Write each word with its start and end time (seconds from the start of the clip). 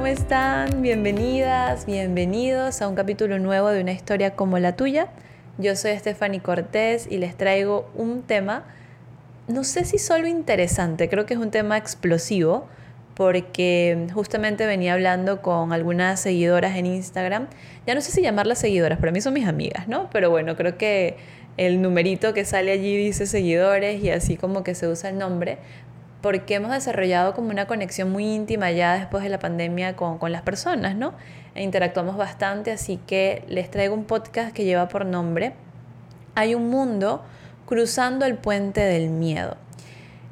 ¿cómo 0.00 0.06
están? 0.10 0.80
Bienvenidas, 0.80 1.84
bienvenidos 1.84 2.80
a 2.80 2.88
un 2.88 2.94
capítulo 2.94 3.38
nuevo 3.38 3.68
de 3.68 3.82
una 3.82 3.92
historia 3.92 4.34
como 4.34 4.58
la 4.58 4.74
tuya. 4.74 5.08
Yo 5.58 5.76
soy 5.76 5.94
Stephanie 5.98 6.40
Cortés 6.40 7.06
y 7.10 7.18
les 7.18 7.36
traigo 7.36 7.86
un 7.94 8.22
tema, 8.22 8.64
no 9.46 9.62
sé 9.62 9.84
si 9.84 9.98
solo 9.98 10.26
interesante, 10.26 11.10
creo 11.10 11.26
que 11.26 11.34
es 11.34 11.38
un 11.38 11.50
tema 11.50 11.76
explosivo, 11.76 12.66
porque 13.14 14.06
justamente 14.14 14.64
venía 14.64 14.94
hablando 14.94 15.42
con 15.42 15.70
algunas 15.74 16.18
seguidoras 16.18 16.78
en 16.78 16.86
Instagram. 16.86 17.48
Ya 17.86 17.94
no 17.94 18.00
sé 18.00 18.10
si 18.10 18.22
llamarlas 18.22 18.58
seguidoras, 18.58 18.98
para 18.98 19.12
mí 19.12 19.20
son 19.20 19.34
mis 19.34 19.46
amigas, 19.46 19.86
¿no? 19.86 20.08
Pero 20.08 20.30
bueno, 20.30 20.56
creo 20.56 20.78
que 20.78 21.18
el 21.58 21.82
numerito 21.82 22.32
que 22.32 22.46
sale 22.46 22.72
allí 22.72 22.96
dice 22.96 23.26
seguidores 23.26 24.02
y 24.02 24.08
así 24.08 24.38
como 24.38 24.64
que 24.64 24.74
se 24.74 24.88
usa 24.88 25.10
el 25.10 25.18
nombre 25.18 25.58
porque 26.20 26.54
hemos 26.54 26.72
desarrollado 26.72 27.34
como 27.34 27.50
una 27.50 27.66
conexión 27.66 28.10
muy 28.10 28.24
íntima 28.34 28.70
ya 28.70 28.94
después 28.94 29.22
de 29.22 29.30
la 29.30 29.38
pandemia 29.38 29.96
con, 29.96 30.18
con, 30.18 30.32
las 30.32 30.42
personas, 30.42 30.96
¿no? 30.96 31.14
E 31.54 31.62
interactuamos 31.62 32.16
bastante, 32.16 32.70
así 32.70 32.98
que 33.06 33.44
les 33.48 33.70
traigo 33.70 33.94
un 33.94 34.04
podcast 34.04 34.54
que 34.54 34.64
lleva 34.64 34.88
por 34.88 35.04
nombre 35.04 35.54
Hay 36.34 36.54
un 36.54 36.68
mundo 36.68 37.22
cruzando 37.66 38.26
el 38.26 38.36
puente 38.36 38.80
del 38.80 39.10
miedo. 39.10 39.56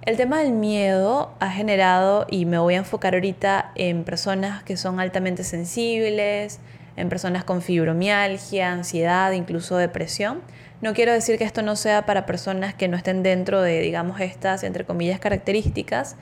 El 0.02 0.16
tema 0.16 0.38
del 0.38 0.52
miedo 0.52 1.34
ha 1.38 1.50
generado, 1.50 2.26
y 2.30 2.46
me 2.46 2.58
voy 2.58 2.74
a 2.74 2.78
enfocar 2.78 3.14
ahorita 3.14 3.72
en 3.74 4.04
personas 4.04 4.62
que 4.62 4.76
son 4.76 5.00
altamente 5.00 5.44
sensibles, 5.44 6.60
en 6.96 7.08
personas 7.08 7.44
con 7.44 7.62
fibromialgia, 7.62 8.72
ansiedad, 8.72 9.32
incluso 9.32 9.76
depresión, 9.76 10.40
no 10.80 10.94
quiero 10.94 11.12
decir 11.12 11.38
que 11.38 11.44
esto 11.44 11.62
no 11.62 11.76
sea 11.76 12.06
para 12.06 12.26
personas 12.26 12.74
que 12.74 12.88
no 12.88 12.96
estén 12.96 13.22
dentro 13.22 13.60
de, 13.62 13.80
digamos, 13.80 14.20
estas, 14.20 14.62
entre 14.62 14.84
comillas, 14.84 15.18
características, 15.18 16.16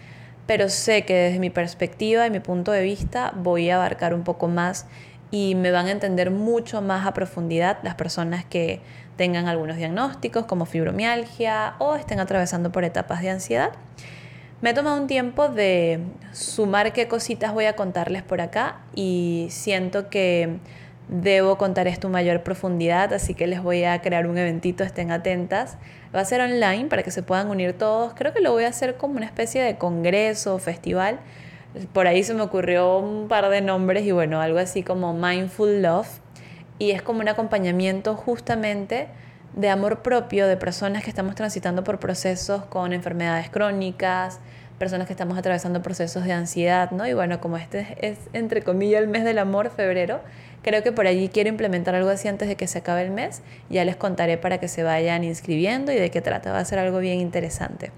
pero 0.46 0.68
sé 0.68 1.04
que 1.04 1.14
desde 1.14 1.38
mi 1.38 1.50
perspectiva 1.50 2.26
y 2.26 2.30
mi 2.30 2.40
punto 2.40 2.72
de 2.72 2.82
vista 2.82 3.32
voy 3.36 3.68
a 3.70 3.76
abarcar 3.76 4.14
un 4.14 4.22
poco 4.22 4.48
más 4.48 4.86
y 5.30 5.54
me 5.56 5.70
van 5.72 5.86
a 5.86 5.90
entender 5.90 6.30
mucho 6.30 6.80
más 6.80 7.06
a 7.06 7.12
profundidad 7.12 7.78
las 7.82 7.96
personas 7.96 8.44
que 8.44 8.80
tengan 9.16 9.46
algunos 9.48 9.76
diagnósticos 9.76 10.46
como 10.46 10.66
fibromialgia 10.66 11.74
o 11.78 11.96
estén 11.96 12.20
atravesando 12.20 12.70
por 12.70 12.84
etapas 12.84 13.22
de 13.22 13.30
ansiedad. 13.30 13.72
Me 14.62 14.70
he 14.70 14.74
tomado 14.74 15.00
un 15.00 15.06
tiempo 15.06 15.48
de 15.48 16.00
sumar 16.32 16.92
qué 16.92 17.08
cositas 17.08 17.52
voy 17.52 17.66
a 17.66 17.76
contarles 17.76 18.22
por 18.22 18.40
acá 18.40 18.80
y 18.94 19.48
siento 19.50 20.08
que 20.08 20.58
debo 21.08 21.56
contar 21.56 21.86
esto 21.86 22.08
en 22.08 22.12
mayor 22.12 22.42
profundidad, 22.42 23.12
así 23.12 23.34
que 23.34 23.46
les 23.46 23.62
voy 23.62 23.84
a 23.84 24.00
crear 24.02 24.26
un 24.26 24.38
eventito, 24.38 24.84
estén 24.84 25.10
atentas. 25.10 25.78
Va 26.14 26.20
a 26.20 26.24
ser 26.24 26.40
online 26.40 26.86
para 26.86 27.02
que 27.02 27.10
se 27.10 27.22
puedan 27.22 27.48
unir 27.48 27.72
todos. 27.74 28.14
Creo 28.14 28.32
que 28.32 28.40
lo 28.40 28.52
voy 28.52 28.64
a 28.64 28.68
hacer 28.68 28.96
como 28.96 29.16
una 29.16 29.26
especie 29.26 29.62
de 29.62 29.76
congreso 29.76 30.54
o 30.54 30.58
festival. 30.58 31.18
Por 31.92 32.06
ahí 32.06 32.22
se 32.22 32.34
me 32.34 32.42
ocurrió 32.42 32.98
un 32.98 33.28
par 33.28 33.48
de 33.50 33.60
nombres 33.60 34.04
y 34.04 34.12
bueno, 34.12 34.40
algo 34.40 34.58
así 34.58 34.82
como 34.82 35.12
Mindful 35.12 35.82
Love. 35.82 36.20
Y 36.78 36.90
es 36.90 37.02
como 37.02 37.20
un 37.20 37.28
acompañamiento 37.28 38.14
justamente 38.16 39.08
de 39.54 39.70
amor 39.70 40.02
propio 40.02 40.46
de 40.46 40.56
personas 40.56 41.02
que 41.02 41.10
estamos 41.10 41.34
transitando 41.34 41.82
por 41.84 41.98
procesos 41.98 42.64
con 42.66 42.92
enfermedades 42.92 43.48
crónicas, 43.48 44.40
personas 44.78 45.06
que 45.06 45.12
estamos 45.12 45.38
atravesando 45.38 45.82
procesos 45.82 46.24
de 46.24 46.32
ansiedad, 46.32 46.90
¿no? 46.90 47.06
Y 47.06 47.14
bueno, 47.14 47.40
como 47.40 47.56
este 47.56 47.96
es 48.00 48.18
entre 48.32 48.62
comillas 48.62 49.02
el 49.02 49.08
mes 49.08 49.24
del 49.24 49.38
amor, 49.38 49.70
febrero, 49.70 50.20
Creo 50.66 50.82
que 50.82 50.90
por 50.90 51.06
allí 51.06 51.28
quiero 51.28 51.48
implementar 51.48 51.94
algo 51.94 52.10
así 52.10 52.26
antes 52.26 52.48
de 52.48 52.56
que 52.56 52.66
se 52.66 52.78
acabe 52.78 53.02
el 53.02 53.12
mes. 53.12 53.40
Ya 53.70 53.84
les 53.84 53.94
contaré 53.94 54.36
para 54.36 54.58
que 54.58 54.66
se 54.66 54.82
vayan 54.82 55.22
inscribiendo 55.22 55.92
y 55.92 55.94
de 55.94 56.10
qué 56.10 56.20
trata. 56.20 56.50
Va 56.50 56.58
a 56.58 56.64
ser 56.64 56.80
algo 56.80 56.98
bien 56.98 57.20
interesante. 57.20 57.92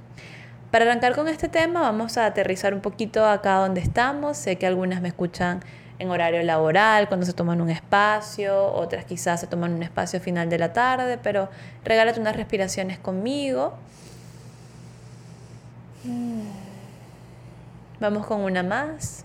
Para 0.70 0.84
arrancar 0.84 1.14
con 1.14 1.28
este 1.28 1.48
tema, 1.48 1.80
vamos 1.80 2.18
a 2.18 2.26
aterrizar 2.26 2.74
un 2.74 2.82
poquito 2.82 3.24
acá 3.24 3.54
donde 3.54 3.80
estamos. 3.80 4.36
Sé 4.36 4.56
que 4.56 4.66
algunas 4.66 5.00
me 5.00 5.08
escuchan 5.08 5.60
en 5.98 6.10
horario 6.10 6.42
laboral, 6.42 7.08
cuando 7.08 7.24
se 7.24 7.32
toman 7.32 7.62
un 7.62 7.70
espacio, 7.70 8.70
otras 8.74 9.06
quizás 9.06 9.40
se 9.40 9.46
toman 9.46 9.72
un 9.72 9.82
espacio 9.82 10.20
final 10.20 10.50
de 10.50 10.58
la 10.58 10.74
tarde, 10.74 11.18
pero 11.22 11.48
regálate 11.86 12.20
unas 12.20 12.36
respiraciones 12.36 12.98
conmigo. 12.98 13.78
Vamos 18.00 18.26
con 18.26 18.42
una 18.42 18.62
más. 18.62 19.24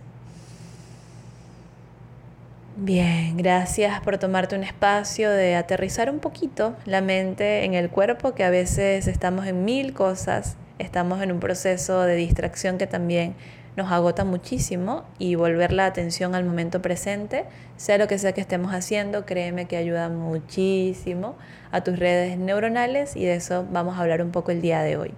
Bien, 2.75 3.37
gracias 3.37 4.01
por 4.01 4.17
tomarte 4.17 4.55
un 4.55 4.63
espacio 4.63 5.29
de 5.29 5.55
aterrizar 5.55 6.09
un 6.09 6.17
poquito 6.17 6.75
la 6.85 7.01
mente 7.01 7.65
en 7.65 7.75
el 7.75 7.91
cuerpo, 7.91 8.33
que 8.33 8.43
a 8.43 8.49
veces 8.49 9.05
estamos 9.05 9.45
en 9.45 9.63
mil 9.63 9.93
cosas, 9.93 10.57
estamos 10.79 11.21
en 11.21 11.31
un 11.31 11.39
proceso 11.39 12.01
de 12.01 12.15
distracción 12.15 12.79
que 12.79 12.87
también 12.87 13.35
nos 13.75 13.91
agota 13.91 14.25
muchísimo 14.25 15.03
y 15.19 15.35
volver 15.35 15.71
la 15.71 15.85
atención 15.85 16.33
al 16.33 16.43
momento 16.43 16.81
presente, 16.81 17.45
sea 17.77 17.99
lo 17.99 18.07
que 18.07 18.17
sea 18.17 18.31
que 18.31 18.41
estemos 18.41 18.73
haciendo, 18.73 19.27
créeme 19.27 19.65
que 19.65 19.77
ayuda 19.77 20.09
muchísimo 20.09 21.35
a 21.71 21.81
tus 21.81 21.99
redes 21.99 22.39
neuronales 22.39 23.15
y 23.15 23.25
de 23.25 23.35
eso 23.35 23.67
vamos 23.71 23.99
a 23.99 24.01
hablar 24.01 24.23
un 24.23 24.31
poco 24.31 24.49
el 24.49 24.61
día 24.61 24.81
de 24.81 24.97
hoy. 24.97 25.13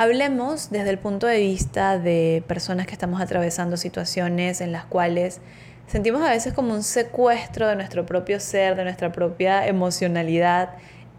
Hablemos 0.00 0.70
desde 0.70 0.90
el 0.90 0.98
punto 0.98 1.26
de 1.26 1.40
vista 1.40 1.98
de 1.98 2.44
personas 2.46 2.86
que 2.86 2.92
estamos 2.92 3.20
atravesando 3.20 3.76
situaciones 3.76 4.60
en 4.60 4.70
las 4.70 4.84
cuales 4.84 5.40
sentimos 5.88 6.22
a 6.22 6.30
veces 6.30 6.52
como 6.52 6.72
un 6.72 6.84
secuestro 6.84 7.66
de 7.66 7.74
nuestro 7.74 8.06
propio 8.06 8.38
ser, 8.38 8.76
de 8.76 8.84
nuestra 8.84 9.10
propia 9.10 9.66
emocionalidad 9.66 10.70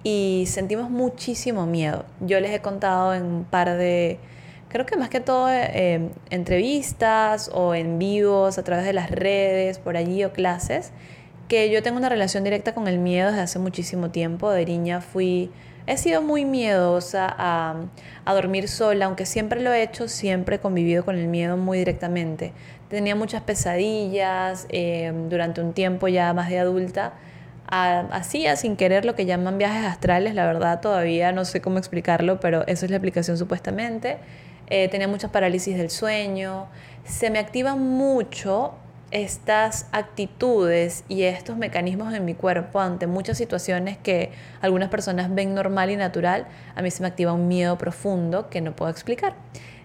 y 0.02 0.46
sentimos 0.48 0.90
muchísimo 0.90 1.66
miedo. 1.66 2.06
Yo 2.22 2.40
les 2.40 2.52
he 2.52 2.62
contado 2.62 3.14
en 3.14 3.26
un 3.26 3.44
par 3.44 3.76
de, 3.76 4.18
creo 4.70 4.86
que 4.86 4.96
más 4.96 5.10
que 5.10 5.20
todo 5.20 5.50
eh, 5.52 6.10
entrevistas 6.30 7.52
o 7.54 7.76
en 7.76 8.00
vivos 8.00 8.58
a 8.58 8.64
través 8.64 8.86
de 8.86 8.94
las 8.94 9.12
redes, 9.12 9.78
por 9.78 9.98
allí 9.98 10.24
o 10.24 10.32
clases, 10.32 10.94
que 11.50 11.70
yo 11.70 11.84
tengo 11.84 11.98
una 11.98 12.08
relación 12.08 12.46
directa 12.46 12.74
con 12.74 12.88
el 12.88 12.98
miedo 12.98 13.28
desde 13.28 13.42
hace 13.42 13.60
muchísimo 13.60 14.10
tiempo. 14.10 14.50
De 14.52 14.66
niña 14.66 15.02
fui, 15.02 15.52
he 15.92 15.98
sido 15.98 16.22
muy 16.22 16.46
miedosa 16.46 17.28
a, 17.38 17.76
a 18.26 18.34
dormir 18.34 18.68
sola, 18.68 19.06
aunque 19.06 19.26
siempre 19.26 19.62
lo 19.62 19.74
he 19.74 19.84
hecho, 19.84 20.08
siempre 20.08 20.58
he 20.58 20.60
convivido 20.60 21.04
con 21.04 21.18
el 21.18 21.28
miedo 21.28 21.58
muy 21.58 21.80
directamente 21.80 22.54
tenía 22.90 23.16
muchas 23.16 23.44
pesadillas 23.44 24.66
eh, 24.70 25.14
durante 25.30 25.62
un 25.62 25.74
tiempo 25.74 26.08
ya 26.08 26.34
más 26.34 26.50
de 26.50 26.60
adulta. 26.60 27.14
Hacía 27.72 28.56
sin 28.56 28.76
querer 28.76 29.06
lo 29.06 29.14
que 29.14 29.28
llaman 29.28 29.60
viajes 29.60 29.86
astrales, 29.86 30.34
la 30.34 30.48
verdad 30.48 30.82
todavía 30.82 31.32
no 31.32 31.46
sé 31.46 31.62
cómo 31.62 31.78
explicarlo, 31.78 32.40
pero 32.40 32.66
eso 32.66 32.86
es 32.86 32.90
la 32.90 32.98
explicación 32.98 33.38
supuestamente. 33.38 34.18
Eh, 34.72 34.88
tenía 34.90 35.08
muchas 35.08 35.30
parálisis 35.30 35.78
del 35.78 35.92
sueño, 35.92 36.66
se 37.06 37.30
me 37.30 37.38
activan 37.38 37.80
mucho 37.80 38.74
estas 39.12 39.88
actitudes 39.92 41.04
y 41.08 41.24
estos 41.24 41.58
mecanismos 41.58 42.14
en 42.14 42.26
mi 42.26 42.36
cuerpo 42.36 42.80
ante 42.80 43.08
muchas 43.08 43.38
situaciones 43.38 43.98
que 43.98 44.32
algunas 44.62 44.90
personas 44.90 45.34
ven 45.34 45.54
normal 45.54 45.90
y 45.90 45.96
natural, 45.96 46.48
a 46.76 46.82
mí 46.82 46.92
se 46.92 47.02
me 47.02 47.08
activa 47.08 47.34
un 47.34 47.48
miedo 47.48 47.78
profundo 47.78 48.50
que 48.50 48.62
no 48.62 48.76
puedo 48.76 48.92
explicar. 48.92 49.36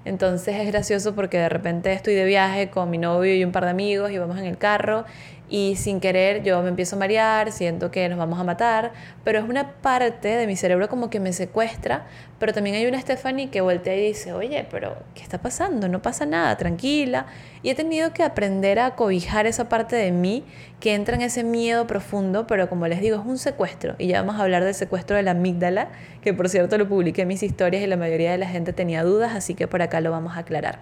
Entonces 0.04 0.56
es 0.56 0.66
gracioso 0.66 1.14
porque 1.14 1.38
de 1.38 1.48
repente 1.48 1.92
estoy 1.92 2.14
de 2.14 2.26
viaje 2.26 2.68
con 2.68 2.90
mi 2.90 2.98
novio 2.98 3.34
y 3.34 3.42
un 3.42 3.52
par 3.52 3.64
de 3.64 3.70
amigos 3.70 4.10
y 4.10 4.18
vamos 4.18 4.38
en 4.38 4.44
el 4.44 4.58
carro 4.58 5.04
y 5.54 5.76
sin 5.76 6.00
querer 6.00 6.42
yo 6.42 6.60
me 6.62 6.68
empiezo 6.68 6.96
a 6.96 6.98
marear, 6.98 7.52
siento 7.52 7.92
que 7.92 8.08
nos 8.08 8.18
vamos 8.18 8.40
a 8.40 8.42
matar, 8.42 8.90
pero 9.22 9.38
es 9.38 9.48
una 9.48 9.70
parte 9.70 10.26
de 10.26 10.48
mi 10.48 10.56
cerebro 10.56 10.88
como 10.88 11.10
que 11.10 11.20
me 11.20 11.32
secuestra, 11.32 12.06
pero 12.40 12.52
también 12.52 12.74
hay 12.74 12.86
una 12.86 13.00
Stephanie 13.00 13.50
que 13.50 13.60
voltea 13.60 13.94
y 13.94 14.08
dice, 14.08 14.32
oye, 14.32 14.66
pero 14.68 14.96
¿qué 15.14 15.22
está 15.22 15.38
pasando? 15.38 15.86
No 15.86 16.02
pasa 16.02 16.26
nada, 16.26 16.56
tranquila. 16.56 17.26
Y 17.62 17.70
he 17.70 17.76
tenido 17.76 18.12
que 18.12 18.24
aprender 18.24 18.80
a 18.80 18.96
cobijar 18.96 19.46
esa 19.46 19.68
parte 19.68 19.94
de 19.94 20.10
mí 20.10 20.42
que 20.80 20.92
entra 20.92 21.14
en 21.14 21.22
ese 21.22 21.44
miedo 21.44 21.86
profundo, 21.86 22.48
pero 22.48 22.68
como 22.68 22.88
les 22.88 23.00
digo, 23.00 23.20
es 23.20 23.24
un 23.24 23.38
secuestro. 23.38 23.94
Y 23.98 24.08
ya 24.08 24.22
vamos 24.22 24.40
a 24.40 24.42
hablar 24.42 24.64
del 24.64 24.74
secuestro 24.74 25.16
de 25.16 25.22
la 25.22 25.30
amígdala, 25.30 25.90
que 26.20 26.34
por 26.34 26.48
cierto 26.48 26.78
lo 26.78 26.88
publiqué 26.88 27.22
en 27.22 27.28
mis 27.28 27.44
historias 27.44 27.80
y 27.80 27.86
la 27.86 27.96
mayoría 27.96 28.32
de 28.32 28.38
la 28.38 28.48
gente 28.48 28.72
tenía 28.72 29.04
dudas, 29.04 29.36
así 29.36 29.54
que 29.54 29.68
por 29.68 29.82
acá 29.82 30.00
lo 30.00 30.10
vamos 30.10 30.36
a 30.36 30.40
aclarar. 30.40 30.80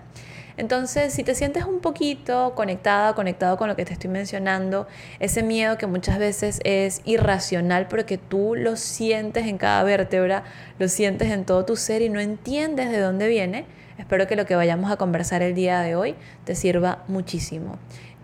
Entonces, 0.57 1.13
si 1.13 1.25
te 1.25 1.35
sientes 1.35 1.65
un 1.65 1.81
poquito 1.81 2.55
conectada, 2.55 3.15
conectado 3.15 3.57
con 3.57 3.69
lo 3.69 3.77
que 3.77 3.85
te 3.85 3.93
estoy 3.93 4.11
mencionando, 4.11 4.87
ese 5.19 5.43
miedo 5.43 5.79
que 5.79 5.87
muchas 5.87 6.19
veces 6.19 6.61
es 6.65 7.01
irracional 7.05 7.89
porque 7.89 8.19
tú 8.19 8.55
lo 8.55 8.77
sientes 8.77 9.47
en 9.47 9.59
cada 9.59 9.83
vértebra, 9.83 10.45
lo 10.79 10.89
sientes 10.89 11.31
en 11.31 11.45
todo 11.45 11.65
tu 11.65 11.77
ser 11.77 12.03
y 12.03 12.09
no 12.09 12.21
entiendes 12.21 12.91
de 12.91 13.01
dónde 13.01 13.29
viene, 13.29 13.67
espero 13.99 14.27
que 14.27 14.37
lo 14.37 14.47
que 14.47 14.57
vayamos 14.57 14.91
a 14.91 14.97
conversar 14.97 15.43
el 15.43 15.55
día 15.55 15.81
de 15.81 15.97
hoy 15.97 16.15
te 16.45 16.55
sirva 16.55 17.05
muchísimo. 17.09 17.79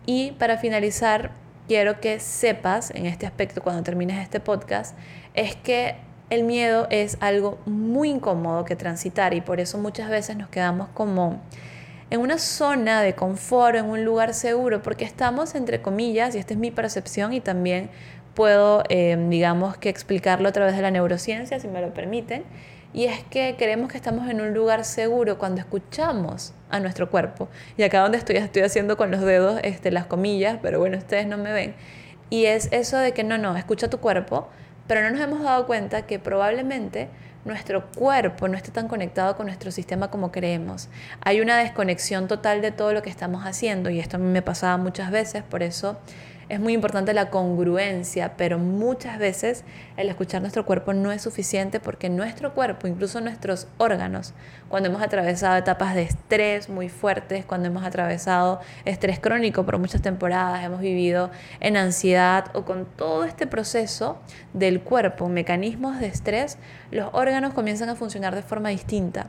Y 0.07 0.33
para 0.33 0.59
finalizar, 0.59 1.33
quiero 1.67 2.01
que 2.01 2.19
sepas 2.19 2.91
en 2.91 3.07
este 3.07 3.27
aspecto 3.27 3.63
cuando 3.63 3.83
termines 3.83 4.23
este 4.23 4.41
podcast, 4.41 4.97
es 5.35 5.55
que 5.55 5.97
el 6.31 6.45
miedo 6.45 6.87
es 6.91 7.17
algo 7.21 7.59
muy 7.67 8.11
incómodo 8.11 8.65
que 8.65 8.77
transitar 8.77 9.35
y 9.35 9.41
por 9.41 9.61
eso 9.61 9.79
muchas 9.79 10.11
veces 10.11 10.37
nos 10.37 10.49
quedamos 10.49 10.89
como 10.95 11.41
en 12.11 12.21
una 12.21 12.39
zona 12.39 13.03
de 13.03 13.15
confort, 13.15 13.77
en 13.77 13.87
un 13.87 14.05
lugar 14.05 14.35
seguro, 14.35 14.83
porque 14.83 15.05
estamos, 15.05 15.55
entre 15.55 15.83
comillas, 15.83 16.35
y 16.35 16.39
esta 16.39 16.55
es 16.55 16.59
mi 16.59 16.71
percepción 16.71 17.33
y 17.33 17.41
también 17.41 17.91
puedo, 18.35 18.83
eh, 18.89 19.17
digamos, 19.29 19.77
que 19.77 19.89
explicarlo 19.89 20.49
a 20.49 20.53
través 20.53 20.77
de 20.77 20.83
la 20.83 20.91
neurociencia, 20.91 21.59
si 21.61 21.69
me 21.69 21.81
lo 21.81 21.93
permiten, 21.93 22.45
Y 22.95 23.05
es 23.05 23.23
que 23.25 23.55
creemos 23.59 23.91
que 23.91 23.99
estamos 23.99 24.31
en 24.31 24.41
un 24.41 24.55
lugar 24.55 24.83
seguro 24.83 25.39
cuando 25.39 25.61
escuchamos 25.61 26.55
a 26.71 26.81
nuestro 26.81 27.11
cuerpo. 27.11 27.49
Y 27.77 27.83
acá 27.83 28.01
donde 28.01 28.17
estoy, 28.17 28.37
estoy 28.37 28.63
haciendo 28.63 28.97
con 28.97 29.11
los 29.11 29.21
dedos 29.21 29.61
este, 29.63 29.91
las 29.91 30.07
comillas, 30.07 30.59
pero 30.63 30.79
bueno, 30.79 30.97
ustedes 30.97 31.27
no 31.27 31.37
me 31.37 31.53
ven. 31.53 31.75
Y 32.31 32.47
es 32.47 32.69
eso 32.73 32.97
de 32.97 33.13
que 33.13 33.25
no, 33.25 33.37
no, 33.37 33.57
escucha 33.57 33.91
tu 33.91 33.99
cuerpo, 33.99 34.49
pero 34.87 35.03
no 35.03 35.11
nos 35.11 35.21
hemos 35.21 35.43
dado 35.43 35.67
cuenta 35.67 36.07
que 36.07 36.19
probablemente 36.19 37.09
nuestro 37.45 37.87
cuerpo 37.87 38.49
no 38.49 38.57
esté 38.57 38.71
tan 38.71 38.89
conectado 38.89 39.37
con 39.37 39.47
nuestro 39.47 39.71
sistema 39.71 40.11
como 40.11 40.33
creemos. 40.33 40.89
Hay 41.21 41.41
una 41.41 41.59
desconexión 41.59 42.29
total 42.29 42.63
de 42.63 42.73
todo 42.73 42.93
lo 42.93 43.03
que 43.03 43.11
estamos 43.11 43.45
haciendo 43.45 43.91
y 43.91 44.01
esto 44.01 44.17
a 44.17 44.21
mí 44.21 44.31
me 44.31 44.43
pasaba 44.43 44.77
muchas 44.77 45.11
veces, 45.11 45.43
por 45.43 45.63
eso 45.63 45.99
es 46.49 46.61
muy 46.61 46.73
importante 46.73 47.13
la 47.13 47.31
congruencia, 47.31 48.37
pero 48.37 48.59
muchas 48.59 49.19
veces 49.19 49.65
el 49.97 50.09
escuchar 50.09 50.41
nuestro 50.41 50.65
cuerpo 50.65 50.95
no 50.95 51.13
es 51.13 51.23
suficiente 51.23 51.79
porque 51.79 52.09
nuestro 52.09 52.55
cuerpo, 52.55 52.87
incluso 52.87 53.21
nuestros 53.21 53.69
órganos, 53.77 54.33
cuando 54.69 54.89
hemos 54.89 55.03
atravesado 55.03 55.57
etapas 55.57 55.95
de 55.95 56.03
estrés 56.03 56.69
muy 56.69 56.89
fuertes, 56.89 57.45
cuando 57.45 57.69
hemos 57.69 57.85
atravesado 57.85 58.61
estrés 58.85 59.19
crónico 59.21 59.65
por 59.65 59.79
muchas 59.79 60.01
temporadas, 60.01 60.65
hemos 60.65 60.81
vivido 60.81 61.31
en 61.61 61.77
ansiedad 61.77 62.47
o 62.55 62.65
con 62.65 62.87
todo 62.87 63.25
este 63.25 63.47
proceso 63.47 64.19
del 64.55 64.81
cuerpo, 64.81 65.29
mecanismos 65.29 66.01
de 66.01 66.07
estrés, 66.07 66.59
los 66.91 67.11
órganos 67.13 67.53
comienzan 67.53 67.91
a 67.91 67.95
funcionar 67.95 68.35
de 68.35 68.43
forma 68.43 68.71
distinta. 68.71 69.29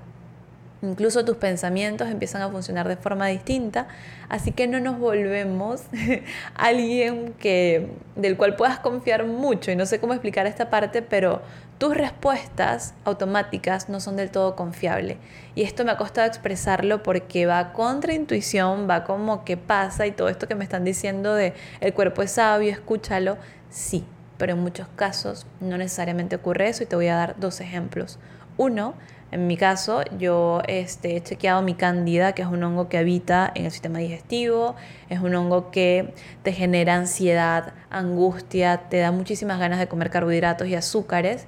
Incluso 0.82 1.26
tus 1.26 1.36
pensamientos 1.36 2.08
empiezan 2.08 2.42
a 2.42 2.50
funcionar 2.50 2.88
de 2.88 2.96
forma 2.96 3.28
distinta, 3.28 3.90
así 4.30 4.54
que 4.54 4.66
no 4.66 4.80
nos 4.80 4.98
volvemos 4.98 5.82
alguien 6.56 7.34
que, 7.34 7.92
del 8.16 8.38
cual 8.38 8.56
puedas 8.56 8.80
confiar 8.80 9.26
mucho. 9.26 9.72
Y 9.72 9.76
no 9.76 9.86
sé 9.86 10.00
cómo 10.00 10.14
explicar 10.14 10.48
esta 10.48 10.70
parte, 10.70 11.02
pero 11.02 11.42
tus 11.80 11.96
respuestas 11.96 12.94
automáticas 13.04 13.90
no 13.90 14.00
son 14.00 14.16
del 14.16 14.32
todo 14.32 14.56
confiables. 14.56 15.18
Y 15.54 15.64
esto 15.64 15.84
me 15.84 15.92
ha 15.92 15.98
costado 15.98 16.28
expresarlo 16.28 17.04
porque 17.04 17.46
va 17.46 17.74
contra 17.74 18.14
intuición, 18.14 18.88
va 18.90 19.04
como 19.04 19.44
que 19.44 19.58
pasa 19.58 20.08
y 20.08 20.12
todo 20.12 20.30
esto 20.30 20.48
que 20.48 20.56
me 20.56 20.64
están 20.64 20.86
diciendo 20.86 21.36
de 21.36 21.54
el 21.82 21.94
cuerpo 21.94 22.22
es 22.22 22.32
sabio, 22.32 22.72
escúchalo, 22.72 23.38
sí, 23.70 24.06
pero 24.38 24.54
en 24.54 24.60
muchos 24.60 24.88
casos 24.96 25.46
no 25.60 25.78
necesariamente 25.78 26.38
ocurre 26.38 26.70
eso 26.70 26.84
y 26.84 26.86
te 26.86 26.96
voy 26.96 27.08
a 27.08 27.16
dar 27.16 27.36
dos 27.38 27.60
ejemplos. 27.60 28.18
Uno, 28.58 28.96
en 29.32 29.46
mi 29.46 29.58
caso, 29.58 30.04
yo 30.18 30.62
este, 30.68 31.16
he 31.16 31.22
chequeado 31.22 31.62
mi 31.62 31.76
candida, 31.76 32.34
que 32.34 32.42
es 32.42 32.48
un 32.48 32.64
hongo 32.64 32.90
que 32.90 32.98
habita 32.98 33.52
en 33.54 33.66
el 33.66 33.72
sistema 33.72 34.00
digestivo, 34.00 34.76
es 35.10 35.20
un 35.20 35.36
hongo 35.36 35.70
que 35.70 36.14
te 36.42 36.52
genera 36.52 36.96
ansiedad, 36.96 37.74
angustia, 37.92 38.90
te 38.90 38.98
da 38.98 39.12
muchísimas 39.12 39.60
ganas 39.60 39.78
de 39.78 39.88
comer 39.88 40.10
carbohidratos 40.10 40.68
y 40.68 40.76
azúcares. 40.76 41.46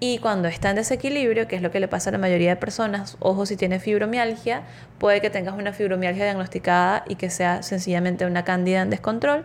Y 0.00 0.18
cuando 0.18 0.48
está 0.48 0.70
en 0.70 0.76
desequilibrio, 0.76 1.48
que 1.48 1.56
es 1.56 1.62
lo 1.62 1.70
que 1.70 1.80
le 1.80 1.88
pasa 1.88 2.10
a 2.10 2.12
la 2.12 2.18
mayoría 2.18 2.50
de 2.50 2.56
personas, 2.56 3.16
ojo 3.18 3.46
si 3.46 3.56
tienes 3.56 3.82
fibromialgia, 3.82 4.62
puede 4.98 5.20
que 5.20 5.28
tengas 5.28 5.54
una 5.54 5.72
fibromialgia 5.72 6.24
diagnosticada 6.24 7.04
y 7.08 7.16
que 7.16 7.30
sea 7.30 7.62
sencillamente 7.62 8.24
una 8.24 8.44
cándida 8.44 8.80
en 8.80 8.90
descontrol. 8.90 9.44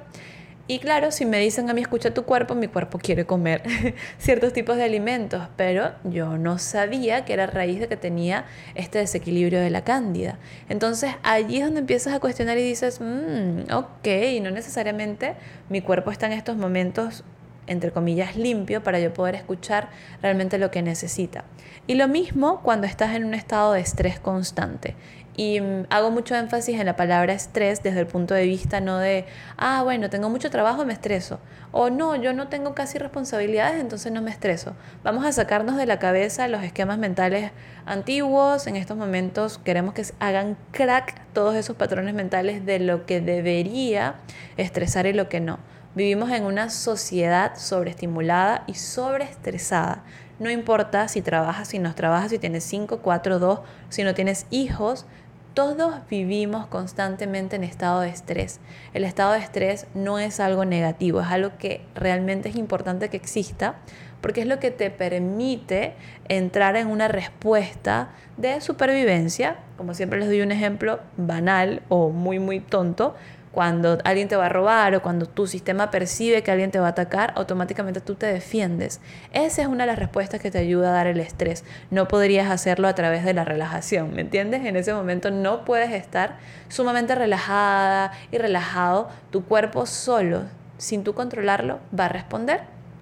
Y 0.66 0.80
claro, 0.80 1.12
si 1.12 1.26
me 1.26 1.40
dicen 1.40 1.70
a 1.70 1.74
mí 1.74 1.82
escucha 1.82 2.14
tu 2.14 2.24
cuerpo, 2.24 2.56
mi 2.56 2.68
cuerpo 2.68 2.98
quiere 2.98 3.26
comer 3.26 3.64
ciertos 4.18 4.54
tipos 4.54 4.78
de 4.78 4.84
alimentos, 4.84 5.50
pero 5.58 5.92
yo 6.06 6.38
no 6.38 6.58
sabía 6.58 7.26
que 7.26 7.34
era 7.34 7.48
raíz 7.48 7.82
de 7.82 7.90
que 7.90 7.98
tenía 7.98 8.46
este 8.74 9.00
desequilibrio 9.00 9.60
de 9.60 9.70
la 9.70 9.84
cándida. 9.84 10.40
Entonces 10.70 11.16
allí 11.22 11.58
es 11.58 11.66
donde 11.66 11.82
empiezas 11.82 12.14
a 12.14 12.22
cuestionar 12.22 12.58
y 12.58 12.64
dices, 12.64 13.02
mmm, 13.02 13.74
ok, 13.74 14.08
no 14.42 14.52
necesariamente 14.52 15.34
mi 15.68 15.82
cuerpo 15.82 16.12
está 16.12 16.28
en 16.28 16.34
estos 16.34 16.56
momentos 16.56 17.26
entre 17.68 17.92
comillas, 17.92 18.36
limpio 18.36 18.84
para 18.84 19.00
yo 19.00 19.14
poder 19.14 19.36
escuchar 19.36 19.90
realmente 20.22 20.58
lo 20.58 20.72
que 20.72 20.82
necesita. 20.82 21.46
Y 21.88 21.96
lo 21.96 22.08
mismo 22.08 22.62
cuando 22.62 22.88
estás 22.88 23.16
en 23.16 23.26
un 23.26 23.34
estado 23.34 23.74
de 23.74 23.80
estrés 23.82 24.20
constante. 24.20 24.96
Y 25.36 25.62
mm, 25.62 25.86
hago 25.90 26.12
mucho 26.12 26.36
énfasis 26.36 26.80
en 26.80 26.86
la 26.86 26.96
palabra 26.96 27.34
estrés 27.34 27.82
desde 27.82 28.00
el 28.00 28.08
punto 28.08 28.34
de 28.34 28.46
vista 28.46 28.82
no 28.82 29.00
de, 29.00 29.26
ah, 29.58 29.82
bueno, 29.84 30.10
tengo 30.10 30.30
mucho 30.30 30.50
trabajo, 30.50 30.86
me 30.86 30.94
estreso. 30.94 31.40
O 31.72 31.90
no, 31.90 32.16
yo 32.16 32.34
no 32.34 32.50
tengo 32.50 32.76
casi 32.76 33.00
responsabilidades, 33.00 33.82
entonces 33.82 34.12
no 34.12 34.22
me 34.22 34.30
estreso. 34.30 34.76
Vamos 35.04 35.26
a 35.26 35.32
sacarnos 35.32 35.76
de 35.78 35.86
la 35.86 35.98
cabeza 35.98 36.48
los 36.48 36.64
esquemas 36.64 37.00
mentales 37.00 37.52
antiguos. 37.86 38.68
En 38.68 38.76
estos 38.76 38.98
momentos 38.98 39.58
queremos 39.58 39.94
que 39.94 40.06
hagan 40.20 40.58
crack 40.72 41.20
todos 41.34 41.56
esos 41.56 41.76
patrones 41.76 42.14
mentales 42.14 42.66
de 42.66 42.80
lo 42.80 43.06
que 43.06 43.22
debería 43.22 44.16
estresar 44.58 45.08
y 45.08 45.14
lo 45.14 45.30
que 45.30 45.40
no. 45.40 45.60
Vivimos 45.96 46.32
en 46.32 46.44
una 46.44 46.70
sociedad 46.72 47.56
sobreestimulada 47.56 48.64
y 48.66 48.74
sobreestresada. 48.74 50.04
No 50.40 50.50
importa 50.50 51.08
si 51.08 51.22
trabajas, 51.22 51.68
si 51.68 51.78
no 51.78 51.94
trabajas, 51.94 52.32
si 52.32 52.40
tienes 52.40 52.64
5, 52.64 53.00
4, 53.00 53.38
2, 53.38 53.60
si 53.90 54.04
no 54.04 54.16
tienes 54.16 54.48
hijos, 54.50 55.06
todos 55.54 55.94
vivimos 56.10 56.66
constantemente 56.68 57.56
en 57.56 57.64
estado 57.64 58.02
de 58.02 58.10
estrés. 58.10 58.60
El 58.94 59.04
estado 59.04 59.34
de 59.34 59.40
estrés 59.40 59.88
no 59.94 60.20
es 60.20 60.40
algo 60.40 60.66
negativo, 60.66 61.22
es 61.22 61.28
algo 61.28 61.52
que 61.58 61.82
realmente 61.96 62.50
es 62.50 62.56
importante 62.56 63.10
que 63.10 63.18
exista 63.18 63.76
porque 64.22 64.42
es 64.42 64.48
lo 64.48 64.60
que 64.60 64.72
te 64.72 64.90
permite 64.90 65.96
entrar 66.30 66.78
en 66.78 66.88
una 66.88 67.10
respuesta 67.10 68.10
de 68.38 68.62
supervivencia, 68.62 69.58
como 69.78 69.94
siempre 69.94 70.20
les 70.20 70.30
doy 70.30 70.42
un 70.42 70.52
ejemplo 70.54 71.02
banal 71.18 71.82
o 71.90 72.10
muy 72.10 72.40
muy 72.40 72.62
tonto, 72.62 73.16
cuando 73.54 74.00
alguien 74.04 74.28
te 74.28 74.36
va 74.36 74.48
a 74.48 74.50
robar 74.50 74.96
o 74.96 75.04
cuando 75.04 75.28
tu 75.28 75.46
sistema 75.46 75.92
percibe 75.92 76.42
que 76.42 76.50
alguien 76.50 76.72
te 76.72 76.80
va 76.80 76.88
a 76.88 76.90
atacar, 76.90 77.34
automáticamente 77.36 78.02
tú 78.02 78.16
te 78.16 78.26
defiendes. 78.26 79.00
Esa 79.32 79.62
es 79.62 79.68
una 79.68 79.84
de 79.84 79.92
las 79.92 80.00
respuestas 80.00 80.42
que 80.42 80.50
te 80.50 80.58
ayuda 80.58 80.90
a 80.90 80.94
dar 80.94 81.06
el 81.06 81.20
estrés. 81.20 81.64
No 81.92 82.08
podrías 82.08 82.50
hacerlo 82.50 82.88
a 82.88 82.96
través 82.96 83.24
de 83.24 83.36
la 83.36 83.46
relajación, 83.46 84.16
¿me 84.16 84.22
entiendes? 84.22 84.66
En 84.66 84.76
ese 84.76 84.92
momento 84.92 85.30
no 85.30 85.66
puedes 85.66 85.92
estar 85.92 86.40
sumamente 86.68 87.14
relajada 87.14 88.12
y 88.32 88.40
relajado. 88.40 89.10
Tu 89.30 89.46
cuerpo 89.46 89.86
solo, 89.86 90.46
sin 90.80 91.04
tú 91.04 91.14
controlarlo, 91.14 91.80
va 91.98 92.06
a 92.06 92.10
responder 92.10 92.62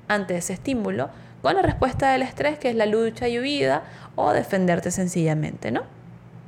ante 0.09 0.35
ese 0.35 0.51
estímulo 0.51 1.09
con 1.41 1.55
la 1.55 1.61
respuesta 1.61 2.11
del 2.11 2.23
estrés, 2.23 2.59
que 2.59 2.69
es 2.69 2.75
la 2.75 2.87
lucha 2.87 3.29
y 3.29 3.39
huida 3.39 3.83
o 4.15 4.33
defenderte 4.33 4.91
sencillamente, 4.91 5.71
¿no? 5.71 6.00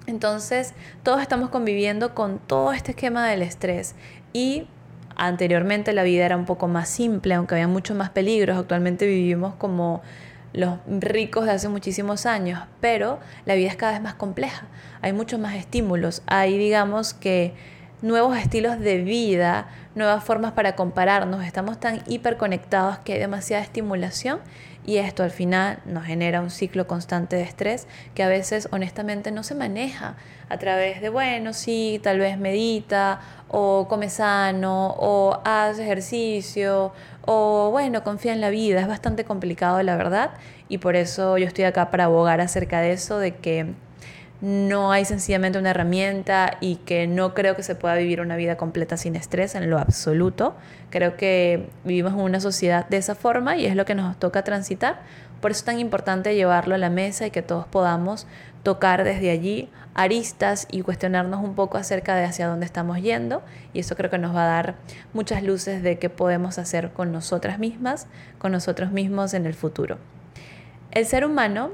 Entonces, 0.05 0.73
todos 1.03 1.21
estamos 1.21 1.49
conviviendo 1.49 2.13
con 2.13 2.39
todo 2.39 2.73
este 2.73 2.91
esquema 2.91 3.27
del 3.27 3.41
estrés 3.41 3.95
y 4.33 4.67
anteriormente 5.15 5.93
la 5.93 6.03
vida 6.03 6.25
era 6.25 6.35
un 6.35 6.45
poco 6.45 6.67
más 6.67 6.89
simple, 6.89 7.35
aunque 7.35 7.55
había 7.55 7.67
muchos 7.67 7.95
más 7.95 8.09
peligros. 8.09 8.57
Actualmente 8.57 9.05
vivimos 9.05 9.55
como 9.55 10.01
los 10.51 10.79
ricos 10.87 11.45
de 11.45 11.51
hace 11.51 11.69
muchísimos 11.69 12.25
años, 12.25 12.61
pero 12.79 13.19
la 13.45 13.55
vida 13.55 13.69
es 13.69 13.75
cada 13.75 13.93
vez 13.93 14.01
más 14.01 14.15
compleja. 14.15 14.67
Hay 15.01 15.13
muchos 15.13 15.39
más 15.39 15.55
estímulos. 15.55 16.21
Hay, 16.27 16.57
digamos, 16.57 17.13
que 17.13 17.53
nuevos 18.01 18.37
estilos 18.37 18.79
de 18.79 18.97
vida, 18.97 19.67
nuevas 19.95 20.23
formas 20.23 20.51
para 20.51 20.75
compararnos. 20.75 21.43
Estamos 21.43 21.79
tan 21.79 22.01
hiperconectados 22.07 22.99
que 22.99 23.13
hay 23.13 23.19
demasiada 23.19 23.63
estimulación 23.63 24.39
y 24.85 24.97
esto 24.97 25.23
al 25.23 25.31
final 25.31 25.79
nos 25.85 26.05
genera 26.05 26.41
un 26.41 26.49
ciclo 26.49 26.87
constante 26.87 27.35
de 27.35 27.43
estrés 27.43 27.87
que 28.15 28.23
a 28.23 28.27
veces 28.27 28.67
honestamente 28.71 29.31
no 29.31 29.43
se 29.43 29.55
maneja 29.55 30.15
a 30.49 30.57
través 30.57 31.01
de, 31.01 31.09
bueno, 31.09 31.53
sí, 31.53 31.99
tal 32.03 32.19
vez 32.19 32.37
medita 32.37 33.21
o 33.47 33.87
come 33.87 34.09
sano 34.09 34.95
o 34.99 35.39
haz 35.45 35.79
ejercicio 35.79 36.91
o 37.25 37.69
bueno, 37.71 38.03
confía 38.03 38.33
en 38.33 38.41
la 38.41 38.49
vida. 38.49 38.81
Es 38.81 38.87
bastante 38.87 39.23
complicado 39.23 39.81
la 39.83 39.95
verdad 39.95 40.31
y 40.67 40.79
por 40.79 40.95
eso 40.95 41.37
yo 41.37 41.47
estoy 41.47 41.65
acá 41.65 41.89
para 41.89 42.05
abogar 42.05 42.41
acerca 42.41 42.81
de 42.81 42.93
eso, 42.93 43.19
de 43.19 43.35
que 43.35 43.73
no 44.43 44.91
hay 44.91 45.05
sencillamente 45.05 45.57
una 45.57 45.69
herramienta 45.69 46.57
y 46.59 46.75
que 46.75 47.07
no 47.07 47.33
creo 47.33 47.55
que 47.55 47.63
se 47.63 47.75
pueda 47.75 47.95
vivir 47.95 48.19
una 48.19 48.35
vida 48.35 48.57
completa 48.57 48.97
sin 48.97 49.15
estrés 49.15 49.55
en 49.55 49.69
lo 49.69 49.79
absoluto. 49.79 50.57
Creo 50.89 51.15
que 51.15 51.69
vivimos 51.85 52.11
en 52.11 52.19
una 52.19 52.41
sociedad 52.41 52.85
de 52.89 52.97
esa 52.97 53.15
forma 53.15 53.55
y 53.55 53.67
es 53.67 53.77
lo 53.77 53.85
que 53.85 53.95
nos 53.95 54.19
toca 54.19 54.43
transitar. 54.43 54.99
Por 55.39 55.51
eso 55.51 55.59
es 55.59 55.63
tan 55.63 55.79
importante 55.79 56.35
llevarlo 56.35 56.75
a 56.75 56.77
la 56.77 56.89
mesa 56.89 57.25
y 57.25 57.31
que 57.31 57.41
todos 57.41 57.65
podamos 57.67 58.27
tocar 58.63 59.05
desde 59.05 59.29
allí 59.29 59.69
aristas 59.93 60.67
y 60.69 60.81
cuestionarnos 60.81 61.41
un 61.41 61.55
poco 61.55 61.77
acerca 61.77 62.13
de 62.17 62.25
hacia 62.25 62.45
dónde 62.45 62.65
estamos 62.65 63.01
yendo. 63.01 63.43
Y 63.71 63.79
eso 63.79 63.95
creo 63.95 64.11
que 64.11 64.17
nos 64.17 64.35
va 64.35 64.43
a 64.43 64.55
dar 64.55 64.75
muchas 65.13 65.41
luces 65.41 65.81
de 65.83 65.99
qué 65.99 66.09
podemos 66.09 66.59
hacer 66.59 66.91
con 66.91 67.13
nosotras 67.13 67.59
mismas, 67.59 68.07
con 68.39 68.51
nosotros 68.51 68.91
mismos 68.91 69.33
en 69.35 69.45
el 69.45 69.53
futuro. 69.53 69.99
El 70.91 71.05
ser 71.05 71.25
humano 71.25 71.71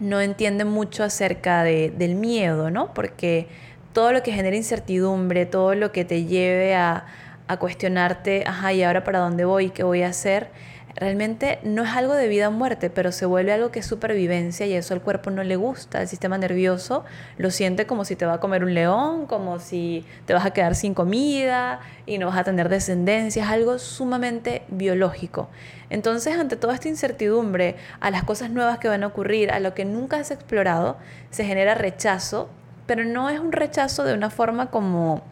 no 0.00 0.20
entiende 0.20 0.64
mucho 0.64 1.04
acerca 1.04 1.62
de, 1.62 1.90
del 1.90 2.14
miedo, 2.14 2.70
¿no? 2.70 2.92
Porque 2.94 3.48
todo 3.92 4.12
lo 4.12 4.22
que 4.22 4.32
genera 4.32 4.56
incertidumbre, 4.56 5.46
todo 5.46 5.74
lo 5.74 5.92
que 5.92 6.04
te 6.04 6.24
lleve 6.24 6.74
a, 6.74 7.06
a 7.46 7.56
cuestionarte, 7.58 8.44
ajá, 8.46 8.72
¿y 8.72 8.82
ahora 8.82 9.04
para 9.04 9.20
dónde 9.20 9.44
voy? 9.44 9.70
¿Qué 9.70 9.82
voy 9.82 10.02
a 10.02 10.08
hacer? 10.08 10.50
Realmente 10.96 11.58
no 11.64 11.82
es 11.82 11.90
algo 11.90 12.14
de 12.14 12.28
vida 12.28 12.48
o 12.48 12.52
muerte, 12.52 12.88
pero 12.88 13.12
se 13.12 13.26
vuelve 13.26 13.52
algo 13.52 13.70
que 13.70 13.80
es 13.80 13.86
supervivencia 13.86 14.66
y 14.66 14.74
eso 14.74 14.94
al 14.94 15.02
cuerpo 15.02 15.30
no 15.30 15.42
le 15.42 15.56
gusta. 15.56 16.02
El 16.02 16.08
sistema 16.08 16.38
nervioso 16.38 17.04
lo 17.36 17.50
siente 17.50 17.86
como 17.86 18.04
si 18.04 18.16
te 18.16 18.26
va 18.26 18.34
a 18.34 18.40
comer 18.40 18.64
un 18.64 18.74
león, 18.74 19.26
como 19.26 19.58
si 19.58 20.04
te 20.26 20.34
vas 20.34 20.46
a 20.46 20.52
quedar 20.52 20.74
sin 20.74 20.94
comida 20.94 21.80
y 22.06 22.18
no 22.18 22.28
vas 22.28 22.38
a 22.38 22.44
tener 22.44 22.68
descendencia. 22.68 23.44
Es 23.44 23.50
algo 23.50 23.78
sumamente 23.78 24.62
biológico. 24.68 25.48
Entonces, 25.90 26.38
ante 26.38 26.56
toda 26.56 26.74
esta 26.74 26.88
incertidumbre, 26.88 27.76
a 28.00 28.10
las 28.10 28.24
cosas 28.24 28.50
nuevas 28.50 28.78
que 28.78 28.88
van 28.88 29.02
a 29.02 29.08
ocurrir, 29.08 29.50
a 29.50 29.60
lo 29.60 29.74
que 29.74 29.84
nunca 29.84 30.18
has 30.18 30.30
explorado, 30.30 30.96
se 31.30 31.44
genera 31.44 31.74
rechazo, 31.74 32.48
pero 32.86 33.04
no 33.04 33.30
es 33.30 33.40
un 33.40 33.52
rechazo 33.52 34.04
de 34.04 34.14
una 34.14 34.30
forma 34.30 34.70
como 34.70 35.22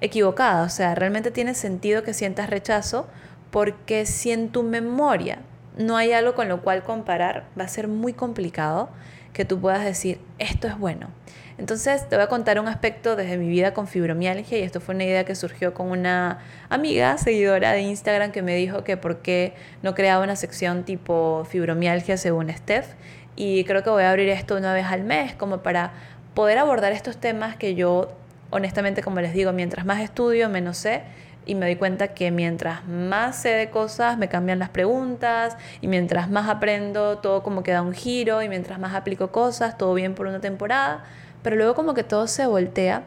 equivocada. 0.00 0.62
O 0.62 0.68
sea, 0.68 0.94
realmente 0.94 1.30
tiene 1.30 1.54
sentido 1.54 2.02
que 2.02 2.14
sientas 2.14 2.50
rechazo 2.50 3.06
porque 3.54 4.04
si 4.04 4.32
en 4.32 4.48
tu 4.48 4.64
memoria 4.64 5.38
no 5.78 5.96
hay 5.96 6.10
algo 6.10 6.34
con 6.34 6.48
lo 6.48 6.60
cual 6.62 6.82
comparar, 6.82 7.44
va 7.56 7.62
a 7.62 7.68
ser 7.68 7.86
muy 7.86 8.12
complicado 8.12 8.88
que 9.32 9.44
tú 9.44 9.60
puedas 9.60 9.84
decir, 9.84 10.18
esto 10.40 10.66
es 10.66 10.76
bueno. 10.76 11.10
Entonces 11.56 12.08
te 12.08 12.16
voy 12.16 12.24
a 12.24 12.28
contar 12.28 12.58
un 12.58 12.66
aspecto 12.66 13.14
desde 13.14 13.38
mi 13.38 13.48
vida 13.48 13.72
con 13.72 13.86
fibromialgia 13.86 14.58
y 14.58 14.62
esto 14.62 14.80
fue 14.80 14.96
una 14.96 15.04
idea 15.04 15.24
que 15.24 15.36
surgió 15.36 15.72
con 15.72 15.92
una 15.92 16.40
amiga, 16.68 17.16
seguidora 17.16 17.70
de 17.70 17.82
Instagram, 17.82 18.32
que 18.32 18.42
me 18.42 18.56
dijo 18.56 18.82
que 18.82 18.96
por 18.96 19.22
qué 19.22 19.54
no 19.84 19.94
creaba 19.94 20.24
una 20.24 20.34
sección 20.34 20.82
tipo 20.82 21.46
fibromialgia 21.48 22.16
según 22.16 22.50
Steph. 22.50 22.88
Y 23.36 23.62
creo 23.62 23.84
que 23.84 23.90
voy 23.90 24.02
a 24.02 24.10
abrir 24.10 24.30
esto 24.30 24.56
una 24.56 24.74
vez 24.74 24.86
al 24.86 25.04
mes 25.04 25.32
como 25.36 25.62
para 25.62 25.92
poder 26.34 26.58
abordar 26.58 26.90
estos 26.90 27.18
temas 27.18 27.54
que 27.54 27.76
yo, 27.76 28.10
honestamente, 28.50 29.00
como 29.00 29.20
les 29.20 29.32
digo, 29.32 29.52
mientras 29.52 29.86
más 29.86 30.00
estudio, 30.00 30.48
menos 30.48 30.76
sé 30.76 31.02
y 31.46 31.54
me 31.54 31.66
doy 31.66 31.76
cuenta 31.76 32.08
que 32.08 32.30
mientras 32.30 32.86
más 32.86 33.36
sé 33.36 33.50
de 33.50 33.70
cosas, 33.70 34.18
me 34.18 34.28
cambian 34.28 34.58
las 34.58 34.70
preguntas 34.70 35.56
y 35.80 35.88
mientras 35.88 36.30
más 36.30 36.48
aprendo, 36.48 37.18
todo 37.18 37.42
como 37.42 37.62
que 37.62 37.72
da 37.72 37.82
un 37.82 37.92
giro 37.92 38.42
y 38.42 38.48
mientras 38.48 38.78
más 38.78 38.94
aplico 38.94 39.30
cosas, 39.30 39.76
todo 39.78 39.94
bien 39.94 40.14
por 40.14 40.26
una 40.26 40.40
temporada, 40.40 41.04
pero 41.42 41.56
luego 41.56 41.74
como 41.74 41.94
que 41.94 42.04
todo 42.04 42.26
se 42.26 42.46
voltea 42.46 43.04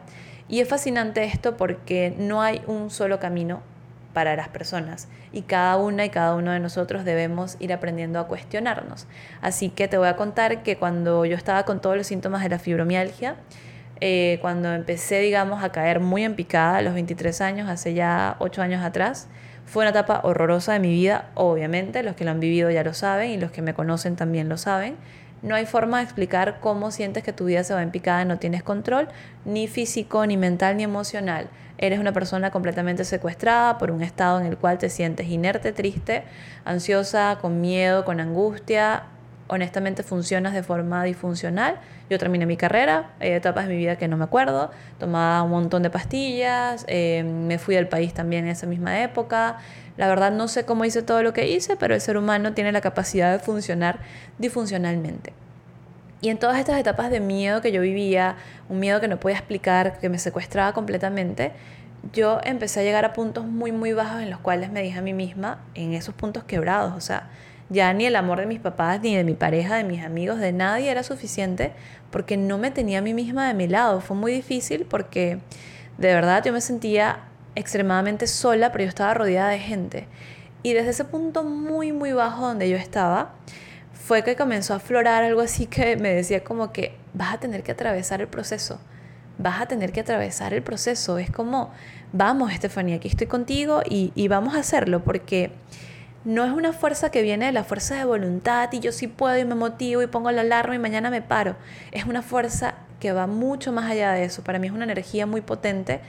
y 0.48 0.60
es 0.60 0.68
fascinante 0.68 1.24
esto 1.24 1.56
porque 1.56 2.14
no 2.16 2.40
hay 2.42 2.62
un 2.66 2.90
solo 2.90 3.18
camino 3.18 3.60
para 4.14 4.34
las 4.34 4.48
personas 4.48 5.08
y 5.32 5.42
cada 5.42 5.76
una 5.76 6.04
y 6.04 6.10
cada 6.10 6.34
uno 6.34 6.52
de 6.52 6.60
nosotros 6.60 7.04
debemos 7.04 7.56
ir 7.60 7.72
aprendiendo 7.72 8.18
a 8.18 8.26
cuestionarnos. 8.26 9.06
Así 9.40 9.68
que 9.68 9.88
te 9.88 9.98
voy 9.98 10.08
a 10.08 10.16
contar 10.16 10.62
que 10.62 10.76
cuando 10.76 11.24
yo 11.24 11.36
estaba 11.36 11.64
con 11.64 11.80
todos 11.80 11.96
los 11.96 12.06
síntomas 12.06 12.42
de 12.42 12.48
la 12.48 12.58
fibromialgia, 12.58 13.36
eh, 14.00 14.38
cuando 14.40 14.72
empecé, 14.72 15.20
digamos, 15.20 15.62
a 15.62 15.70
caer 15.70 16.00
muy 16.00 16.24
en 16.24 16.34
picada 16.34 16.78
a 16.78 16.82
los 16.82 16.94
23 16.94 17.40
años, 17.40 17.68
hace 17.68 17.94
ya 17.94 18.36
8 18.38 18.62
años 18.62 18.84
atrás. 18.84 19.28
Fue 19.66 19.82
una 19.82 19.90
etapa 19.90 20.20
horrorosa 20.24 20.72
de 20.72 20.78
mi 20.78 20.90
vida, 20.90 21.30
obviamente, 21.34 22.02
los 22.02 22.16
que 22.16 22.24
lo 22.24 22.30
han 22.30 22.40
vivido 22.40 22.70
ya 22.70 22.84
lo 22.84 22.94
saben 22.94 23.30
y 23.30 23.36
los 23.36 23.50
que 23.50 23.60
me 23.60 23.74
conocen 23.74 24.16
también 24.16 24.48
lo 24.48 24.56
saben. 24.56 24.96
No 25.42 25.54
hay 25.54 25.66
forma 25.66 25.98
de 25.98 26.04
explicar 26.04 26.58
cómo 26.60 26.90
sientes 26.90 27.22
que 27.22 27.32
tu 27.32 27.44
vida 27.44 27.62
se 27.62 27.74
va 27.74 27.82
en 27.82 27.90
picada, 27.90 28.24
no 28.24 28.38
tienes 28.38 28.62
control, 28.62 29.08
ni 29.44 29.68
físico, 29.68 30.26
ni 30.26 30.36
mental, 30.36 30.76
ni 30.76 30.84
emocional. 30.84 31.48
Eres 31.76 32.00
una 32.00 32.12
persona 32.12 32.50
completamente 32.50 33.04
secuestrada 33.04 33.78
por 33.78 33.92
un 33.92 34.02
estado 34.02 34.40
en 34.40 34.46
el 34.46 34.56
cual 34.56 34.78
te 34.78 34.90
sientes 34.90 35.28
inerte, 35.28 35.70
triste, 35.72 36.24
ansiosa, 36.64 37.38
con 37.40 37.60
miedo, 37.60 38.04
con 38.04 38.18
angustia, 38.18 39.04
honestamente 39.48 40.02
funcionas 40.02 40.54
de 40.54 40.62
forma 40.62 41.02
disfuncional. 41.04 41.80
Yo 42.08 42.18
terminé 42.18 42.46
mi 42.46 42.56
carrera, 42.56 43.10
hay 43.18 43.32
etapas 43.32 43.66
de 43.66 43.74
mi 43.74 43.78
vida 43.78 43.96
que 43.96 44.08
no 44.08 44.16
me 44.16 44.24
acuerdo, 44.24 44.70
tomaba 44.98 45.42
un 45.42 45.50
montón 45.50 45.82
de 45.82 45.90
pastillas, 45.90 46.84
eh, 46.86 47.24
me 47.24 47.58
fui 47.58 47.74
del 47.74 47.88
país 47.88 48.14
también 48.14 48.44
en 48.44 48.50
esa 48.50 48.66
misma 48.66 49.02
época. 49.02 49.58
La 49.96 50.06
verdad 50.06 50.30
no 50.30 50.48
sé 50.48 50.64
cómo 50.64 50.84
hice 50.84 51.02
todo 51.02 51.22
lo 51.22 51.32
que 51.32 51.48
hice, 51.48 51.76
pero 51.76 51.94
el 51.94 52.00
ser 52.00 52.16
humano 52.16 52.52
tiene 52.52 52.70
la 52.72 52.80
capacidad 52.80 53.32
de 53.32 53.38
funcionar 53.40 53.98
disfuncionalmente. 54.38 55.32
Y 56.20 56.30
en 56.30 56.38
todas 56.38 56.58
estas 56.58 56.78
etapas 56.78 57.10
de 57.10 57.20
miedo 57.20 57.60
que 57.60 57.72
yo 57.72 57.80
vivía, 57.80 58.36
un 58.68 58.80
miedo 58.80 59.00
que 59.00 59.08
no 59.08 59.18
podía 59.20 59.36
explicar, 59.36 59.98
que 59.98 60.08
me 60.08 60.18
secuestraba 60.18 60.72
completamente, 60.72 61.52
yo 62.12 62.40
empecé 62.44 62.80
a 62.80 62.82
llegar 62.82 63.04
a 63.04 63.12
puntos 63.12 63.44
muy, 63.44 63.72
muy 63.72 63.92
bajos 63.92 64.22
en 64.22 64.30
los 64.30 64.40
cuales 64.40 64.70
me 64.70 64.82
dije 64.82 64.98
a 64.98 65.02
mí 65.02 65.12
misma, 65.12 65.58
en 65.74 65.94
esos 65.94 66.14
puntos 66.14 66.44
quebrados, 66.44 66.94
o 66.96 67.00
sea, 67.00 67.28
ya 67.70 67.92
ni 67.92 68.06
el 68.06 68.16
amor 68.16 68.40
de 68.40 68.46
mis 68.46 68.60
papás, 68.60 69.00
ni 69.02 69.14
de 69.14 69.24
mi 69.24 69.34
pareja, 69.34 69.76
de 69.76 69.84
mis 69.84 70.02
amigos, 70.02 70.38
de 70.38 70.52
nadie 70.52 70.90
era 70.90 71.02
suficiente 71.02 71.72
porque 72.10 72.36
no 72.36 72.58
me 72.58 72.70
tenía 72.70 73.00
a 73.00 73.02
mí 73.02 73.14
misma 73.14 73.48
de 73.48 73.54
mi 73.54 73.68
lado. 73.68 74.00
Fue 74.00 74.16
muy 74.16 74.32
difícil 74.32 74.86
porque 74.88 75.38
de 75.98 76.14
verdad 76.14 76.42
yo 76.44 76.52
me 76.52 76.60
sentía 76.60 77.20
extremadamente 77.54 78.26
sola, 78.26 78.72
pero 78.72 78.84
yo 78.84 78.88
estaba 78.88 79.14
rodeada 79.14 79.50
de 79.50 79.58
gente. 79.58 80.06
Y 80.62 80.72
desde 80.72 80.90
ese 80.90 81.04
punto 81.04 81.44
muy, 81.44 81.92
muy 81.92 82.12
bajo 82.12 82.46
donde 82.46 82.68
yo 82.68 82.76
estaba, 82.76 83.34
fue 83.92 84.24
que 84.24 84.36
comenzó 84.36 84.72
a 84.72 84.76
aflorar 84.76 85.22
algo 85.22 85.40
así 85.40 85.66
que 85.66 85.96
me 85.96 86.14
decía 86.14 86.42
como 86.42 86.72
que 86.72 86.96
vas 87.14 87.34
a 87.34 87.40
tener 87.40 87.62
que 87.62 87.72
atravesar 87.72 88.20
el 88.20 88.28
proceso. 88.28 88.80
Vas 89.36 89.60
a 89.60 89.66
tener 89.66 89.92
que 89.92 90.00
atravesar 90.00 90.54
el 90.54 90.62
proceso. 90.62 91.18
Es 91.18 91.30
como, 91.30 91.70
vamos, 92.12 92.52
Estefanía, 92.52 92.96
aquí 92.96 93.08
estoy 93.08 93.26
contigo 93.26 93.82
y, 93.88 94.12
y 94.14 94.28
vamos 94.28 94.54
a 94.56 94.60
hacerlo 94.60 95.04
porque 95.04 95.52
no 96.24 96.44
es 96.44 96.52
una 96.52 96.72
fuerza 96.72 97.10
que 97.10 97.22
viene 97.22 97.46
de 97.46 97.52
la 97.52 97.64
fuerza 97.64 97.96
de 97.96 98.04
voluntad 98.04 98.70
y 98.72 98.80
yo 98.80 98.92
sí 98.92 99.06
puedo 99.06 99.38
y 99.38 99.44
me 99.44 99.54
motivo 99.54 100.02
y 100.02 100.06
pongo 100.06 100.30
la 100.30 100.42
alarma 100.42 100.74
y 100.74 100.78
mañana 100.78 101.10
me 101.10 101.22
paro. 101.22 101.56
Es 101.92 102.04
una 102.04 102.22
fuerza 102.22 102.74
que 103.00 103.12
va 103.12 103.26
mucho 103.26 103.72
más 103.72 103.90
allá 103.90 104.12
de 104.12 104.24
eso. 104.24 104.42
Para 104.42 104.58
mí 104.58 104.66
es 104.66 104.72
una 104.72 104.84
energía 104.84 105.26
muy 105.26 105.40
potente 105.40 106.00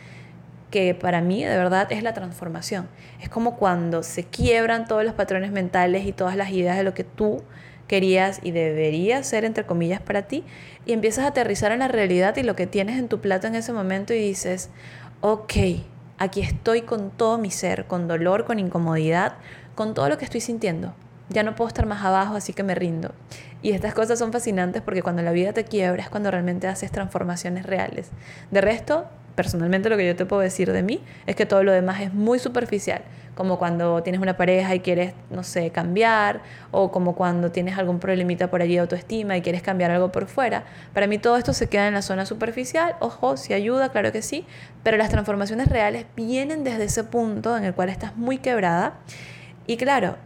que 0.72 0.94
para 0.94 1.22
mí 1.22 1.44
de 1.44 1.56
verdad 1.56 1.92
es 1.92 2.04
la 2.04 2.14
transformación. 2.14 2.88
Es 3.22 3.30
como 3.30 3.56
cuando 3.56 4.04
se 4.04 4.24
quiebran 4.24 4.88
todos 4.88 5.04
los 5.04 5.14
patrones 5.14 5.52
mentales 5.52 6.06
y 6.06 6.12
todas 6.12 6.36
las 6.36 6.52
ideas 6.52 6.78
de 6.78 6.84
lo 6.84 6.94
que 6.94 7.04
tú 7.04 7.44
querías 7.88 8.40
y 8.44 8.52
deberías 8.52 9.28
ser, 9.28 9.46
entre 9.46 9.66
comillas, 9.66 10.00
para 10.00 10.24
ti, 10.24 10.44
y 10.86 10.94
empiezas 10.94 11.26
a 11.26 11.30
aterrizar 11.30 11.72
en 11.72 11.80
la 11.80 11.88
realidad 11.88 12.38
y 12.38 12.44
lo 12.44 12.56
que 12.56 12.68
tienes 12.68 13.00
en 13.00 13.08
tu 13.08 13.20
plato 13.20 13.48
en 13.48 13.56
ese 13.56 13.74
momento 13.74 14.14
y 14.14 14.20
dices, 14.20 14.70
ok, 15.22 15.54
aquí 16.20 16.42
estoy 16.42 16.84
con 16.84 17.10
todo 17.10 17.38
mi 17.38 17.50
ser, 17.50 17.86
con 17.88 18.08
dolor, 18.08 18.46
con 18.46 18.60
incomodidad, 18.60 19.34
con 19.74 19.94
todo 19.94 20.10
lo 20.10 20.18
que 20.18 20.26
estoy 20.26 20.42
sintiendo. 20.42 20.94
Ya 21.30 21.44
no 21.44 21.56
puedo 21.56 21.68
estar 21.68 21.86
más 21.86 22.04
abajo, 22.04 22.36
así 22.36 22.54
que 22.54 22.64
me 22.64 22.76
rindo. 22.76 23.14
Y 23.62 23.72
estas 23.72 23.94
cosas 23.94 24.20
son 24.20 24.32
fascinantes 24.32 24.82
porque 24.82 25.02
cuando 25.02 25.22
la 25.22 25.32
vida 25.32 25.54
te 25.54 25.64
quiebra 25.64 26.04
es 26.04 26.10
cuando 26.10 26.30
realmente 26.32 26.68
haces 26.68 26.92
transformaciones 26.92 27.66
reales. 27.66 28.10
De 28.52 28.62
resto, 28.62 29.06
personalmente 29.40 29.90
lo 29.90 29.96
que 29.96 30.06
yo 30.06 30.18
te 30.18 30.26
puedo 30.26 30.42
decir 30.42 30.70
de 30.74 30.84
mí 30.84 31.00
es 31.26 31.34
que 31.34 31.46
todo 31.46 31.64
lo 31.64 31.72
demás 31.72 32.02
es 32.02 32.14
muy 32.14 32.40
superficial, 32.40 33.04
como 33.36 33.58
cuando 33.58 34.04
tienes 34.04 34.22
una 34.22 34.36
pareja 34.36 34.76
y 34.76 34.82
quieres, 34.82 35.14
no 35.30 35.44
sé, 35.44 35.70
cambiar, 35.70 36.42
o 36.72 36.92
como 36.92 37.16
cuando 37.16 37.50
tienes 37.50 37.78
algún 37.78 38.00
problemita 38.00 38.50
por 38.50 38.62
allí 38.62 38.74
de 38.74 38.82
autoestima 38.82 39.38
y 39.38 39.42
quieres 39.42 39.62
cambiar 39.62 39.92
algo 39.92 40.12
por 40.12 40.28
fuera. 40.28 40.66
Para 40.94 41.08
mí 41.08 41.20
todo 41.20 41.38
esto 41.38 41.54
se 41.54 41.70
queda 41.70 41.88
en 41.88 41.94
la 41.94 42.02
zona 42.02 42.26
superficial, 42.26 42.98
ojo, 43.00 43.38
si 43.38 43.54
ayuda, 43.54 43.94
claro 43.94 44.12
que 44.12 44.22
sí, 44.22 44.46
pero 44.84 44.98
las 44.98 45.08
transformaciones 45.08 45.70
reales 45.70 46.06
vienen 46.18 46.66
desde 46.66 46.84
ese 46.84 47.06
punto 47.06 47.56
en 47.56 47.64
el 47.64 47.74
cual 47.74 47.88
estás 47.88 48.18
muy 48.18 48.40
quebrada 48.40 48.96
y 49.68 49.78
claro, 49.78 50.18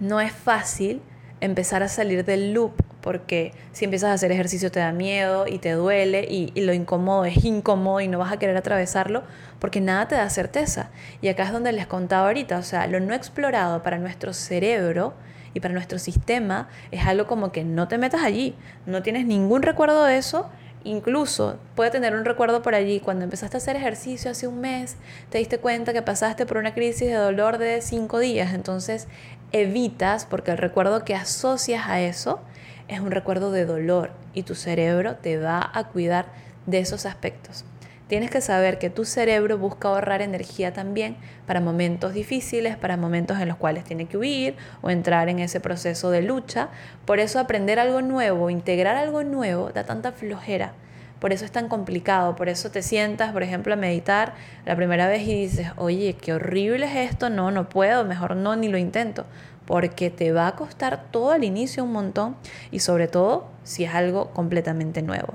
no 0.00 0.20
es 0.20 0.32
fácil 0.32 1.00
empezar 1.40 1.84
a 1.84 1.88
salir 1.88 2.24
del 2.24 2.54
loop 2.54 2.72
porque 3.06 3.52
si 3.70 3.84
empiezas 3.84 4.10
a 4.10 4.14
hacer 4.14 4.32
ejercicio 4.32 4.72
te 4.72 4.80
da 4.80 4.90
miedo 4.90 5.46
y 5.46 5.58
te 5.58 5.70
duele 5.70 6.26
y, 6.28 6.50
lo 6.60 6.72
incómodo 6.72 7.24
es 7.24 7.44
incómodo 7.44 8.00
y 8.00 8.08
no 8.08 8.18
vas 8.18 8.32
a 8.32 8.38
querer 8.40 8.56
atravesarlo 8.56 9.22
porque 9.60 9.80
nada 9.80 10.08
te 10.08 10.16
da 10.16 10.28
certeza. 10.28 10.90
Y 11.22 11.28
acá 11.28 11.44
es 11.44 11.52
donde 11.52 11.70
les 11.70 11.86
contaba 11.86 12.26
ahorita, 12.26 12.58
o 12.58 12.64
sea, 12.64 12.88
lo 12.88 12.98
no 12.98 13.14
explorado 13.14 13.84
para 13.84 13.98
nuestro 13.98 14.32
cerebro 14.32 15.14
y 15.54 15.60
para 15.60 15.72
nuestro 15.72 16.00
sistema 16.00 16.68
es 16.90 17.06
algo 17.06 17.28
como 17.28 17.52
que 17.52 17.62
no 17.62 17.86
te 17.86 17.96
metas 17.96 18.24
allí, 18.24 18.56
no 18.86 19.04
tienes 19.04 19.24
ningún 19.24 19.62
recuerdo 19.62 20.02
de 20.02 20.18
eso. 20.18 20.50
Incluso 20.82 21.60
puede 21.76 21.92
tener 21.92 22.16
un 22.16 22.24
recuerdo 22.24 22.60
por 22.60 22.74
allí, 22.74 22.98
cuando 22.98 23.22
empezaste 23.22 23.56
a 23.56 23.58
hacer 23.58 23.76
ejercicio 23.76 24.32
hace 24.32 24.48
un 24.48 24.60
mes, 24.60 24.96
te 25.30 25.38
diste 25.38 25.58
cuenta 25.58 25.92
que 25.92 26.02
pasaste 26.02 26.44
por 26.44 26.56
una 26.56 26.74
crisis 26.74 27.06
de 27.06 27.14
dolor 27.14 27.58
de 27.58 27.82
cinco 27.82 28.18
días, 28.18 28.52
entonces 28.52 29.06
evitas, 29.52 30.26
porque 30.26 30.50
el 30.50 30.58
recuerdo 30.58 31.04
que 31.04 31.14
asocias 31.14 31.86
a 31.86 32.00
eso 32.00 32.40
es 32.88 33.00
un 33.00 33.10
recuerdo 33.10 33.50
de 33.50 33.66
dolor 33.66 34.10
y 34.34 34.42
tu 34.42 34.54
cerebro 34.54 35.16
te 35.16 35.38
va 35.38 35.70
a 35.72 35.84
cuidar 35.88 36.26
de 36.66 36.78
esos 36.78 37.06
aspectos. 37.06 37.64
Tienes 38.08 38.30
que 38.30 38.40
saber 38.40 38.78
que 38.78 38.88
tu 38.88 39.04
cerebro 39.04 39.58
busca 39.58 39.88
ahorrar 39.88 40.22
energía 40.22 40.72
también 40.72 41.16
para 41.44 41.60
momentos 41.60 42.14
difíciles, 42.14 42.76
para 42.76 42.96
momentos 42.96 43.40
en 43.40 43.48
los 43.48 43.56
cuales 43.56 43.82
tiene 43.82 44.06
que 44.06 44.16
huir 44.16 44.54
o 44.80 44.90
entrar 44.90 45.28
en 45.28 45.40
ese 45.40 45.58
proceso 45.58 46.10
de 46.12 46.22
lucha. 46.22 46.68
Por 47.04 47.18
eso 47.18 47.40
aprender 47.40 47.80
algo 47.80 48.02
nuevo, 48.02 48.48
integrar 48.48 48.94
algo 48.94 49.24
nuevo, 49.24 49.70
da 49.70 49.82
tanta 49.82 50.12
flojera. 50.12 50.74
Por 51.18 51.32
eso 51.32 51.44
es 51.44 51.50
tan 51.50 51.68
complicado, 51.68 52.36
por 52.36 52.48
eso 52.48 52.70
te 52.70 52.82
sientas, 52.82 53.32
por 53.32 53.42
ejemplo, 53.42 53.72
a 53.72 53.76
meditar 53.76 54.34
la 54.66 54.76
primera 54.76 55.08
vez 55.08 55.22
y 55.22 55.34
dices, 55.34 55.68
oye, 55.76 56.14
qué 56.14 56.34
horrible 56.34 56.86
es 56.86 57.10
esto, 57.10 57.30
no, 57.30 57.50
no 57.50 57.68
puedo, 57.68 58.04
mejor 58.04 58.36
no, 58.36 58.54
ni 58.54 58.68
lo 58.68 58.76
intento, 58.76 59.24
porque 59.66 60.10
te 60.10 60.32
va 60.32 60.46
a 60.48 60.56
costar 60.56 61.10
todo 61.10 61.32
al 61.32 61.44
inicio 61.44 61.84
un 61.84 61.92
montón 61.92 62.36
y 62.70 62.80
sobre 62.80 63.08
todo 63.08 63.48
si 63.64 63.84
es 63.84 63.94
algo 63.94 64.30
completamente 64.30 65.02
nuevo 65.02 65.34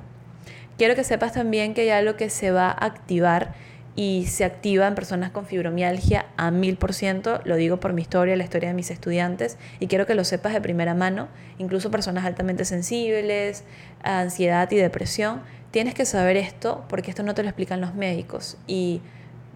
quiero 0.82 0.96
que 0.96 1.04
sepas 1.04 1.34
también 1.34 1.76
que 1.76 1.82
hay 1.82 1.90
algo 1.92 2.16
que 2.16 2.32
se 2.32 2.50
va 2.50 2.66
a 2.70 2.86
activar 2.86 3.54
y 3.96 4.26
se 4.26 4.46
activa 4.46 4.88
en 4.88 4.96
personas 4.96 5.30
con 5.30 5.46
fibromialgia 5.46 6.26
a 6.38 6.50
mil 6.50 6.76
por 6.76 6.96
ciento. 6.96 7.40
Lo 7.44 7.56
digo 7.56 7.80
por 7.80 7.94
mi 7.94 8.02
historia, 8.02 8.36
la 8.36 8.44
historia 8.44 8.70
de 8.70 8.74
mis 8.74 8.90
estudiantes 8.90 9.60
y 9.80 9.86
quiero 9.86 10.08
que 10.08 10.16
lo 10.16 10.24
sepas 10.24 10.54
de 10.54 10.60
primera 10.60 10.96
mano. 10.96 11.28
Incluso 11.60 11.92
personas 11.92 12.26
altamente 12.26 12.66
sensibles, 12.66 13.64
ansiedad 14.02 14.72
y 14.72 14.78
depresión. 14.78 15.44
Tienes 15.70 15.94
que 15.94 16.06
saber 16.06 16.36
esto 16.36 16.84
porque 16.90 17.12
esto 17.12 17.22
no 17.22 17.36
te 17.36 17.44
lo 17.44 17.50
explican 17.50 17.80
los 17.80 17.94
médicos 17.94 18.58
y 18.66 19.02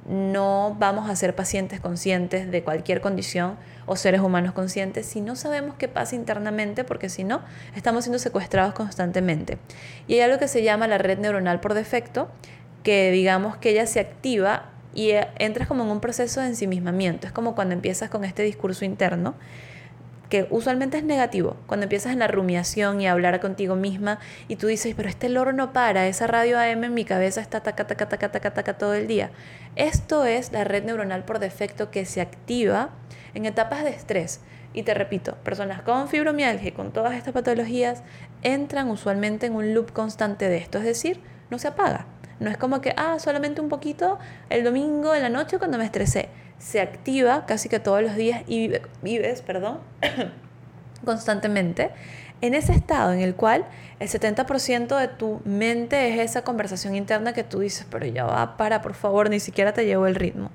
no 0.05 0.75
vamos 0.79 1.09
a 1.09 1.15
ser 1.15 1.35
pacientes 1.35 1.79
conscientes 1.79 2.51
de 2.51 2.63
cualquier 2.63 3.01
condición 3.01 3.57
o 3.85 3.95
seres 3.95 4.21
humanos 4.21 4.53
conscientes 4.53 5.05
si 5.05 5.21
no 5.21 5.35
sabemos 5.35 5.75
qué 5.77 5.87
pasa 5.87 6.15
internamente, 6.15 6.83
porque 6.83 7.09
si 7.09 7.23
no, 7.23 7.41
estamos 7.75 8.03
siendo 8.03 8.19
secuestrados 8.19 8.73
constantemente. 8.73 9.57
Y 10.07 10.15
hay 10.15 10.21
algo 10.21 10.37
que 10.37 10.47
se 10.47 10.63
llama 10.63 10.87
la 10.87 10.97
red 10.97 11.17
neuronal 11.19 11.59
por 11.59 11.73
defecto, 11.73 12.29
que 12.83 13.11
digamos 13.11 13.57
que 13.57 13.71
ella 13.71 13.87
se 13.87 13.99
activa 13.99 14.69
y 14.93 15.11
eh, 15.11 15.27
entras 15.37 15.67
como 15.67 15.83
en 15.83 15.89
un 15.89 15.99
proceso 15.99 16.39
de 16.39 16.47
ensimismamiento. 16.47 17.27
Es 17.27 17.33
como 17.33 17.55
cuando 17.55 17.73
empiezas 17.73 18.09
con 18.09 18.23
este 18.23 18.43
discurso 18.43 18.85
interno, 18.85 19.35
que 20.29 20.47
usualmente 20.49 20.97
es 20.97 21.03
negativo, 21.03 21.55
cuando 21.67 21.83
empiezas 21.83 22.13
en 22.13 22.19
la 22.19 22.27
rumiación 22.27 22.99
y 22.99 23.07
a 23.07 23.11
hablar 23.11 23.39
contigo 23.39 23.75
misma 23.75 24.19
y 24.47 24.55
tú 24.55 24.67
dices, 24.67 24.93
pero 24.95 25.07
este 25.07 25.29
loro 25.29 25.53
no 25.53 25.71
para, 25.71 26.07
esa 26.07 26.27
radio 26.27 26.59
AM 26.59 26.83
en 26.83 26.93
mi 26.93 27.05
cabeza 27.05 27.41
está 27.41 27.61
taca, 27.61 27.85
taca, 27.85 28.09
taca, 28.09 28.31
taca, 28.31 28.53
taca 28.53 28.77
todo 28.77 28.93
el 28.95 29.07
día. 29.07 29.29
Esto 29.75 30.25
es 30.25 30.51
la 30.53 30.63
red 30.63 30.85
neuronal 30.85 31.25
por 31.25 31.39
defecto 31.39 31.91
que 31.91 32.05
se 32.05 32.21
activa 32.21 32.91
en 33.33 33.45
etapas 33.45 33.83
de 33.83 33.89
estrés. 33.89 34.39
Y 34.73 34.83
te 34.83 34.93
repito, 34.93 35.35
personas 35.43 35.81
con 35.81 36.07
fibromialgia 36.07 36.69
y 36.69 36.71
con 36.71 36.91
todas 36.91 37.15
estas 37.15 37.33
patologías 37.33 38.03
entran 38.41 38.89
usualmente 38.89 39.45
en 39.47 39.55
un 39.55 39.73
loop 39.73 39.91
constante 39.91 40.49
de 40.49 40.57
esto, 40.57 40.77
es 40.77 40.85
decir, 40.85 41.21
no 41.49 41.59
se 41.59 41.69
apaga. 41.69 42.05
No 42.39 42.49
es 42.49 42.57
como 42.57 42.81
que, 42.81 42.93
ah, 42.97 43.17
solamente 43.19 43.61
un 43.61 43.69
poquito 43.69 44.19
el 44.49 44.63
domingo 44.63 45.15
en 45.15 45.21
la 45.21 45.29
noche 45.29 45.57
cuando 45.57 45.77
me 45.77 45.85
estresé. 45.85 46.29
Se 46.57 46.81
activa 46.81 47.45
casi 47.45 47.69
que 47.69 47.79
todos 47.79 48.01
los 48.01 48.15
días 48.15 48.43
y 48.47 48.71
vives, 49.01 49.41
perdón, 49.41 49.79
constantemente 51.05 51.91
en 52.41 52.53
ese 52.53 52.73
estado 52.73 53.13
en 53.13 53.21
el 53.21 53.35
cual 53.35 53.65
el 53.99 54.09
70% 54.09 54.99
de 54.99 55.07
tu 55.07 55.41
mente 55.45 56.13
es 56.13 56.19
esa 56.19 56.43
conversación 56.43 56.95
interna 56.95 57.33
que 57.33 57.43
tú 57.43 57.59
dices, 57.59 57.87
pero 57.89 58.05
ya 58.05 58.25
va, 58.25 58.57
para, 58.57 58.81
por 58.81 58.93
favor, 58.93 59.29
ni 59.29 59.39
siquiera 59.39 59.73
te 59.73 59.85
llevo 59.85 60.07
el 60.07 60.15
ritmo. 60.15 60.51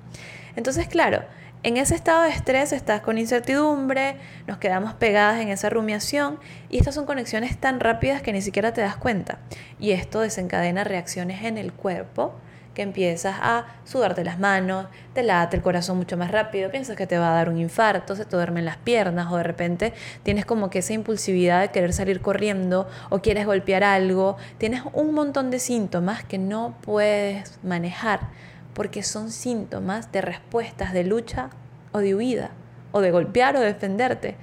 Entonces, 0.55 0.87
claro, 0.87 1.23
en 1.63 1.77
ese 1.77 1.93
estado 1.93 2.23
de 2.23 2.29
estrés 2.29 2.73
estás 2.73 3.01
con 3.01 3.17
incertidumbre, 3.17 4.15
nos 4.47 4.57
quedamos 4.57 4.93
pegadas 4.93 5.39
en 5.41 5.49
esa 5.49 5.69
rumiación 5.69 6.39
y 6.69 6.79
estas 6.79 6.95
son 6.95 7.05
conexiones 7.05 7.57
tan 7.57 7.79
rápidas 7.79 8.21
que 8.21 8.33
ni 8.33 8.41
siquiera 8.41 8.73
te 8.73 8.81
das 8.81 8.95
cuenta. 8.95 9.37
Y 9.79 9.91
esto 9.91 10.21
desencadena 10.21 10.83
reacciones 10.83 11.43
en 11.43 11.59
el 11.59 11.71
cuerpo 11.71 12.33
que 12.73 12.81
empiezas 12.81 13.35
a 13.41 13.65
sudarte 13.83 14.23
las 14.23 14.39
manos, 14.39 14.87
te 15.13 15.23
late 15.23 15.57
el 15.57 15.63
corazón 15.63 15.97
mucho 15.97 16.17
más 16.17 16.31
rápido, 16.31 16.71
piensas 16.71 16.95
que 16.95 17.07
te 17.07 17.17
va 17.17 17.31
a 17.31 17.35
dar 17.35 17.49
un 17.49 17.57
infarto, 17.57 18.15
se 18.15 18.25
te 18.25 18.35
duermen 18.35 18.65
las 18.65 18.77
piernas 18.77 19.31
o 19.31 19.37
de 19.37 19.43
repente 19.43 19.93
tienes 20.23 20.45
como 20.45 20.69
que 20.69 20.79
esa 20.79 20.93
impulsividad 20.93 21.61
de 21.61 21.69
querer 21.69 21.93
salir 21.93 22.21
corriendo 22.21 22.87
o 23.09 23.19
quieres 23.19 23.45
golpear 23.45 23.83
algo, 23.83 24.37
tienes 24.57 24.83
un 24.93 25.13
montón 25.13 25.51
de 25.51 25.59
síntomas 25.59 26.23
que 26.23 26.37
no 26.37 26.75
puedes 26.81 27.59
manejar 27.63 28.29
porque 28.73 29.03
son 29.03 29.31
síntomas 29.31 30.11
de 30.11 30.21
respuestas 30.21 30.93
de 30.93 31.03
lucha 31.03 31.49
o 31.91 31.99
de 31.99 32.15
huida, 32.15 32.51
o 32.91 33.01
de 33.01 33.11
golpear 33.11 33.55
o 33.55 33.59
defenderte. 33.59 34.35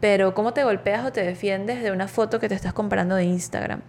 Pero 0.00 0.34
cómo 0.34 0.52
te 0.52 0.64
golpeas 0.64 1.06
o 1.06 1.12
te 1.12 1.22
defiendes 1.22 1.82
de 1.82 1.90
una 1.90 2.08
foto 2.08 2.38
que 2.38 2.48
te 2.48 2.54
estás 2.54 2.72
comparando 2.72 3.14
de 3.14 3.24
Instagram. 3.24 3.80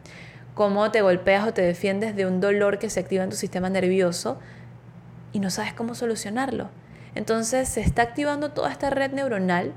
Cómo 0.58 0.90
te 0.90 1.02
golpeas 1.02 1.48
o 1.48 1.54
te 1.54 1.62
defiendes 1.62 2.16
de 2.16 2.26
un 2.26 2.42
dolor 2.42 2.80
que 2.80 2.90
se 2.90 3.00
activa 3.00 3.24
en 3.24 3.30
tu 3.30 3.36
sistema 3.36 3.70
nervioso 3.70 4.40
y 5.32 5.40
no 5.40 5.52
sabes 5.52 5.74
cómo 5.74 5.94
solucionarlo. 5.94 6.72
Entonces 7.14 7.70
se 7.70 7.82
está 7.82 8.02
activando 8.02 8.50
toda 8.50 8.72
esta 8.72 8.90
red 8.90 9.12
neuronal 9.12 9.74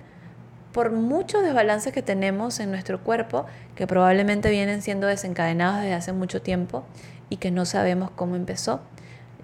por 0.72 0.90
muchos 0.90 1.42
desbalances 1.42 1.92
que 1.92 2.00
tenemos 2.00 2.60
en 2.60 2.70
nuestro 2.70 3.04
cuerpo 3.04 3.44
que 3.74 3.86
probablemente 3.86 4.48
vienen 4.48 4.80
siendo 4.80 5.06
desencadenados 5.06 5.82
desde 5.82 5.92
hace 5.92 6.12
mucho 6.14 6.40
tiempo 6.40 6.86
y 7.28 7.36
que 7.36 7.50
no 7.50 7.66
sabemos 7.66 8.10
cómo 8.12 8.34
empezó 8.34 8.80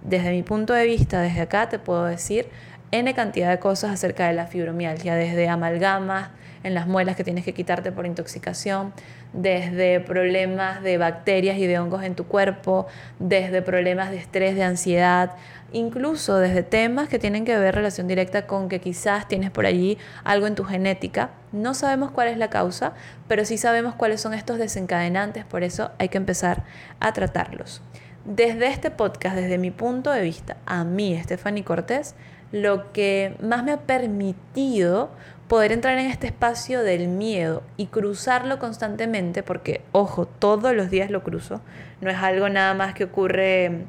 desde 0.02 0.30
mi 0.30 0.42
punto 0.42 0.72
de 0.72 0.86
vista, 0.86 1.20
desde 1.20 1.42
acá 1.42 1.68
te 1.68 1.78
puedo 1.78 2.06
decir 2.06 2.48
N 2.92 3.12
cantidad 3.12 3.50
de 3.50 3.58
cosas 3.58 3.90
acerca 3.90 4.26
de 4.28 4.32
la 4.32 4.46
fibromialgia, 4.46 5.14
desde 5.14 5.50
amalgamas 5.50 6.30
en 6.62 6.74
las 6.74 6.86
muelas 6.86 7.16
que 7.16 7.24
tienes 7.24 7.44
que 7.44 7.54
quitarte 7.54 7.92
por 7.92 8.06
intoxicación, 8.06 8.92
desde 9.32 10.00
problemas 10.00 10.82
de 10.82 10.98
bacterias 10.98 11.58
y 11.58 11.66
de 11.66 11.78
hongos 11.78 12.02
en 12.02 12.14
tu 12.14 12.26
cuerpo, 12.26 12.86
desde 13.18 13.62
problemas 13.62 14.10
de 14.10 14.16
estrés, 14.16 14.54
de 14.54 14.64
ansiedad, 14.64 15.32
incluso 15.72 16.38
desde 16.38 16.62
temas 16.62 17.08
que 17.08 17.18
tienen 17.18 17.44
que 17.44 17.58
ver 17.58 17.74
relación 17.74 18.06
directa 18.06 18.46
con 18.46 18.68
que 18.68 18.80
quizás 18.80 19.28
tienes 19.28 19.50
por 19.50 19.66
allí 19.66 19.98
algo 20.24 20.46
en 20.46 20.54
tu 20.54 20.64
genética. 20.64 21.30
No 21.52 21.74
sabemos 21.74 22.10
cuál 22.10 22.28
es 22.28 22.38
la 22.38 22.50
causa, 22.50 22.92
pero 23.28 23.44
sí 23.44 23.58
sabemos 23.58 23.94
cuáles 23.94 24.20
son 24.20 24.34
estos 24.34 24.58
desencadenantes, 24.58 25.44
por 25.44 25.62
eso 25.62 25.90
hay 25.98 26.08
que 26.08 26.18
empezar 26.18 26.64
a 27.00 27.12
tratarlos. 27.12 27.82
Desde 28.24 28.66
este 28.66 28.90
podcast, 28.90 29.36
desde 29.36 29.58
mi 29.58 29.70
punto 29.70 30.10
de 30.10 30.22
vista, 30.22 30.56
a 30.66 30.82
mí, 30.82 31.16
Stephanie 31.22 31.62
Cortés, 31.62 32.16
lo 32.52 32.92
que 32.92 33.36
más 33.40 33.64
me 33.64 33.72
ha 33.72 33.80
permitido 33.80 35.10
poder 35.48 35.72
entrar 35.72 35.98
en 35.98 36.06
este 36.06 36.26
espacio 36.26 36.82
del 36.82 37.08
miedo 37.08 37.62
y 37.76 37.86
cruzarlo 37.86 38.58
constantemente, 38.58 39.42
porque, 39.42 39.82
ojo, 39.92 40.26
todos 40.26 40.74
los 40.74 40.90
días 40.90 41.10
lo 41.10 41.22
cruzo, 41.22 41.60
no 42.00 42.10
es 42.10 42.16
algo 42.16 42.48
nada 42.48 42.74
más 42.74 42.94
que 42.94 43.04
ocurre, 43.04 43.84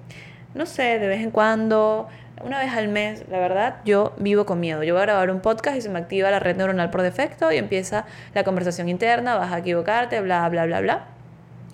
no 0.54 0.66
sé, 0.66 1.00
de 1.00 1.08
vez 1.08 1.22
en 1.22 1.32
cuando, 1.32 2.08
una 2.44 2.60
vez 2.60 2.72
al 2.74 2.88
mes, 2.88 3.24
la 3.30 3.40
verdad, 3.40 3.78
yo 3.86 4.14
vivo 4.18 4.46
con 4.46 4.60
miedo. 4.60 4.84
Yo 4.84 4.94
voy 4.94 5.02
a 5.02 5.06
grabar 5.06 5.32
un 5.32 5.42
podcast 5.42 5.78
y 5.78 5.82
se 5.82 5.90
me 5.90 6.00
activa 6.00 6.30
la 6.30 6.40
red 6.40 6.56
neuronal 6.56 6.92
por 6.92 7.02
defecto 7.02 7.52
y 7.52 7.58
empieza 7.58 8.06
la 8.34 8.44
conversación 8.44 8.90
interna, 8.90 9.36
vas 9.36 9.52
a 9.52 9.60
equivocarte, 9.60 10.22
bla, 10.22 10.48
bla, 10.50 10.66
bla, 10.66 10.82
bla. 10.82 11.06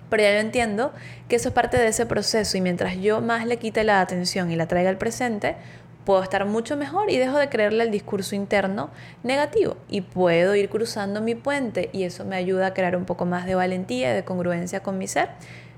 Pero 0.08 0.22
ya 0.22 0.32
yo 0.32 0.38
entiendo 0.38 0.92
que 1.28 1.36
eso 1.36 1.48
es 1.48 1.54
parte 1.54 1.76
de 1.76 1.88
ese 1.88 2.06
proceso 2.06 2.56
y 2.56 2.60
mientras 2.60 2.96
yo 2.96 3.20
más 3.20 3.46
le 3.46 3.58
quite 3.58 3.84
la 3.84 4.00
atención 4.00 4.50
y 4.50 4.56
la 4.56 4.66
traiga 4.66 4.88
al 4.88 4.96
presente, 4.96 5.56
puedo 6.04 6.22
estar 6.22 6.44
mucho 6.46 6.76
mejor 6.76 7.10
y 7.10 7.18
dejo 7.18 7.38
de 7.38 7.48
creerle 7.48 7.84
el 7.84 7.90
discurso 7.90 8.34
interno 8.34 8.90
negativo 9.22 9.76
y 9.88 10.02
puedo 10.02 10.54
ir 10.54 10.68
cruzando 10.68 11.20
mi 11.20 11.34
puente 11.34 11.90
y 11.92 12.04
eso 12.04 12.24
me 12.24 12.36
ayuda 12.36 12.68
a 12.68 12.74
crear 12.74 12.96
un 12.96 13.04
poco 13.04 13.24
más 13.26 13.46
de 13.46 13.54
valentía 13.54 14.12
y 14.12 14.14
de 14.14 14.24
congruencia 14.24 14.82
con 14.82 14.98
mi 14.98 15.08
ser. 15.08 15.30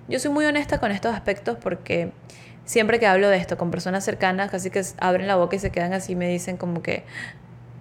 Yo 0.08 0.18
soy 0.18 0.30
muy 0.30 0.44
honesta 0.44 0.78
con 0.78 0.92
estos 0.92 1.14
aspectos 1.14 1.56
porque 1.60 2.12
siempre 2.64 2.98
que 2.98 3.06
hablo 3.06 3.28
de 3.28 3.36
esto 3.38 3.56
con 3.56 3.70
personas 3.70 4.04
cercanas, 4.04 4.50
casi 4.50 4.70
que 4.70 4.82
abren 4.98 5.26
la 5.26 5.36
boca 5.36 5.56
y 5.56 5.58
se 5.58 5.70
quedan 5.70 5.92
así 5.92 6.14
me 6.14 6.28
dicen 6.28 6.56
como 6.56 6.82
que, 6.82 7.04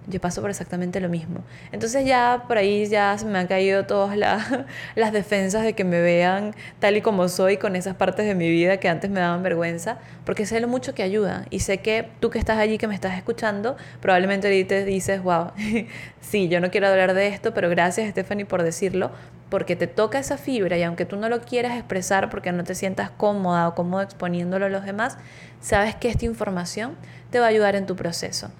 yo 0.08 0.20
paso 0.20 0.40
por 0.40 0.50
exactamente 0.50 1.00
lo 1.00 1.08
mismo. 1.08 1.40
Entonces 1.72 2.04
ya 2.04 2.44
por 2.46 2.58
ahí 2.58 2.86
ya 2.86 3.16
se 3.18 3.26
me 3.26 3.38
han 3.38 3.46
caído 3.46 3.86
todas 3.86 4.16
las 4.94 5.12
defensas 5.12 5.64
de 5.64 5.72
que 5.74 5.84
me 5.84 6.00
vean 6.00 6.54
tal 6.78 6.96
y 6.96 7.00
como 7.00 7.28
soy 7.28 7.56
con 7.56 7.76
esas 7.76 7.96
partes 7.96 8.26
de 8.26 8.34
mi 8.34 8.48
vida 8.50 8.78
que 8.78 8.88
antes 8.88 9.10
me 9.10 9.20
daban 9.20 9.42
vergüenza, 9.42 9.98
porque 10.24 10.46
sé 10.46 10.60
lo 10.60 10.68
mucho 10.68 10.94
que 10.94 11.02
ayuda 11.02 11.46
y 11.50 11.60
sé 11.60 11.78
que 11.78 12.08
tú 12.20 12.30
que 12.30 12.38
estás 12.38 12.58
allí, 12.58 12.78
que 12.78 12.86
me 12.86 12.94
estás 12.94 13.16
escuchando, 13.16 13.76
probablemente 14.00 14.46
ahorita 14.46 14.76
dices, 14.84 15.22
wow, 15.22 15.52
sí, 16.20 16.48
yo 16.48 16.60
no 16.60 16.70
quiero 16.70 16.88
hablar 16.88 17.14
de 17.14 17.28
esto, 17.28 17.52
pero 17.52 17.68
gracias 17.68 18.08
Stephanie 18.10 18.46
por 18.46 18.62
decirlo, 18.62 19.10
porque 19.48 19.76
te 19.76 19.86
toca 19.86 20.18
esa 20.18 20.38
fibra 20.38 20.76
y 20.76 20.82
aunque 20.82 21.04
tú 21.04 21.16
no 21.16 21.28
lo 21.28 21.40
quieras 21.40 21.76
expresar 21.76 22.30
porque 22.30 22.52
no 22.52 22.64
te 22.64 22.74
sientas 22.74 23.10
cómoda 23.10 23.68
o 23.68 23.74
cómodo 23.74 24.02
exponiéndolo 24.02 24.66
a 24.66 24.68
los 24.68 24.84
demás, 24.84 25.18
sabes 25.60 25.94
que 25.94 26.08
esta 26.08 26.24
información 26.24 26.96
te 27.30 27.38
va 27.38 27.46
a 27.46 27.48
ayudar 27.48 27.76
en 27.76 27.86
tu 27.86 27.96
proceso. 27.96 28.50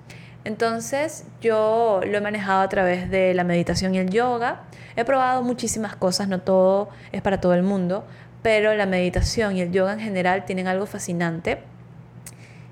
Entonces 0.46 1.24
yo 1.40 2.00
lo 2.06 2.18
he 2.18 2.20
manejado 2.20 2.60
a 2.60 2.68
través 2.68 3.10
de 3.10 3.34
la 3.34 3.42
meditación 3.42 3.96
y 3.96 3.98
el 3.98 4.10
yoga. 4.10 4.62
He 4.94 5.04
probado 5.04 5.42
muchísimas 5.42 5.96
cosas, 5.96 6.28
no 6.28 6.40
todo 6.40 6.88
es 7.10 7.20
para 7.20 7.40
todo 7.40 7.52
el 7.54 7.64
mundo, 7.64 8.04
pero 8.42 8.72
la 8.76 8.86
meditación 8.86 9.56
y 9.56 9.60
el 9.60 9.72
yoga 9.72 9.94
en 9.94 9.98
general 9.98 10.44
tienen 10.44 10.68
algo 10.68 10.86
fascinante, 10.86 11.58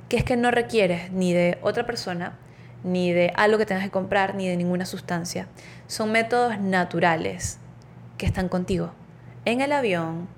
que 0.09 0.17
es 0.17 0.23
que 0.23 0.37
no 0.37 0.53
requieres 0.53 1.11
ni 1.11 1.33
de 1.33 1.59
otra 1.63 1.85
persona, 1.85 2.39
ni 2.85 3.13
de 3.13 3.33
algo 3.35 3.59
que 3.59 3.67
tengas 3.67 3.83
que 3.83 3.91
comprar, 3.91 4.37
ni 4.37 4.49
de 4.49 4.57
ninguna 4.57 4.87
sustancia. 4.87 5.49
Son 5.89 6.13
métodos 6.13 6.61
naturales 6.61 7.59
que 8.19 8.27
están 8.27 8.49
contigo, 8.49 8.93
en 9.47 9.61
el 9.61 9.73
avión, 9.73 10.29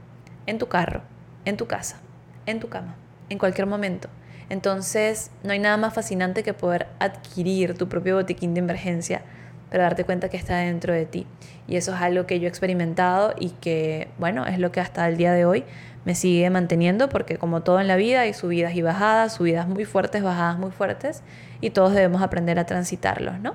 en 0.46 0.56
tu 0.56 0.68
carro, 0.68 1.02
en 1.44 1.58
tu 1.58 1.66
casa, 1.66 1.98
en 2.46 2.60
tu 2.60 2.70
cama, 2.70 2.94
en 3.28 3.36
cualquier 3.36 3.66
momento. 3.66 4.08
Entonces, 4.48 5.30
no 5.42 5.52
hay 5.52 5.58
nada 5.58 5.76
más 5.76 5.94
fascinante 5.94 6.42
que 6.42 6.54
poder 6.54 6.86
adquirir 6.98 7.76
tu 7.76 7.88
propio 7.88 8.16
botiquín 8.16 8.54
de 8.54 8.60
emergencia, 8.60 9.22
pero 9.70 9.82
darte 9.82 10.04
cuenta 10.04 10.28
que 10.28 10.36
está 10.36 10.58
dentro 10.58 10.92
de 10.92 11.06
ti. 11.06 11.26
Y 11.66 11.76
eso 11.76 11.94
es 11.94 12.00
algo 12.00 12.26
que 12.26 12.38
yo 12.38 12.46
he 12.46 12.48
experimentado 12.48 13.34
y 13.38 13.50
que, 13.50 14.08
bueno, 14.18 14.46
es 14.46 14.58
lo 14.58 14.70
que 14.70 14.80
hasta 14.80 15.08
el 15.08 15.16
día 15.16 15.32
de 15.32 15.44
hoy 15.44 15.64
me 16.04 16.14
sigue 16.14 16.48
manteniendo, 16.50 17.08
porque 17.08 17.36
como 17.36 17.62
todo 17.62 17.80
en 17.80 17.88
la 17.88 17.96
vida 17.96 18.20
hay 18.20 18.32
subidas 18.32 18.76
y 18.76 18.82
bajadas, 18.82 19.34
subidas 19.34 19.66
muy 19.66 19.84
fuertes, 19.84 20.22
bajadas 20.22 20.56
muy 20.56 20.70
fuertes, 20.70 21.22
y 21.60 21.70
todos 21.70 21.92
debemos 21.94 22.22
aprender 22.22 22.60
a 22.60 22.66
transitarlos, 22.66 23.40
¿no? 23.40 23.54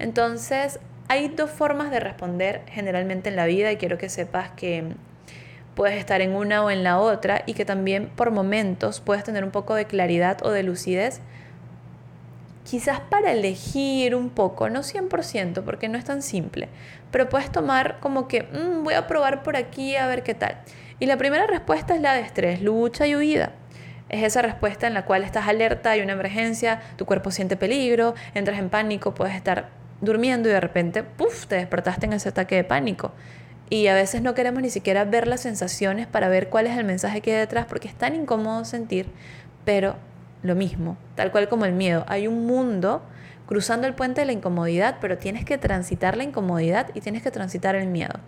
Entonces, 0.00 0.80
hay 1.06 1.28
dos 1.28 1.50
formas 1.50 1.92
de 1.92 2.00
responder 2.00 2.62
generalmente 2.66 3.28
en 3.28 3.36
la 3.36 3.46
vida 3.46 3.70
y 3.70 3.76
quiero 3.76 3.96
que 3.98 4.08
sepas 4.08 4.50
que 4.50 4.94
puedes 5.74 5.98
estar 5.98 6.20
en 6.20 6.34
una 6.34 6.64
o 6.64 6.70
en 6.70 6.84
la 6.84 6.98
otra 6.98 7.42
y 7.46 7.54
que 7.54 7.64
también 7.64 8.08
por 8.14 8.30
momentos 8.30 9.00
puedes 9.00 9.24
tener 9.24 9.44
un 9.44 9.50
poco 9.50 9.74
de 9.74 9.86
claridad 9.86 10.38
o 10.42 10.50
de 10.50 10.62
lucidez. 10.62 11.20
Quizás 12.64 13.00
para 13.00 13.32
elegir 13.32 14.14
un 14.14 14.30
poco, 14.30 14.70
no 14.70 14.80
100%, 14.80 15.62
porque 15.64 15.88
no 15.88 15.98
es 15.98 16.04
tan 16.04 16.22
simple, 16.22 16.68
pero 17.10 17.28
puedes 17.28 17.52
tomar 17.52 18.00
como 18.00 18.26
que 18.26 18.44
mm, 18.44 18.84
voy 18.84 18.94
a 18.94 19.06
probar 19.06 19.42
por 19.42 19.56
aquí 19.56 19.96
a 19.96 20.06
ver 20.06 20.22
qué 20.22 20.34
tal. 20.34 20.56
Y 20.98 21.06
la 21.06 21.18
primera 21.18 21.46
respuesta 21.46 21.94
es 21.94 22.00
la 22.00 22.14
de 22.14 22.20
estrés, 22.20 22.62
lucha 22.62 23.06
y 23.06 23.16
huida. 23.16 23.52
Es 24.08 24.22
esa 24.22 24.42
respuesta 24.42 24.86
en 24.86 24.94
la 24.94 25.04
cual 25.04 25.24
estás 25.24 25.48
alerta, 25.48 25.90
hay 25.90 26.00
una 26.00 26.12
emergencia, 26.12 26.80
tu 26.96 27.04
cuerpo 27.04 27.30
siente 27.30 27.56
peligro, 27.56 28.14
entras 28.34 28.58
en 28.58 28.70
pánico, 28.70 29.12
puedes 29.12 29.34
estar 29.34 29.68
durmiendo 30.00 30.48
y 30.48 30.52
de 30.52 30.60
repente, 30.60 31.02
puff, 31.02 31.46
te 31.46 31.56
despertaste 31.56 32.06
en 32.06 32.14
ese 32.14 32.28
ataque 32.28 32.54
de 32.54 32.64
pánico. 32.64 33.12
Y 33.70 33.86
a 33.86 33.94
veces 33.94 34.22
no 34.22 34.34
queremos 34.34 34.62
ni 34.62 34.70
siquiera 34.70 35.04
ver 35.04 35.26
las 35.26 35.40
sensaciones 35.40 36.06
para 36.06 36.28
ver 36.28 36.48
cuál 36.48 36.66
es 36.66 36.76
el 36.76 36.84
mensaje 36.84 37.20
que 37.20 37.32
hay 37.32 37.40
detrás, 37.40 37.66
porque 37.66 37.88
es 37.88 37.94
tan 37.94 38.14
incómodo 38.14 38.64
sentir, 38.64 39.06
pero 39.64 39.96
lo 40.42 40.54
mismo, 40.54 40.96
tal 41.14 41.32
cual 41.32 41.48
como 41.48 41.64
el 41.64 41.72
miedo. 41.72 42.04
Hay 42.06 42.26
un 42.26 42.46
mundo 42.46 43.02
cruzando 43.46 43.86
el 43.86 43.94
puente 43.94 44.20
de 44.20 44.26
la 44.26 44.32
incomodidad, 44.32 44.98
pero 45.00 45.18
tienes 45.18 45.44
que 45.44 45.58
transitar 45.58 46.16
la 46.16 46.24
incomodidad 46.24 46.90
y 46.94 47.00
tienes 47.00 47.22
que 47.22 47.30
transitar 47.30 47.74
el 47.74 47.88
miedo. 47.88 48.20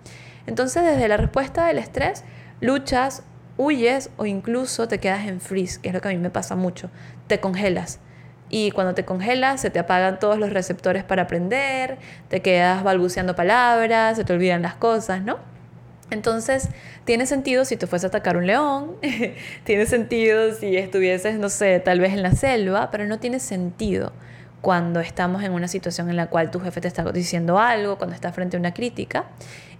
Entonces, 0.47 0.83
desde 0.85 1.09
la 1.09 1.17
respuesta 1.17 1.67
del 1.67 1.79
estrés, 1.79 2.25
luchas, 2.61 3.23
huyes 3.59 4.11
o 4.17 4.27
incluso 4.27 4.89
te 4.89 4.99
quedas 4.99 5.27
en 5.27 5.41
freeze, 5.41 5.81
que 5.81 5.89
es 5.89 5.95
lo 5.95 6.01
que 6.01 6.09
a 6.09 6.13
mí 6.13 6.19
me 6.19 6.31
pasa 6.31 6.57
mucho. 6.57 6.91
Te 7.27 7.41
congelas. 7.41 8.01
Y 8.49 8.71
cuando 8.71 8.95
te 8.95 9.05
congelas, 9.05 9.61
se 9.61 9.71
te 9.71 9.79
apagan 9.79 10.19
todos 10.19 10.39
los 10.39 10.53
receptores 10.53 11.05
para 11.05 11.23
aprender, 11.23 11.99
te 12.29 12.43
quedas 12.43 12.85
balbuceando 12.85 13.35
palabras, 13.35 14.17
se 14.17 14.25
te 14.25 14.33
olvidan 14.33 14.63
las 14.63 14.75
cosas, 14.75 15.23
¿no? 15.23 15.39
Entonces, 16.11 16.69
tiene 17.05 17.27
sentido 17.27 17.65
si 17.65 17.77
te 17.77 17.89
fuese 17.89 18.07
a 18.07 18.09
atacar 18.09 18.37
un 18.37 18.47
león, 18.47 18.97
tiene 19.65 19.87
sentido 19.87 20.55
si 20.55 20.77
estuvieses, 20.77 21.39
no 21.39 21.49
sé, 21.49 21.81
tal 21.81 21.99
vez 21.99 22.13
en 22.13 22.23
la 22.23 22.33
selva, 22.33 22.91
pero 22.93 23.07
no 23.07 23.19
tiene 23.19 23.41
sentido 23.41 24.13
cuando 24.61 25.01
estamos 25.01 25.43
en 25.43 25.53
una 25.53 25.69
situación 25.69 26.09
en 26.09 26.17
la 26.17 26.29
cual 26.29 26.51
tu 26.51 26.61
jefe 26.61 26.81
te 26.81 26.89
está 26.89 27.05
diciendo 27.13 27.59
algo, 27.59 27.99
cuando 27.99 28.15
estás 28.15 28.35
frente 28.35 28.57
a 28.57 28.61
una 28.61 28.73
crítica. 28.73 29.27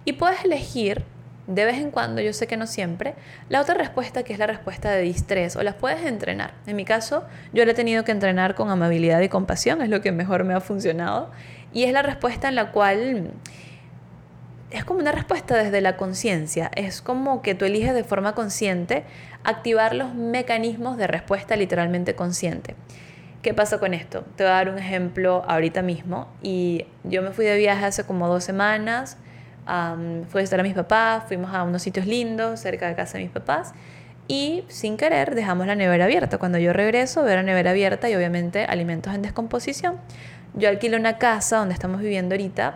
Y 0.03 0.13
puedes 0.13 0.43
elegir 0.43 1.03
de 1.47 1.65
vez 1.65 1.77
en 1.77 1.91
cuando, 1.91 2.21
yo 2.21 2.33
sé 2.33 2.45
que 2.45 2.57
no 2.57 2.67
siempre, 2.67 3.15
la 3.49 3.61
otra 3.61 3.73
respuesta 3.73 4.23
que 4.23 4.33
es 4.33 4.39
la 4.39 4.47
respuesta 4.47 4.91
de 4.91 5.01
distrés 5.01 5.55
o 5.55 5.63
las 5.63 5.75
puedes 5.75 6.05
entrenar. 6.05 6.53
En 6.67 6.75
mi 6.75 6.83
caso, 6.83 7.23
yo 7.53 7.65
la 7.65 7.71
he 7.71 7.75
tenido 7.75 8.03
que 8.03 8.11
entrenar 8.11 8.53
con 8.53 8.69
amabilidad 8.69 9.21
y 9.21 9.29
compasión, 9.29 9.81
es 9.81 9.89
lo 9.89 10.01
que 10.01 10.11
mejor 10.11 10.43
me 10.43 10.53
ha 10.53 10.59
funcionado. 10.59 11.31
Y 11.73 11.83
es 11.83 11.93
la 11.93 12.01
respuesta 12.01 12.49
en 12.49 12.55
la 12.55 12.71
cual 12.71 13.31
es 14.71 14.83
como 14.83 14.99
una 14.99 15.13
respuesta 15.13 15.55
desde 15.55 15.79
la 15.79 15.95
conciencia, 15.95 16.69
es 16.75 17.01
como 17.01 17.41
que 17.41 17.55
tú 17.55 17.63
eliges 17.63 17.93
de 17.93 18.03
forma 18.03 18.35
consciente 18.35 19.05
activar 19.43 19.95
los 19.95 20.13
mecanismos 20.13 20.97
de 20.97 21.07
respuesta 21.07 21.55
literalmente 21.55 22.15
consciente. 22.15 22.75
¿Qué 23.41 23.53
pasa 23.53 23.79
con 23.79 23.93
esto? 23.93 24.25
Te 24.35 24.43
voy 24.43 24.51
a 24.51 24.55
dar 24.55 24.69
un 24.69 24.77
ejemplo 24.77 25.45
ahorita 25.47 25.81
mismo 25.81 26.27
y 26.41 26.85
yo 27.05 27.21
me 27.21 27.31
fui 27.31 27.45
de 27.45 27.55
viaje 27.55 27.85
hace 27.85 28.03
como 28.03 28.27
dos 28.27 28.43
semanas 28.43 29.17
fui 30.29 30.39
a 30.39 30.41
visitar 30.41 30.59
a 30.59 30.63
mis 30.63 30.73
papás, 30.73 31.23
fuimos 31.27 31.53
a 31.53 31.63
unos 31.63 31.81
sitios 31.81 32.05
lindos 32.05 32.59
cerca 32.59 32.87
de 32.87 32.95
casa 32.95 33.17
de 33.17 33.25
mis 33.25 33.33
papás 33.33 33.73
y 34.27 34.63
sin 34.67 34.97
querer 34.97 35.35
dejamos 35.35 35.67
la 35.67 35.75
nevera 35.75 36.05
abierta. 36.05 36.37
Cuando 36.37 36.57
yo 36.57 36.73
regreso 36.73 37.23
veo 37.23 37.35
la 37.35 37.43
nevera 37.43 37.71
abierta 37.71 38.09
y 38.09 38.15
obviamente 38.15 38.65
alimentos 38.65 39.13
en 39.13 39.21
descomposición. 39.21 39.97
Yo 40.53 40.69
alquilo 40.69 40.97
una 40.97 41.17
casa 41.17 41.57
donde 41.57 41.73
estamos 41.73 42.01
viviendo 42.01 42.35
ahorita. 42.35 42.75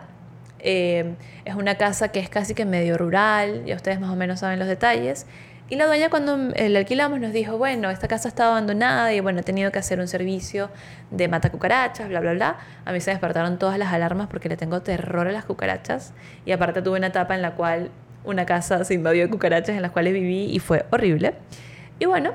Eh, 0.60 1.14
es 1.44 1.54
una 1.54 1.76
casa 1.76 2.08
que 2.08 2.20
es 2.20 2.28
casi 2.28 2.54
que 2.54 2.64
medio 2.64 2.96
rural, 2.96 3.64
ya 3.64 3.74
ustedes 3.74 4.00
más 4.00 4.10
o 4.10 4.16
menos 4.16 4.40
saben 4.40 4.58
los 4.58 4.68
detalles. 4.68 5.26
Y 5.72 5.76
la 5.76 5.86
dueña 5.86 6.10
cuando 6.10 6.36
la 6.36 6.78
alquilamos 6.80 7.18
nos 7.18 7.32
dijo, 7.32 7.56
bueno, 7.56 7.88
esta 7.88 8.06
casa 8.06 8.28
está 8.28 8.48
abandonada 8.48 9.10
y 9.14 9.20
bueno, 9.20 9.40
he 9.40 9.42
tenido 9.42 9.72
que 9.72 9.78
hacer 9.78 10.00
un 10.00 10.06
servicio 10.06 10.68
de 11.10 11.28
mata 11.28 11.50
cucarachas, 11.50 12.10
bla, 12.10 12.20
bla, 12.20 12.34
bla. 12.34 12.58
A 12.84 12.92
mí 12.92 13.00
se 13.00 13.10
despertaron 13.10 13.58
todas 13.58 13.78
las 13.78 13.90
alarmas 13.90 14.28
porque 14.28 14.50
le 14.50 14.58
tengo 14.58 14.82
terror 14.82 15.28
a 15.28 15.32
las 15.32 15.46
cucarachas. 15.46 16.12
Y 16.44 16.52
aparte 16.52 16.82
tuve 16.82 16.98
una 16.98 17.06
etapa 17.06 17.34
en 17.34 17.40
la 17.40 17.52
cual 17.52 17.90
una 18.22 18.44
casa 18.44 18.84
se 18.84 18.92
invadió 18.92 19.22
de 19.22 19.30
cucarachas 19.30 19.74
en 19.74 19.80
las 19.80 19.92
cuales 19.92 20.12
viví 20.12 20.44
y 20.52 20.58
fue 20.58 20.84
horrible. 20.90 21.36
Y 21.98 22.04
bueno, 22.04 22.32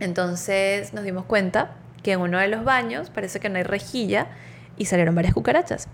entonces 0.00 0.92
nos 0.92 1.04
dimos 1.04 1.24
cuenta 1.24 1.70
que 2.02 2.14
en 2.14 2.20
uno 2.20 2.40
de 2.40 2.48
los 2.48 2.64
baños 2.64 3.10
parece 3.10 3.38
que 3.38 3.48
no 3.48 3.58
hay 3.58 3.62
rejilla 3.62 4.26
y 4.76 4.86
salieron 4.86 5.14
varias 5.14 5.34
cucarachas. 5.34 5.86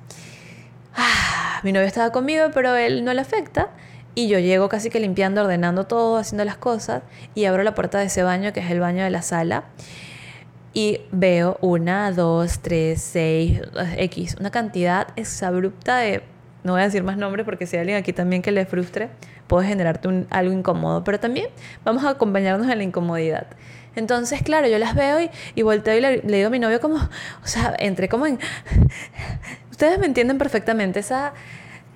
Ah, 0.97 1.61
mi 1.65 1.73
novio 1.73 1.87
estaba 1.87 2.13
conmigo, 2.13 2.47
pero 2.55 2.75
él 2.77 3.05
no 3.05 3.13
le 3.13 3.21
afecta. 3.21 3.69
Y 4.15 4.29
yo 4.29 4.39
llego 4.39 4.69
casi 4.69 4.91
que 4.91 5.01
limpiando, 5.01 5.43
ordenando 5.43 5.87
todo, 5.87 6.19
haciendo 6.19 6.45
las 6.45 6.57
cosas 6.57 7.03
y 7.35 7.47
abro 7.47 7.63
la 7.63 7.75
puerta 7.75 7.99
de 7.99 8.07
ese 8.07 8.23
baño, 8.23 8.53
que 8.53 8.61
es 8.61 8.71
el 8.71 8.81
baño 8.81 9.05
de 9.05 9.11
la 9.11 9.23
sala. 9.23 9.65
Y 10.75 11.01
veo 11.13 11.59
una, 11.61 12.13
dos, 12.13 12.61
tres, 12.61 13.01
seis, 13.03 13.61
X, 13.97 14.37
una 14.39 14.51
cantidad 14.51 15.09
exabrupta 15.17 15.99
de, 15.99 16.23
no 16.65 16.73
voy 16.73 16.83
a 16.83 16.85
decir 16.85 17.03
más 17.03 17.17
nombres 17.17 17.45
porque 17.45 17.67
si 17.67 17.77
hay 17.77 17.81
alguien 17.81 17.99
aquí 17.99 18.13
también 18.13 18.43
que 18.43 18.53
le 18.53 18.65
frustre, 18.65 19.11
puede 19.47 19.67
generarte 19.67 20.09
un, 20.09 20.27
algo 20.31 20.53
incómodo, 20.53 21.05
pero 21.05 21.21
también 21.21 21.49
vamos 21.85 22.05
a 22.05 22.11
acompañarnos 22.11 22.71
en 22.71 22.79
la 22.79 22.85
incomodidad. 22.85 23.47
Entonces, 23.95 24.43
claro, 24.43 24.67
yo 24.69 24.79
las 24.79 24.95
veo 24.95 25.21
y, 25.21 25.31
y 25.55 25.63
volteo 25.63 25.97
y 25.97 26.01
le, 26.01 26.23
le, 26.23 26.37
digo 26.39 26.47
a 26.47 26.51
mi 26.51 26.59
novio 26.59 26.81
como, 26.81 26.97
o 26.97 27.47
sea, 27.47 27.75
entré 27.79 28.09
como 28.09 28.27
en... 28.27 28.39
Ustedes 29.71 29.99
me 29.99 30.07
entienden 30.07 30.39
perfectamente 30.39 31.01
esa 31.01 31.33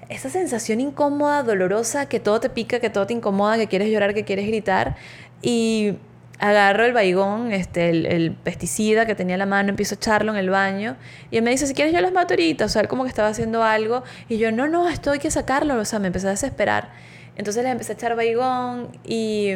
esa 0.08 0.30
sensación 0.30 0.80
incómoda, 0.80 1.42
dolorosa, 1.42 2.08
que 2.08 2.20
todo 2.20 2.40
te 2.40 2.48
pica, 2.48 2.80
que 2.80 2.90
todo 2.90 3.06
te 3.06 3.14
incomoda, 3.14 3.56
que 3.56 3.66
quieres 3.66 3.90
llorar, 3.90 4.14
que 4.14 4.24
quieres 4.24 4.46
gritar. 4.46 4.96
Y 5.42 5.96
agarro 6.38 6.84
el 6.84 6.92
baigón, 6.92 7.52
este, 7.52 7.90
el, 7.90 8.32
pesticida 8.32 9.06
que 9.06 9.14
tenía 9.14 9.34
en 9.34 9.40
la 9.40 9.46
mano, 9.46 9.70
empiezo 9.70 9.94
a 9.94 9.96
echarlo 9.96 10.32
en 10.32 10.38
el 10.38 10.50
baño. 10.50 10.96
Y 11.30 11.38
él 11.38 11.42
me 11.42 11.50
dice, 11.50 11.66
si 11.66 11.74
quieres 11.74 11.92
yo 11.92 12.00
las 12.00 12.12
mato. 12.12 12.34
O 12.34 12.68
sea, 12.68 12.82
él 12.82 12.88
como 12.88 13.02
que 13.04 13.08
estaba 13.08 13.28
haciendo 13.28 13.62
algo. 13.64 14.04
Y 14.28 14.38
yo, 14.38 14.52
no, 14.52 14.68
no, 14.68 14.88
esto 14.88 15.10
hay 15.10 15.18
que 15.18 15.30
sacarlo. 15.30 15.76
O 15.76 15.84
sea, 15.84 15.98
me 15.98 16.08
empecé 16.08 16.28
a 16.28 16.30
desesperar. 16.30 16.90
Entonces 17.36 17.62
les 17.62 17.72
empecé 17.72 17.92
a 17.92 17.94
echar 17.96 18.16
baigón 18.16 18.88
y 19.04 19.50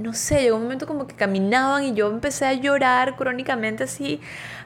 no 0.00 0.14
sé, 0.14 0.42
llegó 0.42 0.56
un 0.56 0.62
momento 0.62 0.86
como 0.86 1.06
que 1.06 1.14
caminaban 1.14 1.84
y 1.84 1.92
yo 1.92 2.10
empecé 2.10 2.46
a 2.46 2.54
llorar 2.54 3.16
crónicamente 3.16 3.84
así. 3.84 4.20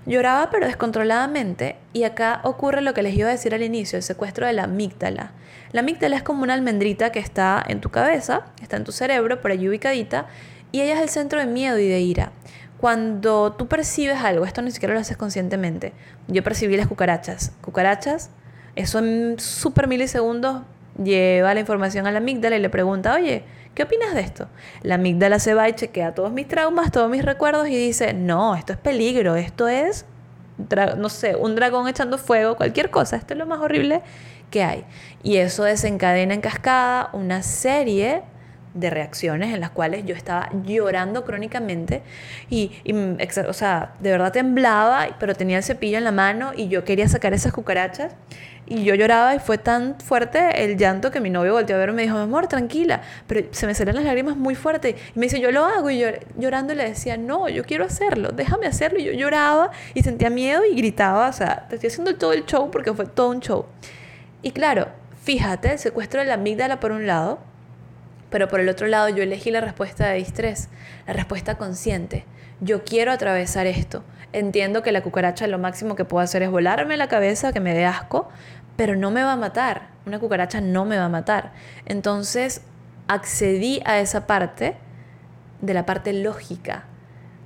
Lloraba 0.07 0.51
pero 0.51 0.67
descontroladamente. 0.67 1.77
Y 1.93 2.05
acá 2.05 2.41
ocurre 2.45 2.81
lo 2.81 2.95
que 2.95 3.03
les 3.03 3.15
iba 3.15 3.29
a 3.29 3.33
decir 3.33 3.55
al 3.55 3.63
inicio, 3.63 3.97
el 3.97 4.03
secuestro 4.03 4.47
de 4.47 4.53
la 4.53 4.65
amígdala. 4.65 5.33
La 5.73 5.81
amígdala 5.81 6.17
es 6.17 6.23
como 6.23 6.43
una 6.43 6.55
almendrita 6.55 7.11
que 7.11 7.19
está 7.19 7.63
en 7.67 7.81
tu 7.81 7.91
cabeza, 7.91 8.47
está 8.63 8.77
en 8.77 8.85
tu 8.85 8.93
cerebro, 8.93 9.41
por 9.41 9.51
allí 9.51 9.69
ubicadita, 9.69 10.27
y 10.73 10.81
ella 10.81 10.95
es 10.95 11.01
el 11.01 11.09
centro 11.09 11.41
de 11.41 11.47
miedo 11.47 11.79
y 11.79 11.89
de 11.89 12.01
ira. 12.01 12.33
Cuando 12.79 13.53
tú 13.53 13.67
percibes 13.67 14.19
algo, 14.19 14.45
esto 14.45 14.61
ni 14.61 14.71
siquiera 14.71 14.95
lo 14.95 15.01
haces 15.01 15.17
conscientemente. 15.17 15.93
Yo 16.29 16.43
percibí 16.43 16.77
las 16.77 16.87
cucarachas. 16.87 17.53
Cucarachas, 17.63 18.31
eso 18.77 18.99
en 18.99 19.39
super 19.39 19.89
milisegundos 19.89 20.63
lleva 21.03 21.55
la 21.55 21.61
información 21.61 22.07
a 22.07 22.13
la 22.13 22.19
amígdala 22.19 22.57
y 22.57 22.61
le 22.61 22.71
pregunta, 22.71 23.15
oye, 23.15 23.45
¿Qué 23.75 23.83
opinas 23.83 24.15
de 24.15 24.21
esto? 24.21 24.47
La 24.83 24.95
amígdala 24.95 25.41
se 25.41 25.53
va 25.53 25.69
y 25.69 25.73
chequea 25.73 26.15
todos 26.15 26.31
mis 26.31 26.47
traumas, 26.47 26.93
todos 26.93 27.11
mis 27.11 27.25
recuerdos 27.25 27.67
y 27.69 27.77
dice, 27.77 28.15
no, 28.15 28.55
esto 28.55 28.73
es 28.73 28.79
peligro, 28.79 29.35
esto 29.35 29.67
es, 29.67 30.07
no 30.97 31.09
sé, 31.09 31.35
un 31.35 31.57
dragón 31.57 31.89
echando 31.89 32.17
fuego, 32.17 32.57
cualquier 32.57 32.91
cosa, 32.91 33.17
esto 33.17 33.35
es 33.35 33.39
lo 33.39 33.47
más 33.47 33.59
horrible 33.59 34.03
que 34.51 34.63
hay. 34.63 34.85
Y 35.25 35.39
eso 35.39 35.65
desencadena 35.65 36.35
en 36.35 36.41
cascada 36.41 37.11
una 37.13 37.43
serie 37.43 38.23
de 38.75 38.91
reacciones 38.91 39.53
en 39.53 39.61
las 39.61 39.71
cuales 39.71 40.05
yo 40.05 40.15
estaba 40.15 40.51
llorando 40.65 41.25
crónicamente 41.25 42.03
y, 42.51 42.73
o 43.49 43.53
sea, 43.53 43.95
de 43.99 44.11
verdad 44.11 44.33
temblaba, 44.33 45.17
pero 45.19 45.35
tenía 45.35 45.57
el 45.57 45.65
cepillo 45.65 45.99
en 45.99 46.05
la 46.05 46.13
mano 46.13 46.53
y 46.57 46.69
yo 46.69 46.85
quería 46.85 47.09
sacar 47.09 47.35
esas 47.35 47.53
cucarachas 47.53 48.15
y 48.67 48.85
yo 48.85 48.95
lloraba 48.95 49.35
y 49.35 49.41
fue 49.41 49.59
tan 49.59 50.01
fuerte 50.01 50.65
el 50.65 50.79
llanto 50.79 51.11
que 51.11 51.21
mi 51.21 51.29
novio 51.29 51.53
volteó 51.53 51.77
a 51.77 51.79
ver 51.79 51.91
y 51.91 51.93
me 51.93 52.03
dijo, 52.03 52.17
amor, 52.17 52.47
tranquila. 52.47 53.03
Pero 53.27 53.47
se 53.51 53.67
me 53.67 53.75
salían 53.75 53.97
las 53.97 54.05
lágrimas 54.05 54.37
muy 54.37 54.55
fuerte. 54.55 54.97
Y 55.15 55.19
me 55.19 55.27
dice, 55.27 55.39
yo 55.39 55.51
lo 55.51 55.65
hago. 55.65 55.91
Y 55.91 55.99
yo 55.99 56.09
llorando 56.39 56.75
le 56.75 56.89
decía, 56.89 57.19
no, 57.19 57.49
yo 57.49 57.65
quiero 57.65 57.85
hacerlo, 57.85 58.31
déjame 58.31 58.67
hacerlo. 58.67 58.99
Y 59.01 59.05
yo 59.05 59.13
lloraba 59.13 59.71
y 59.93 60.03
sentía 60.03 60.31
miedo 60.31 60.65
y 60.65 60.75
gritaba. 60.77 61.29
O 61.29 61.33
sea, 61.33 61.67
te 61.69 61.75
estoy 61.75 61.89
haciendo 61.89 62.17
todo 62.17 62.33
el 62.33 62.47
show 62.47 62.71
porque 62.71 62.95
fue 62.95 63.05
todo 63.07 63.31
un 63.31 63.41
show. 63.41 63.67
Y 64.41 64.53
claro, 64.53 64.89
fíjate, 65.23 65.73
el 65.73 65.79
secuestro 65.79 66.21
de 66.21 66.27
la 66.27 66.35
amígdala 66.35 66.81
por 66.81 66.93
un 66.93 67.07
lado, 67.07 67.41
pero 68.31 68.49
por 68.49 68.61
el 68.61 68.69
otro 68.69 68.87
lado 68.87 69.11
yo 69.11 69.23
elegí 69.23 69.51
la 69.51 69.61
respuesta 69.61 70.09
de 70.09 70.17
distrés, 70.17 70.69
la 71.07 71.13
respuesta 71.13 71.57
consciente. 71.57 72.25
Yo 72.61 72.85
quiero 72.85 73.13
atravesar 73.13 73.67
esto 73.67 74.05
entiendo 74.35 74.83
que 74.83 74.93
la 74.93 75.03
cucaracha 75.03 75.47
lo 75.47 75.59
máximo 75.59 75.95
que 75.95 76.05
puedo 76.05 76.23
hacer 76.23 76.43
es 76.43 76.51
volarme 76.51 76.97
la 76.97 77.09
cabeza, 77.09 77.53
que 77.53 77.61
me 77.61 77.73
dé 77.73 77.87
asco, 77.87 78.29
pero 78.77 78.97
no 78.97 79.11
me 79.11 79.23
va 79.23 79.33
a 79.33 79.37
matar. 79.37 79.89
Una 80.07 80.19
cucaracha 80.19 80.61
no 80.61 80.85
me 80.85 80.99
va 80.99 81.07
a 81.07 81.09
matar. 81.09 81.53
Entonces 81.87 82.61
accedí 83.07 83.81
a 83.87 84.01
esa 84.01 84.27
parte 84.27 84.77
de 85.61 85.73
la 85.73 85.87
parte 85.87 86.13
lógica. 86.13 86.85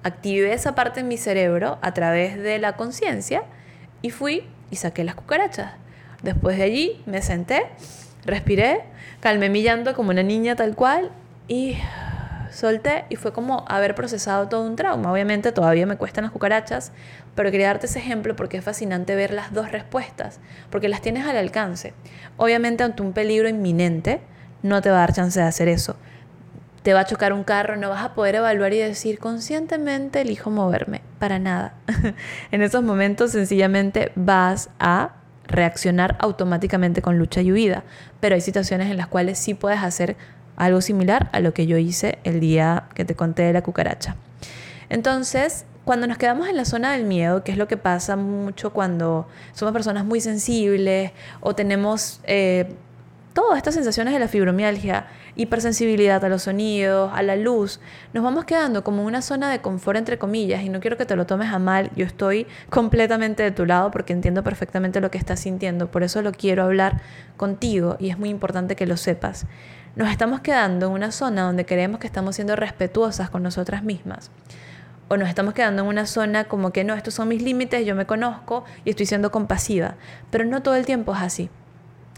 Activé 0.02 0.54
esa 0.54 0.74
parte 0.74 1.00
en 1.00 1.08
mi 1.08 1.18
cerebro 1.18 1.78
a 1.82 1.92
través 1.92 2.38
de 2.38 2.58
la 2.58 2.76
conciencia 2.76 3.42
y 4.00 4.10
fui 4.10 4.48
y 4.70 4.76
saqué 4.76 5.04
las 5.04 5.14
cucarachas. 5.14 5.72
Después 6.22 6.56
de 6.56 6.64
allí 6.64 7.02
me 7.06 7.20
senté 7.20 7.66
respiré, 8.24 8.82
calmé 9.20 9.48
mi 9.48 9.62
llanto 9.62 9.94
como 9.94 10.10
una 10.10 10.22
niña 10.22 10.56
tal 10.56 10.74
cual 10.74 11.10
y 11.46 11.76
solté 12.58 13.04
y 13.08 13.16
fue 13.16 13.32
como 13.32 13.64
haber 13.68 13.94
procesado 13.94 14.48
todo 14.48 14.62
un 14.62 14.74
trauma. 14.74 15.12
Obviamente 15.12 15.52
todavía 15.52 15.86
me 15.86 15.96
cuestan 15.96 16.24
las 16.24 16.32
cucarachas, 16.32 16.92
pero 17.36 17.52
quería 17.52 17.68
darte 17.68 17.86
ese 17.86 18.00
ejemplo 18.00 18.34
porque 18.34 18.56
es 18.56 18.64
fascinante 18.64 19.14
ver 19.14 19.32
las 19.32 19.52
dos 19.52 19.70
respuestas, 19.70 20.40
porque 20.68 20.88
las 20.88 21.00
tienes 21.00 21.24
al 21.24 21.36
alcance. 21.36 21.94
Obviamente 22.36 22.82
ante 22.82 23.02
un 23.02 23.12
peligro 23.12 23.48
inminente 23.48 24.20
no 24.62 24.82
te 24.82 24.90
va 24.90 24.96
a 24.96 25.00
dar 25.00 25.12
chance 25.12 25.38
de 25.38 25.46
hacer 25.46 25.68
eso. 25.68 25.96
Te 26.82 26.94
va 26.94 27.00
a 27.00 27.04
chocar 27.04 27.32
un 27.32 27.44
carro, 27.44 27.76
no 27.76 27.90
vas 27.90 28.02
a 28.02 28.14
poder 28.14 28.34
evaluar 28.34 28.72
y 28.72 28.78
decir 28.78 29.20
conscientemente 29.20 30.20
elijo 30.20 30.50
moverme, 30.50 31.02
para 31.20 31.38
nada. 31.38 31.74
en 32.50 32.62
esos 32.62 32.82
momentos 32.82 33.30
sencillamente 33.30 34.10
vas 34.16 34.70
a 34.80 35.14
reaccionar 35.46 36.16
automáticamente 36.20 37.02
con 37.02 37.18
lucha 37.18 37.40
y 37.40 37.52
huida, 37.52 37.84
pero 38.20 38.34
hay 38.34 38.40
situaciones 38.40 38.90
en 38.90 38.96
las 38.96 39.06
cuales 39.06 39.38
sí 39.38 39.54
puedes 39.54 39.80
hacer 39.80 40.16
algo 40.58 40.80
similar 40.80 41.30
a 41.32 41.40
lo 41.40 41.54
que 41.54 41.66
yo 41.66 41.78
hice 41.78 42.18
el 42.24 42.40
día 42.40 42.84
que 42.94 43.04
te 43.04 43.14
conté 43.14 43.42
de 43.42 43.52
la 43.52 43.62
cucaracha. 43.62 44.16
Entonces, 44.90 45.64
cuando 45.84 46.06
nos 46.06 46.18
quedamos 46.18 46.48
en 46.48 46.56
la 46.56 46.64
zona 46.64 46.92
del 46.92 47.04
miedo, 47.04 47.44
que 47.44 47.52
es 47.52 47.58
lo 47.58 47.66
que 47.68 47.76
pasa 47.76 48.16
mucho 48.16 48.72
cuando 48.72 49.26
somos 49.54 49.72
personas 49.72 50.04
muy 50.04 50.20
sensibles 50.20 51.12
o 51.40 51.54
tenemos 51.54 52.20
eh, 52.24 52.74
todas 53.32 53.56
estas 53.56 53.74
sensaciones 53.74 54.12
de 54.12 54.20
la 54.20 54.28
fibromialgia, 54.28 55.06
hipersensibilidad 55.36 56.24
a 56.24 56.28
los 56.28 56.42
sonidos, 56.42 57.10
a 57.14 57.22
la 57.22 57.36
luz, 57.36 57.78
nos 58.12 58.24
vamos 58.24 58.44
quedando 58.44 58.82
como 58.82 59.04
una 59.04 59.22
zona 59.22 59.50
de 59.50 59.60
confort 59.60 59.96
entre 59.96 60.18
comillas 60.18 60.62
y 60.62 60.68
no 60.68 60.80
quiero 60.80 60.96
que 60.96 61.06
te 61.06 61.14
lo 61.14 61.24
tomes 61.24 61.52
a 61.52 61.60
mal, 61.60 61.90
yo 61.94 62.04
estoy 62.04 62.46
completamente 62.68 63.44
de 63.44 63.52
tu 63.52 63.64
lado 63.64 63.90
porque 63.90 64.12
entiendo 64.12 64.42
perfectamente 64.42 65.00
lo 65.00 65.10
que 65.10 65.18
estás 65.18 65.40
sintiendo, 65.40 65.90
por 65.90 66.02
eso 66.02 66.20
lo 66.20 66.32
quiero 66.32 66.64
hablar 66.64 67.00
contigo 67.36 67.96
y 68.00 68.10
es 68.10 68.18
muy 68.18 68.28
importante 68.28 68.74
que 68.74 68.86
lo 68.86 68.96
sepas 68.96 69.46
nos 69.96 70.10
estamos 70.10 70.40
quedando 70.40 70.86
en 70.86 70.92
una 70.92 71.10
zona 71.10 71.42
donde 71.42 71.66
creemos 71.66 71.98
que 72.00 72.06
estamos 72.06 72.36
siendo 72.36 72.56
respetuosas 72.56 73.30
con 73.30 73.42
nosotras 73.42 73.82
mismas. 73.82 74.30
O 75.08 75.16
nos 75.16 75.28
estamos 75.28 75.54
quedando 75.54 75.82
en 75.82 75.88
una 75.88 76.06
zona 76.06 76.44
como 76.44 76.70
que 76.70 76.84
no, 76.84 76.94
estos 76.94 77.14
son 77.14 77.28
mis 77.28 77.42
límites, 77.42 77.84
yo 77.86 77.94
me 77.94 78.06
conozco 78.06 78.64
y 78.84 78.90
estoy 78.90 79.06
siendo 79.06 79.30
compasiva. 79.32 79.94
Pero 80.30 80.44
no 80.44 80.62
todo 80.62 80.74
el 80.74 80.84
tiempo 80.84 81.14
es 81.14 81.22
así. 81.22 81.50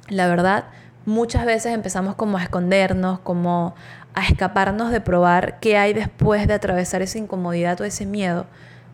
La 0.09 0.27
verdad, 0.27 0.65
muchas 1.07 1.47
veces 1.47 1.73
empezamos 1.73 2.17
como 2.17 2.37
a 2.37 2.43
escondernos, 2.43 3.21
como 3.21 3.75
a 4.15 4.27
escaparnos 4.27 4.91
de 4.91 5.01
probar 5.01 5.61
qué 5.61 5.79
hay 5.79 5.93
después 5.93 6.49
de 6.49 6.55
atravesar 6.55 7.01
esa 7.01 7.19
incomodidad 7.19 7.81
o 7.81 7.85
ese 7.85 8.07
miedo. 8.07 8.47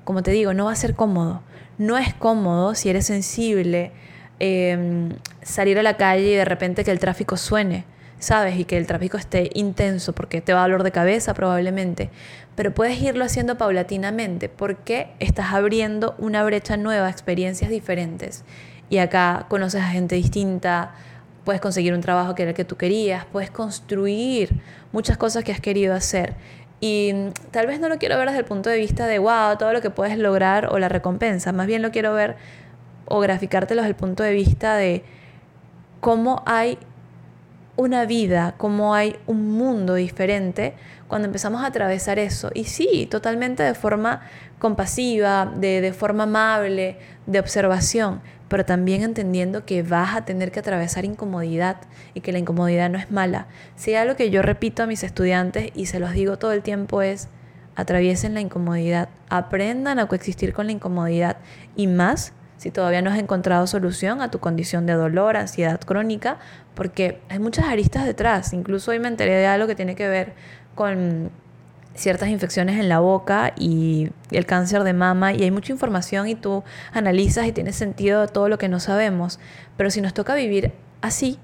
Como 0.04 0.22
te 0.22 0.30
digo, 0.30 0.52
no 0.52 0.66
va 0.66 0.72
a 0.72 0.76
ser 0.76 0.94
cómodo. 0.94 1.40
No 1.78 1.96
es 1.96 2.12
cómodo 2.14 2.74
si 2.74 2.90
eres 2.90 3.06
sensible 3.06 3.92
em, 4.38 5.10
salir 5.42 5.78
a 5.78 5.82
la 5.82 5.96
calle 5.96 6.28
y 6.28 6.34
de 6.34 6.44
repente 6.44 6.84
que 6.84 6.90
el 6.90 6.98
tráfico 6.98 7.36
suene 7.38 7.84
¿sabes? 8.26 8.58
Y 8.58 8.64
que 8.64 8.76
el 8.76 8.88
tráfico 8.88 9.16
esté 9.16 9.50
intenso 9.54 10.12
porque 10.12 10.40
te 10.40 10.52
va 10.52 10.58
a 10.58 10.62
dolor 10.64 10.82
de 10.82 10.90
cabeza 10.90 11.32
probablemente. 11.32 12.10
Pero 12.56 12.74
puedes 12.74 13.00
irlo 13.00 13.24
haciendo 13.24 13.56
paulatinamente 13.56 14.48
porque 14.48 15.12
estás 15.20 15.52
abriendo 15.52 16.16
una 16.18 16.42
brecha 16.42 16.76
nueva, 16.76 17.08
experiencias 17.08 17.70
diferentes. 17.70 18.44
Y 18.90 18.98
acá 18.98 19.46
conoces 19.48 19.80
a 19.80 19.86
gente 19.86 20.16
distinta, 20.16 20.92
puedes 21.44 21.60
conseguir 21.60 21.94
un 21.94 22.00
trabajo 22.00 22.34
que 22.34 22.42
era 22.42 22.50
el 22.50 22.56
que 22.56 22.64
tú 22.64 22.76
querías, 22.76 23.26
puedes 23.26 23.52
construir 23.52 24.60
muchas 24.90 25.16
cosas 25.16 25.44
que 25.44 25.52
has 25.52 25.60
querido 25.60 25.94
hacer. 25.94 26.34
Y 26.80 27.12
mm, 27.14 27.30
tal 27.52 27.68
vez 27.68 27.78
no 27.78 27.88
lo 27.88 27.98
quiero 27.98 28.18
ver 28.18 28.26
desde 28.26 28.40
el 28.40 28.44
punto 28.44 28.70
de 28.70 28.76
vista 28.76 29.06
de, 29.06 29.20
wow, 29.20 29.56
todo 29.56 29.72
lo 29.72 29.80
que 29.80 29.90
puedes 29.90 30.18
lograr 30.18 30.66
o 30.72 30.80
la 30.80 30.88
recompensa. 30.88 31.52
Más 31.52 31.68
bien 31.68 31.80
lo 31.80 31.92
quiero 31.92 32.12
ver 32.12 32.34
o 33.04 33.20
graficártelo 33.20 33.82
desde 33.82 33.90
el 33.90 33.96
punto 33.96 34.24
de 34.24 34.32
vista 34.32 34.74
de 34.74 35.04
cómo 36.00 36.42
hay 36.44 36.76
una 37.76 38.06
vida, 38.06 38.54
como 38.56 38.94
hay 38.94 39.16
un 39.26 39.52
mundo 39.52 39.94
diferente 39.94 40.74
cuando 41.08 41.26
empezamos 41.26 41.62
a 41.62 41.66
atravesar 41.66 42.18
eso. 42.18 42.50
Y 42.54 42.64
sí, 42.64 43.06
totalmente 43.10 43.62
de 43.62 43.74
forma 43.74 44.22
compasiva, 44.58 45.52
de, 45.56 45.80
de 45.80 45.92
forma 45.92 46.24
amable, 46.24 46.98
de 47.26 47.38
observación, 47.38 48.20
pero 48.48 48.64
también 48.64 49.02
entendiendo 49.02 49.64
que 49.64 49.82
vas 49.82 50.16
a 50.16 50.24
tener 50.24 50.52
que 50.52 50.60
atravesar 50.60 51.04
incomodidad 51.04 51.76
y 52.14 52.20
que 52.20 52.32
la 52.32 52.38
incomodidad 52.38 52.90
no 52.90 52.98
es 52.98 53.10
mala. 53.10 53.46
Si 53.76 53.94
algo 53.94 54.16
que 54.16 54.30
yo 54.30 54.42
repito 54.42 54.82
a 54.82 54.86
mis 54.86 55.02
estudiantes 55.02 55.70
y 55.74 55.86
se 55.86 56.00
los 56.00 56.12
digo 56.12 56.38
todo 56.38 56.52
el 56.52 56.62
tiempo 56.62 57.02
es, 57.02 57.28
atraviesen 57.74 58.34
la 58.34 58.40
incomodidad, 58.40 59.10
aprendan 59.28 59.98
a 59.98 60.06
coexistir 60.06 60.52
con 60.54 60.66
la 60.66 60.72
incomodidad 60.72 61.36
y 61.76 61.86
más 61.88 62.32
si 62.56 62.70
todavía 62.70 63.02
no 63.02 63.10
has 63.10 63.18
encontrado 63.18 63.66
solución 63.66 64.20
a 64.20 64.30
tu 64.30 64.40
condición 64.40 64.86
de 64.86 64.94
dolor, 64.94 65.36
ansiedad 65.36 65.80
crónica, 65.80 66.38
porque 66.74 67.20
hay 67.28 67.38
muchas 67.38 67.66
aristas 67.66 68.04
detrás. 68.04 68.52
Incluso 68.52 68.90
hoy 68.90 68.98
me 68.98 69.08
enteré 69.08 69.34
de 69.34 69.46
algo 69.46 69.66
que 69.66 69.74
tiene 69.74 69.94
que 69.94 70.08
ver 70.08 70.34
con 70.74 71.30
ciertas 71.94 72.28
infecciones 72.28 72.78
en 72.78 72.88
la 72.88 73.00
boca 73.00 73.52
y 73.56 74.10
el 74.30 74.46
cáncer 74.46 74.84
de 74.84 74.92
mama 74.92 75.32
y 75.32 75.42
hay 75.42 75.50
mucha 75.50 75.72
información 75.72 76.28
y 76.28 76.34
tú 76.34 76.62
analizas 76.92 77.46
y 77.46 77.52
tienes 77.52 77.76
sentido 77.76 78.26
todo 78.28 78.48
lo 78.48 78.58
que 78.58 78.68
no 78.68 78.80
sabemos. 78.80 79.40
Pero 79.76 79.90
si 79.90 80.00
nos 80.00 80.14
toca 80.14 80.34
vivir 80.34 80.72
así, 81.00 81.38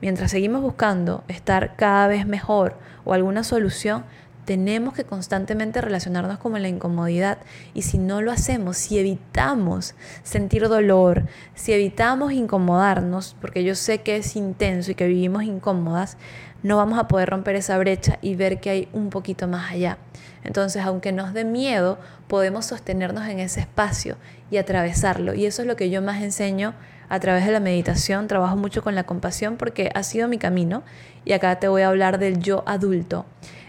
mientras 0.00 0.30
seguimos 0.30 0.62
buscando 0.62 1.24
estar 1.28 1.76
cada 1.76 2.06
vez 2.06 2.26
mejor 2.26 2.76
o 3.04 3.14
alguna 3.14 3.44
solución, 3.44 4.04
tenemos 4.46 4.94
que 4.94 5.04
constantemente 5.04 5.80
relacionarnos 5.80 6.38
con 6.38 6.60
la 6.62 6.68
incomodidad 6.68 7.38
y 7.74 7.82
si 7.82 7.98
no 7.98 8.22
lo 8.22 8.30
hacemos, 8.30 8.76
si 8.76 8.98
evitamos 8.98 9.94
sentir 10.22 10.68
dolor, 10.68 11.26
si 11.54 11.72
evitamos 11.72 12.32
incomodarnos, 12.32 13.36
porque 13.40 13.64
yo 13.64 13.74
sé 13.74 13.98
que 13.98 14.16
es 14.16 14.36
intenso 14.36 14.92
y 14.92 14.94
que 14.94 15.08
vivimos 15.08 15.42
incómodas, 15.42 16.16
no 16.62 16.76
vamos 16.76 16.98
a 16.98 17.08
poder 17.08 17.28
romper 17.28 17.56
esa 17.56 17.76
brecha 17.76 18.18
y 18.22 18.36
ver 18.36 18.60
que 18.60 18.70
hay 18.70 18.88
un 18.92 19.10
poquito 19.10 19.48
más 19.48 19.72
allá. 19.72 19.98
Entonces, 20.44 20.82
aunque 20.84 21.10
nos 21.10 21.34
dé 21.34 21.44
miedo, 21.44 21.98
podemos 22.28 22.66
sostenernos 22.66 23.28
en 23.28 23.40
ese 23.40 23.60
espacio 23.60 24.16
y 24.48 24.58
atravesarlo. 24.58 25.34
Y 25.34 25.46
eso 25.46 25.62
es 25.62 25.68
lo 25.68 25.74
que 25.74 25.90
yo 25.90 26.02
más 26.02 26.22
enseño 26.22 26.74
a 27.08 27.18
través 27.18 27.46
de 27.46 27.52
la 27.52 27.58
meditación. 27.60 28.28
Trabajo 28.28 28.56
mucho 28.56 28.82
con 28.82 28.94
la 28.94 29.04
compasión 29.04 29.56
porque 29.56 29.90
ha 29.94 30.04
sido 30.04 30.28
mi 30.28 30.38
camino. 30.38 30.84
Y 31.24 31.32
acá 31.32 31.58
te 31.58 31.66
voy 31.66 31.82
a 31.82 31.88
hablar 31.88 32.18
del 32.18 32.38
yo 32.38 32.62
adulto 32.66 33.26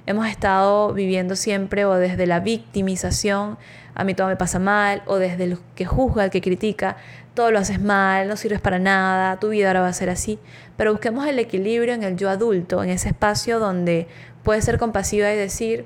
hemos 0.07 0.27
estado 0.27 0.93
viviendo 0.93 1.35
siempre 1.35 1.85
o 1.85 1.93
desde 1.95 2.25
la 2.25 2.39
victimización, 2.39 3.57
a 3.93 4.03
mí 4.03 4.13
todo 4.13 4.27
me 4.27 4.37
pasa 4.37 4.57
mal, 4.57 5.03
o 5.05 5.17
desde 5.17 5.43
el 5.43 5.59
que 5.75 5.85
juzga, 5.85 6.23
el 6.23 6.31
que 6.31 6.41
critica, 6.41 6.97
todo 7.33 7.51
lo 7.51 7.59
haces 7.59 7.81
mal, 7.81 8.27
no 8.27 8.37
sirves 8.37 8.61
para 8.61 8.79
nada, 8.79 9.37
tu 9.37 9.49
vida 9.49 9.67
ahora 9.67 9.81
va 9.81 9.89
a 9.89 9.93
ser 9.93 10.09
así. 10.09 10.39
Pero 10.77 10.93
busquemos 10.93 11.27
el 11.27 11.37
equilibrio 11.39 11.93
en 11.93 12.03
el 12.03 12.15
yo 12.15 12.29
adulto, 12.29 12.83
en 12.83 12.89
ese 12.89 13.09
espacio 13.09 13.59
donde 13.59 14.07
puedes 14.43 14.63
ser 14.63 14.79
compasiva 14.79 15.31
y 15.31 15.35
decir, 15.35 15.85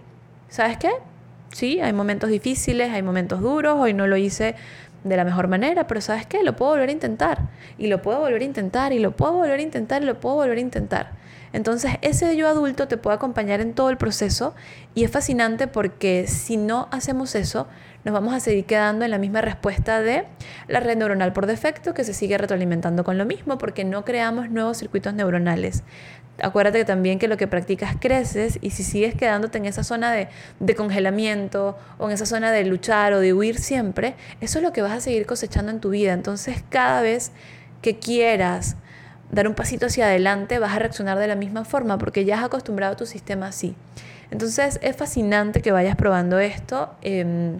¿sabes 0.50 0.78
qué? 0.78 0.92
Sí, 1.52 1.82
hay 1.82 1.92
momentos 1.92 2.30
difíciles, 2.30 2.92
hay 2.92 3.02
momentos 3.02 3.42
duros, 3.42 3.78
hoy 3.80 3.94
no 3.94 4.08
lo 4.08 4.18
hice 4.18 4.56
de 5.04 5.18
la 5.18 5.24
mejor 5.24 5.48
manera, 5.48 5.88
pero 5.88 6.00
¿sabes 6.00 6.28
qué? 6.28 6.44
Lo 6.44 6.56
puedo 6.56 6.72
volver 6.72 6.90
a 6.90 6.92
intentar, 6.92 7.50
y 7.78 7.88
lo 7.88 8.04
puedo 8.04 8.20
volver 8.20 8.42
a 8.42 8.46
intentar, 8.46 8.94
y 8.94 9.00
lo 9.00 9.16
puedo 9.16 9.34
volver 9.34 9.60
a 9.60 9.64
intentar, 9.64 10.04
y 10.04 10.06
lo 10.06 10.20
puedo 10.20 10.36
volver 10.36 10.58
a 10.60 10.62
intentar. 10.62 11.21
Entonces 11.54 11.94
ese 12.02 12.36
yo 12.36 12.48
adulto 12.48 12.88
te 12.88 12.98
puede 12.98 13.16
acompañar 13.16 13.62
en 13.62 13.74
todo 13.74 13.90
el 13.90 13.98
proceso 13.98 14.56
y 14.96 15.04
es 15.04 15.12
fascinante 15.12 15.68
porque 15.68 16.26
si 16.28 16.58
no 16.58 16.88
hacemos 16.92 17.36
eso, 17.36 17.68
nos 18.04 18.14
vamos 18.14 18.34
a 18.34 18.40
seguir 18.40 18.66
quedando 18.66 19.06
en 19.06 19.12
la 19.12 19.18
misma 19.18 19.42
respuesta 19.42 20.02
de 20.02 20.26
la 20.68 20.80
red 20.80 20.98
neuronal 20.98 21.34
por 21.34 21.46
defecto 21.46 21.94
que 21.94 22.04
se 22.04 22.14
sigue 22.14 22.38
retroalimentando 22.38 23.04
con 23.04 23.18
lo 23.18 23.26
mismo 23.26 23.58
porque 23.58 23.84
no 23.84 24.06
creamos 24.06 24.50
nuevos 24.50 24.78
circuitos 24.78 25.14
neuronales. 25.14 25.84
Acuérdate 26.42 26.86
también 26.86 27.20
que 27.20 27.28
lo 27.28 27.38
que 27.38 27.48
practicas 27.48 27.96
creces 28.00 28.58
y 28.62 28.72
si 28.72 28.84
sigues 28.84 29.14
quedándote 29.14 29.60
en 29.60 29.66
esa 29.66 29.84
zona 29.84 30.12
de, 30.12 30.30
de, 30.60 30.76
congelamiento 30.76 31.78
o 32.00 32.08
en 32.08 32.14
esa 32.14 32.26
zona 32.26 32.52
de 32.52 32.64
luchar 32.66 33.14
o 33.14 33.20
de 33.20 33.34
huir 33.34 33.60
siempre, 33.60 34.16
eso 34.40 34.58
es 34.58 34.64
lo 34.64 34.72
que 34.72 34.82
vas 34.82 34.94
a 34.94 35.02
seguir 35.02 35.28
cosechando 35.28 35.72
en 35.72 35.80
tu 35.80 35.90
vida. 35.90 36.14
Entonces 36.14 36.64
cada 36.70 37.02
vez 37.02 37.32
que 37.84 38.00
quieras 38.00 38.78
dar 39.32 39.48
un 39.48 39.56
pasito 39.56 39.86
hacia 39.88 40.06
adelante, 40.06 40.60
vas 40.60 40.76
a 40.76 40.80
reaccionar 40.80 41.17
de 41.17 41.28
la 41.28 41.36
misma 41.36 41.65
forma 41.65 41.98
porque 41.98 42.26
ya 42.26 42.38
has 42.38 42.44
acostumbrado 42.44 42.96
tu 42.96 43.06
sistema 43.06 43.48
así. 43.48 43.76
Entonces 44.30 44.80
es 44.82 44.96
fascinante 44.96 45.62
que 45.62 45.72
vayas 45.72 45.96
probando 45.96 46.39
esto. 46.39 46.94
Em, 47.02 47.60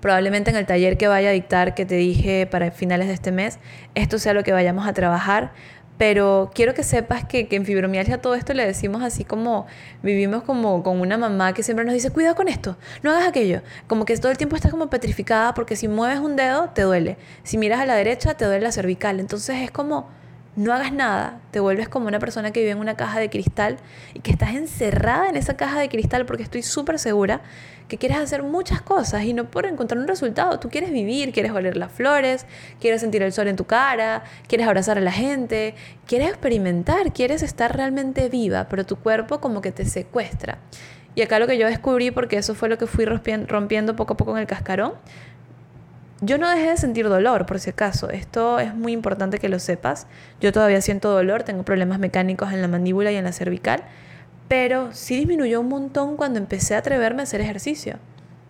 probablemente 0.00 0.50
en 0.50 0.56
el 0.56 0.66
taller 0.66 0.96
que 0.96 1.08
vaya 1.08 1.30
a 1.30 1.32
dictar, 1.32 1.74
que 1.74 1.84
te 1.84 1.96
dije 1.96 2.46
para 2.46 2.70
finales 2.70 3.08
de 3.08 3.14
este 3.14 3.32
mes, 3.32 3.58
esto 3.94 4.18
sea 4.18 4.32
lo 4.32 4.42
que 4.42 4.52
vayamos 4.52 4.86
a 4.86 4.92
trabajar. 4.92 5.52
Pero 5.98 6.50
quiero 6.54 6.72
que 6.72 6.82
sepas 6.82 7.26
que, 7.26 7.46
que 7.46 7.56
en 7.56 7.66
fibromialgia 7.66 8.22
todo 8.22 8.34
esto 8.34 8.54
le 8.54 8.64
decimos 8.64 9.02
así 9.02 9.22
como 9.22 9.66
vivimos 10.02 10.42
como 10.44 10.82
con 10.82 10.98
una 10.98 11.18
mamá 11.18 11.52
que 11.52 11.62
siempre 11.62 11.84
nos 11.84 11.92
dice, 11.92 12.10
cuidado 12.10 12.34
con 12.34 12.48
esto, 12.48 12.78
no 13.02 13.10
hagas 13.10 13.28
aquello. 13.28 13.60
Como 13.86 14.06
que 14.06 14.16
todo 14.16 14.32
el 14.32 14.38
tiempo 14.38 14.56
estás 14.56 14.70
como 14.70 14.88
petrificada 14.88 15.52
porque 15.52 15.76
si 15.76 15.88
mueves 15.88 16.20
un 16.20 16.36
dedo 16.36 16.70
te 16.70 16.82
duele. 16.82 17.18
Si 17.42 17.58
miras 17.58 17.80
a 17.80 17.86
la 17.86 17.96
derecha 17.96 18.32
te 18.34 18.46
duele 18.46 18.62
la 18.62 18.72
cervical. 18.72 19.20
Entonces 19.20 19.56
es 19.60 19.70
como 19.70 20.08
no 20.56 20.72
hagas 20.72 20.92
nada, 20.92 21.40
te 21.52 21.60
vuelves 21.60 21.88
como 21.88 22.08
una 22.08 22.18
persona 22.18 22.50
que 22.50 22.60
vive 22.60 22.72
en 22.72 22.78
una 22.78 22.96
caja 22.96 23.20
de 23.20 23.30
cristal 23.30 23.76
y 24.14 24.20
que 24.20 24.32
estás 24.32 24.54
encerrada 24.54 25.28
en 25.28 25.36
esa 25.36 25.56
caja 25.56 25.80
de 25.80 25.88
cristal 25.88 26.26
porque 26.26 26.42
estoy 26.42 26.62
súper 26.62 26.98
segura 26.98 27.40
que 27.88 27.98
quieres 27.98 28.18
hacer 28.18 28.42
muchas 28.42 28.82
cosas 28.82 29.24
y 29.24 29.32
no 29.32 29.50
por 29.50 29.66
encontrar 29.66 30.00
un 30.00 30.08
resultado. 30.08 30.58
Tú 30.58 30.68
quieres 30.68 30.90
vivir, 30.90 31.32
quieres 31.32 31.52
oler 31.52 31.76
las 31.76 31.92
flores, 31.92 32.46
quieres 32.80 33.00
sentir 33.00 33.22
el 33.22 33.32
sol 33.32 33.48
en 33.48 33.56
tu 33.56 33.64
cara, 33.64 34.24
quieres 34.48 34.66
abrazar 34.66 34.98
a 34.98 35.00
la 35.00 35.12
gente, 35.12 35.74
quieres 36.06 36.28
experimentar, 36.28 37.12
quieres 37.12 37.42
estar 37.42 37.76
realmente 37.76 38.28
viva, 38.28 38.68
pero 38.68 38.84
tu 38.84 38.96
cuerpo 38.96 39.40
como 39.40 39.60
que 39.60 39.72
te 39.72 39.84
secuestra. 39.84 40.58
Y 41.14 41.22
acá 41.22 41.40
lo 41.40 41.48
que 41.48 41.58
yo 41.58 41.66
descubrí, 41.66 42.12
porque 42.12 42.38
eso 42.38 42.54
fue 42.54 42.68
lo 42.68 42.78
que 42.78 42.86
fui 42.86 43.04
rompiendo 43.04 43.96
poco 43.96 44.14
a 44.14 44.16
poco 44.16 44.32
en 44.32 44.38
el 44.38 44.46
cascarón, 44.46 44.94
yo 46.22 46.36
no 46.36 46.50
dejé 46.50 46.70
de 46.70 46.76
sentir 46.76 47.08
dolor, 47.08 47.46
por 47.46 47.60
si 47.60 47.70
acaso. 47.70 48.10
Esto 48.10 48.58
es 48.58 48.74
muy 48.74 48.92
importante 48.92 49.38
que 49.38 49.48
lo 49.48 49.58
sepas. 49.58 50.06
Yo 50.40 50.52
todavía 50.52 50.80
siento 50.82 51.10
dolor, 51.10 51.44
tengo 51.44 51.62
problemas 51.62 51.98
mecánicos 51.98 52.52
en 52.52 52.60
la 52.60 52.68
mandíbula 52.68 53.10
y 53.10 53.16
en 53.16 53.24
la 53.24 53.32
cervical, 53.32 53.84
pero 54.48 54.92
sí 54.92 55.16
disminuyó 55.16 55.60
un 55.60 55.68
montón 55.68 56.16
cuando 56.16 56.38
empecé 56.38 56.74
a 56.74 56.78
atreverme 56.78 57.22
a 57.22 57.24
hacer 57.24 57.40
ejercicio. 57.40 57.96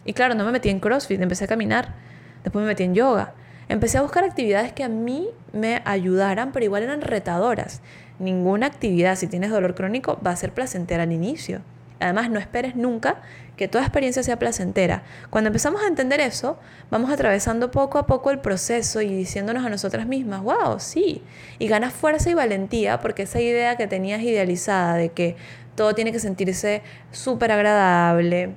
Y 0.04 0.14
claro, 0.14 0.34
no 0.34 0.44
me 0.44 0.52
metí 0.52 0.68
en 0.68 0.80
CrossFit, 0.80 1.20
empecé 1.20 1.44
a 1.44 1.48
caminar, 1.48 1.94
después 2.42 2.62
me 2.62 2.68
metí 2.68 2.82
en 2.82 2.94
yoga. 2.94 3.34
Empecé 3.68 3.98
a 3.98 4.02
buscar 4.02 4.24
actividades 4.24 4.72
que 4.72 4.82
a 4.82 4.88
mí 4.88 5.28
me 5.52 5.80
ayudaran, 5.84 6.50
pero 6.50 6.64
igual 6.64 6.82
eran 6.82 7.02
retadoras. 7.02 7.82
Ninguna 8.18 8.66
actividad, 8.66 9.14
si 9.14 9.28
tienes 9.28 9.50
dolor 9.50 9.76
crónico, 9.76 10.18
va 10.26 10.32
a 10.32 10.36
ser 10.36 10.52
placentera 10.52 11.04
al 11.04 11.12
inicio. 11.12 11.60
Además, 12.00 12.30
no 12.30 12.38
esperes 12.38 12.74
nunca 12.76 13.20
que 13.56 13.68
toda 13.68 13.84
experiencia 13.84 14.22
sea 14.22 14.38
placentera. 14.38 15.02
Cuando 15.28 15.48
empezamos 15.48 15.82
a 15.82 15.86
entender 15.86 16.18
eso, 16.20 16.58
vamos 16.90 17.10
atravesando 17.10 17.70
poco 17.70 17.98
a 17.98 18.06
poco 18.06 18.30
el 18.30 18.40
proceso 18.40 19.02
y 19.02 19.14
diciéndonos 19.14 19.64
a 19.66 19.68
nosotras 19.68 20.06
mismas, 20.06 20.42
wow, 20.42 20.80
sí. 20.80 21.22
Y 21.58 21.68
ganas 21.68 21.92
fuerza 21.92 22.30
y 22.30 22.34
valentía 22.34 23.00
porque 23.00 23.24
esa 23.24 23.40
idea 23.40 23.76
que 23.76 23.86
tenías 23.86 24.22
idealizada 24.22 24.94
de 24.94 25.10
que 25.10 25.36
todo 25.74 25.94
tiene 25.94 26.10
que 26.10 26.20
sentirse 26.20 26.82
súper 27.10 27.52
agradable, 27.52 28.54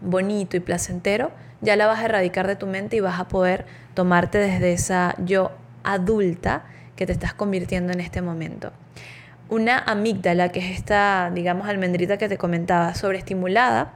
bonito 0.00 0.56
y 0.56 0.60
placentero, 0.60 1.30
ya 1.60 1.76
la 1.76 1.86
vas 1.86 2.00
a 2.00 2.06
erradicar 2.06 2.46
de 2.46 2.56
tu 2.56 2.66
mente 2.66 2.96
y 2.96 3.00
vas 3.00 3.20
a 3.20 3.28
poder 3.28 3.66
tomarte 3.92 4.38
desde 4.38 4.72
esa 4.72 5.14
yo 5.22 5.52
adulta 5.84 6.64
que 6.96 7.04
te 7.04 7.12
estás 7.12 7.34
convirtiendo 7.34 7.92
en 7.92 8.00
este 8.00 8.22
momento 8.22 8.72
una 9.52 9.78
amígdala, 9.78 10.48
que 10.50 10.60
es 10.60 10.78
esta, 10.78 11.30
digamos, 11.32 11.68
almendrita 11.68 12.16
que 12.16 12.26
te 12.26 12.38
comentaba, 12.38 12.94
sobreestimulada, 12.94 13.92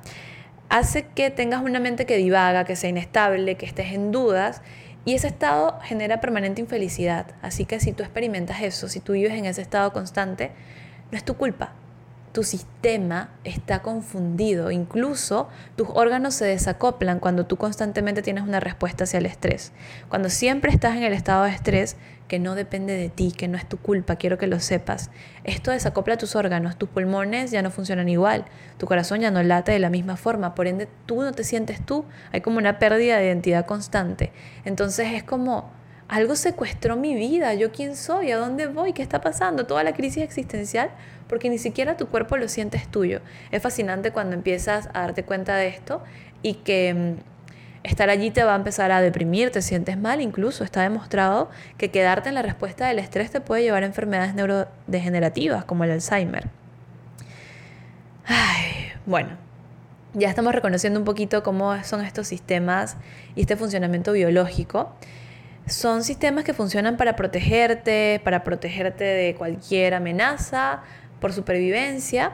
hace 0.68 1.06
que 1.06 1.30
tengas 1.30 1.62
una 1.62 1.80
mente 1.80 2.04
que 2.04 2.18
divaga, 2.18 2.64
que 2.64 2.76
sea 2.76 2.90
inestable, 2.90 3.54
que 3.54 3.64
estés 3.64 3.92
en 3.92 4.12
dudas 4.12 4.60
y 5.06 5.14
ese 5.14 5.28
estado 5.28 5.78
genera 5.82 6.20
permanente 6.20 6.60
infelicidad. 6.60 7.28
Así 7.40 7.64
que 7.64 7.80
si 7.80 7.92
tú 7.92 8.02
experimentas 8.02 8.60
eso, 8.60 8.88
si 8.88 9.00
tú 9.00 9.12
vives 9.14 9.32
en 9.32 9.46
ese 9.46 9.62
estado 9.62 9.94
constante, 9.94 10.50
no 11.10 11.16
es 11.16 11.24
tu 11.24 11.38
culpa, 11.38 11.72
tu 12.36 12.42
sistema 12.42 13.30
está 13.44 13.80
confundido, 13.80 14.70
incluso 14.70 15.48
tus 15.74 15.88
órganos 15.94 16.34
se 16.34 16.44
desacoplan 16.44 17.18
cuando 17.18 17.46
tú 17.46 17.56
constantemente 17.56 18.20
tienes 18.20 18.44
una 18.44 18.60
respuesta 18.60 19.04
hacia 19.04 19.20
el 19.20 19.24
estrés. 19.24 19.72
Cuando 20.10 20.28
siempre 20.28 20.70
estás 20.70 20.98
en 20.98 21.02
el 21.02 21.14
estado 21.14 21.44
de 21.44 21.52
estrés, 21.52 21.96
que 22.28 22.38
no 22.38 22.54
depende 22.54 22.94
de 22.94 23.08
ti, 23.08 23.32
que 23.32 23.48
no 23.48 23.56
es 23.56 23.66
tu 23.66 23.78
culpa, 23.78 24.16
quiero 24.16 24.36
que 24.36 24.48
lo 24.48 24.60
sepas. 24.60 25.08
Esto 25.44 25.70
desacopla 25.70 26.18
tus 26.18 26.36
órganos, 26.36 26.76
tus 26.76 26.90
pulmones 26.90 27.52
ya 27.52 27.62
no 27.62 27.70
funcionan 27.70 28.10
igual, 28.10 28.44
tu 28.76 28.84
corazón 28.84 29.20
ya 29.20 29.30
no 29.30 29.42
late 29.42 29.72
de 29.72 29.78
la 29.78 29.88
misma 29.88 30.18
forma, 30.18 30.54
por 30.54 30.66
ende 30.66 30.90
tú 31.06 31.22
no 31.22 31.32
te 31.32 31.42
sientes 31.42 31.80
tú, 31.86 32.04
hay 32.32 32.42
como 32.42 32.58
una 32.58 32.78
pérdida 32.78 33.16
de 33.16 33.24
identidad 33.24 33.64
constante. 33.64 34.30
Entonces 34.66 35.14
es 35.14 35.24
como 35.24 35.70
algo 36.08 36.36
secuestró 36.36 36.96
mi 36.96 37.14
vida, 37.14 37.54
yo 37.54 37.72
quién 37.72 37.96
soy, 37.96 38.30
a 38.30 38.38
dónde 38.38 38.66
voy, 38.66 38.92
qué 38.92 39.02
está 39.02 39.20
pasando, 39.20 39.66
toda 39.66 39.82
la 39.82 39.92
crisis 39.92 40.22
existencial, 40.22 40.90
porque 41.28 41.50
ni 41.50 41.58
siquiera 41.58 41.96
tu 41.96 42.06
cuerpo 42.06 42.36
lo 42.36 42.48
sientes 42.48 42.86
tuyo. 42.88 43.20
Es 43.50 43.62
fascinante 43.62 44.12
cuando 44.12 44.34
empiezas 44.34 44.88
a 44.94 45.00
darte 45.00 45.24
cuenta 45.24 45.56
de 45.56 45.68
esto 45.68 46.02
y 46.42 46.54
que 46.54 46.94
mm, 46.94 47.86
estar 47.88 48.08
allí 48.08 48.30
te 48.30 48.44
va 48.44 48.52
a 48.52 48.56
empezar 48.56 48.92
a 48.92 49.00
deprimir, 49.00 49.50
te 49.50 49.62
sientes 49.62 49.98
mal, 49.98 50.20
incluso 50.20 50.62
está 50.62 50.82
demostrado 50.82 51.50
que 51.76 51.90
quedarte 51.90 52.28
en 52.28 52.36
la 52.36 52.42
respuesta 52.42 52.86
del 52.86 53.00
estrés 53.00 53.32
te 53.32 53.40
puede 53.40 53.62
llevar 53.62 53.82
a 53.82 53.86
enfermedades 53.86 54.34
neurodegenerativas 54.34 55.64
como 55.64 55.84
el 55.84 55.90
Alzheimer. 55.90 56.48
Ay, 58.26 58.92
bueno, 59.06 59.30
ya 60.14 60.28
estamos 60.28 60.54
reconociendo 60.54 61.00
un 61.00 61.04
poquito 61.04 61.42
cómo 61.42 61.82
son 61.82 62.04
estos 62.04 62.28
sistemas 62.28 62.96
y 63.34 63.40
este 63.40 63.56
funcionamiento 63.56 64.12
biológico 64.12 64.92
son 65.66 66.04
sistemas 66.04 66.44
que 66.44 66.54
funcionan 66.54 66.96
para 66.96 67.16
protegerte, 67.16 68.20
para 68.24 68.44
protegerte 68.44 69.04
de 69.04 69.34
cualquier 69.34 69.94
amenaza, 69.94 70.82
por 71.20 71.32
supervivencia, 71.32 72.32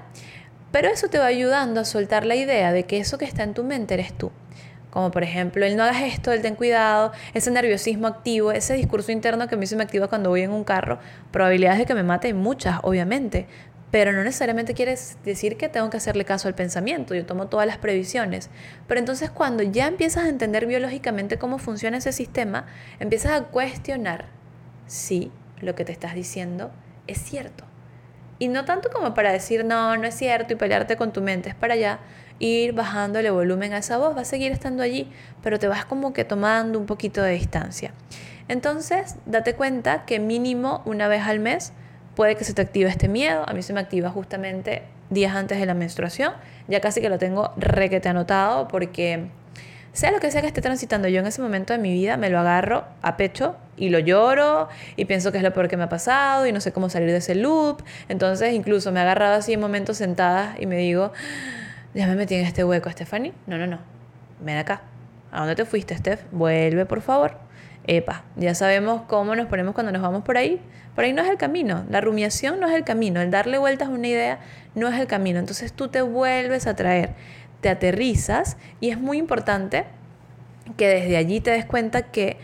pero 0.71 0.88
eso 0.88 1.09
te 1.09 1.18
va 1.18 1.27
ayudando 1.27 1.81
a 1.81 1.85
soltar 1.85 2.27
la 2.27 2.35
idea 2.35 2.73
de 2.73 2.85
que 2.85 2.99
eso 2.99 3.18
que 3.18 3.25
está 3.25 3.42
en 3.42 3.55
tu 3.55 3.64
mente 3.64 3.95
eres 3.95 4.12
tú. 4.12 4.33
Como 4.90 5.11
por 5.11 5.23
ejemplo, 5.23 5.64
el 5.64 5.77
no 5.77 5.85
hagas 5.85 6.03
esto, 6.03 6.33
el 6.33 6.42
ten 6.42 6.55
cuidado, 6.55 7.12
ese 7.33 7.51
nerviosismo 7.51 8.07
activo, 8.07 8.53
ese 8.53 8.75
discurso 8.75 9.11
interno 9.11 9.49
que 9.49 9.55
a 9.55 9.59
mí 9.59 9.66
se 9.66 9.75
me 9.75 9.83
activa 9.83 10.09
cuando 10.09 10.29
voy 10.29 10.42
en 10.42 10.51
un 10.51 10.64
carro. 10.64 10.99
Probabilidades 11.31 11.79
de 11.79 11.87
que 11.87 11.95
me 11.95 12.03
mate 12.03 12.27
hay 12.27 12.35
muchas, 12.35 12.79
obviamente, 12.83 13.47
pero 13.92 14.11
no 14.12 14.24
necesariamente 14.24 14.72
quiere 14.72 14.96
decir 15.22 15.59
que 15.59 15.68
tengo 15.68 15.90
que 15.90 15.98
hacerle 15.98 16.24
caso 16.24 16.48
al 16.48 16.55
pensamiento, 16.55 17.14
yo 17.14 17.26
tomo 17.26 17.48
todas 17.48 17.66
las 17.66 17.76
previsiones. 17.76 18.48
Pero 18.88 18.98
entonces 18.98 19.31
cuando 19.31 19.62
ya 19.62 19.87
empiezas 19.87 20.24
a 20.24 20.31
entender 20.31 20.64
biológicamente 20.64 21.38
cómo 21.38 21.59
funciona 21.59 21.98
ese 21.98 22.11
sistema, 22.11 22.64
empiezas 23.00 23.33
a 23.33 23.44
cuestionar 23.44 24.24
si 24.87 25.31
lo 25.61 25.74
que 25.74 25.85
te 25.85 25.92
estás 25.92 26.14
diciendo 26.14 26.72
es 27.07 27.18
cierto. 27.18 27.64
Y 28.38 28.48
no 28.48 28.64
tanto 28.64 28.88
como 28.90 29.12
para 29.12 29.31
decir, 29.31 29.62
no, 29.62 29.94
no 29.98 30.05
es 30.05 30.14
cierto 30.14 30.55
y 30.55 30.57
pelearte 30.57 30.96
con 30.96 31.12
tu 31.12 31.20
mente, 31.20 31.50
es 31.50 31.55
para 31.55 31.74
allá 31.74 32.00
ir 32.38 32.72
bajándole 32.72 33.31
volumen 33.31 33.74
a 33.74 33.78
esa 33.78 33.98
voz, 33.98 34.16
va 34.16 34.22
a 34.22 34.24
seguir 34.24 34.52
estando 34.52 34.83
allí, 34.83 35.12
pero 35.42 35.59
te 35.59 35.68
vas 35.68 35.85
como 35.85 36.14
que 36.14 36.24
tomando 36.24 36.78
un 36.78 36.87
poquito 36.87 37.22
de 37.22 37.33
distancia. 37.33 37.92
Entonces, 38.48 39.16
date 39.26 39.55
cuenta 39.55 40.07
que 40.07 40.18
mínimo 40.18 40.81
una 40.87 41.09
vez 41.09 41.22
al 41.26 41.40
mes 41.40 41.74
puede 42.14 42.37
que 42.37 42.44
se 42.44 42.55
te 42.55 42.62
active 42.62 42.88
este 42.88 43.09
miedo. 43.09 43.44
A 43.48 43.53
mí 43.53 43.62
se 43.62 43.72
me 43.72 43.81
activa 43.81 44.11
justamente 44.11 44.83
días 45.11 45.35
antes 45.35 45.59
de 45.59 45.66
la 45.66 45.75
menstruación. 45.75 46.33
Ya 46.68 46.81
casi 46.81 47.01
que 47.01 47.09
lo 47.09 47.18
tengo 47.18 47.53
requete 47.57 48.09
anotado 48.09 48.68
porque 48.68 49.29
sea 49.92 50.11
lo 50.11 50.20
que 50.20 50.31
sea 50.31 50.40
que 50.40 50.46
esté 50.46 50.62
transitando 50.62 51.09
yo 51.09 51.20
en 51.20 51.27
ese 51.27 51.42
momento 51.42 51.75
de 51.75 51.79
mi 51.79 51.92
vida, 51.92 52.16
me 52.16 52.31
lo 52.31 52.38
agarro 52.38 52.85
a 53.03 53.16
pecho 53.18 53.57
y 53.77 53.90
lo 53.90 53.98
lloro 53.98 54.68
y 54.96 55.05
pienso 55.05 55.33
que 55.33 55.38
es 55.38 55.44
lo 55.44 55.53
peor 55.53 55.68
que 55.68 55.77
me 55.77 55.85
ha 55.85 55.88
pasado 55.88 56.46
y 56.46 56.53
no 56.53 56.61
sé 56.61 56.72
cómo 56.72 56.88
salir 56.88 57.11
de 57.11 57.18
ese 57.18 57.35
loop. 57.35 57.83
Entonces 58.09 58.55
incluso 58.55 58.90
me 58.90 59.01
he 59.01 59.03
agarrado 59.03 59.35
así 59.35 59.53
en 59.53 59.61
momentos 59.61 59.98
sentada 59.98 60.55
y 60.59 60.66
me 60.66 60.77
digo, 60.77 61.12
ya 61.94 62.07
me 62.07 62.14
metí 62.14 62.35
en 62.35 62.46
este 62.46 62.64
hueco, 62.64 62.90
Stephanie. 62.90 63.33
No, 63.46 63.59
no, 63.59 63.66
no. 63.66 63.79
Ven 64.40 64.57
acá. 64.57 64.83
¿A 65.31 65.40
dónde 65.40 65.57
te 65.57 65.64
fuiste, 65.64 65.96
Steph? 65.96 66.22
Vuelve, 66.31 66.87
por 66.87 67.01
favor. 67.01 67.37
Epa, 67.87 68.25
ya 68.37 68.55
sabemos 68.55 69.03
cómo 69.09 69.35
nos 69.35 69.47
ponemos 69.49 69.75
cuando 69.75 69.92
nos 69.92 70.03
vamos 70.03 70.23
por 70.23 70.37
ahí. 70.37 70.61
Por 70.95 71.05
ahí 71.05 71.12
no 71.12 71.23
es 71.23 71.29
el 71.29 71.38
camino. 71.38 71.85
La 71.88 72.01
rumiación 72.01 72.61
no 72.61 72.68
es 72.68 72.75
el 72.75 72.85
camino. 72.85 73.21
El 73.21 73.31
darle 73.31 73.59
vueltas 73.59 73.88
a 73.88 73.90
una 73.90 74.09
idea 74.09 74.40
no 74.75 74.88
es 74.88 74.99
el 75.01 75.07
camino. 75.07 75.38
Entonces 75.38 75.73
tú 75.73 75.88
te 75.88 76.03
vuelves 76.03 76.66
a 76.66 76.77
traer, 76.77 77.14
te 77.61 77.68
aterrizas 77.68 78.57
y 78.81 78.90
es 78.90 78.99
muy 78.99 79.18
importante 79.18 79.85
que 80.77 80.88
desde 80.88 81.16
allí 81.16 81.40
te 81.40 81.51
des 81.51 81.64
cuenta 81.64 82.03
que 82.11 82.37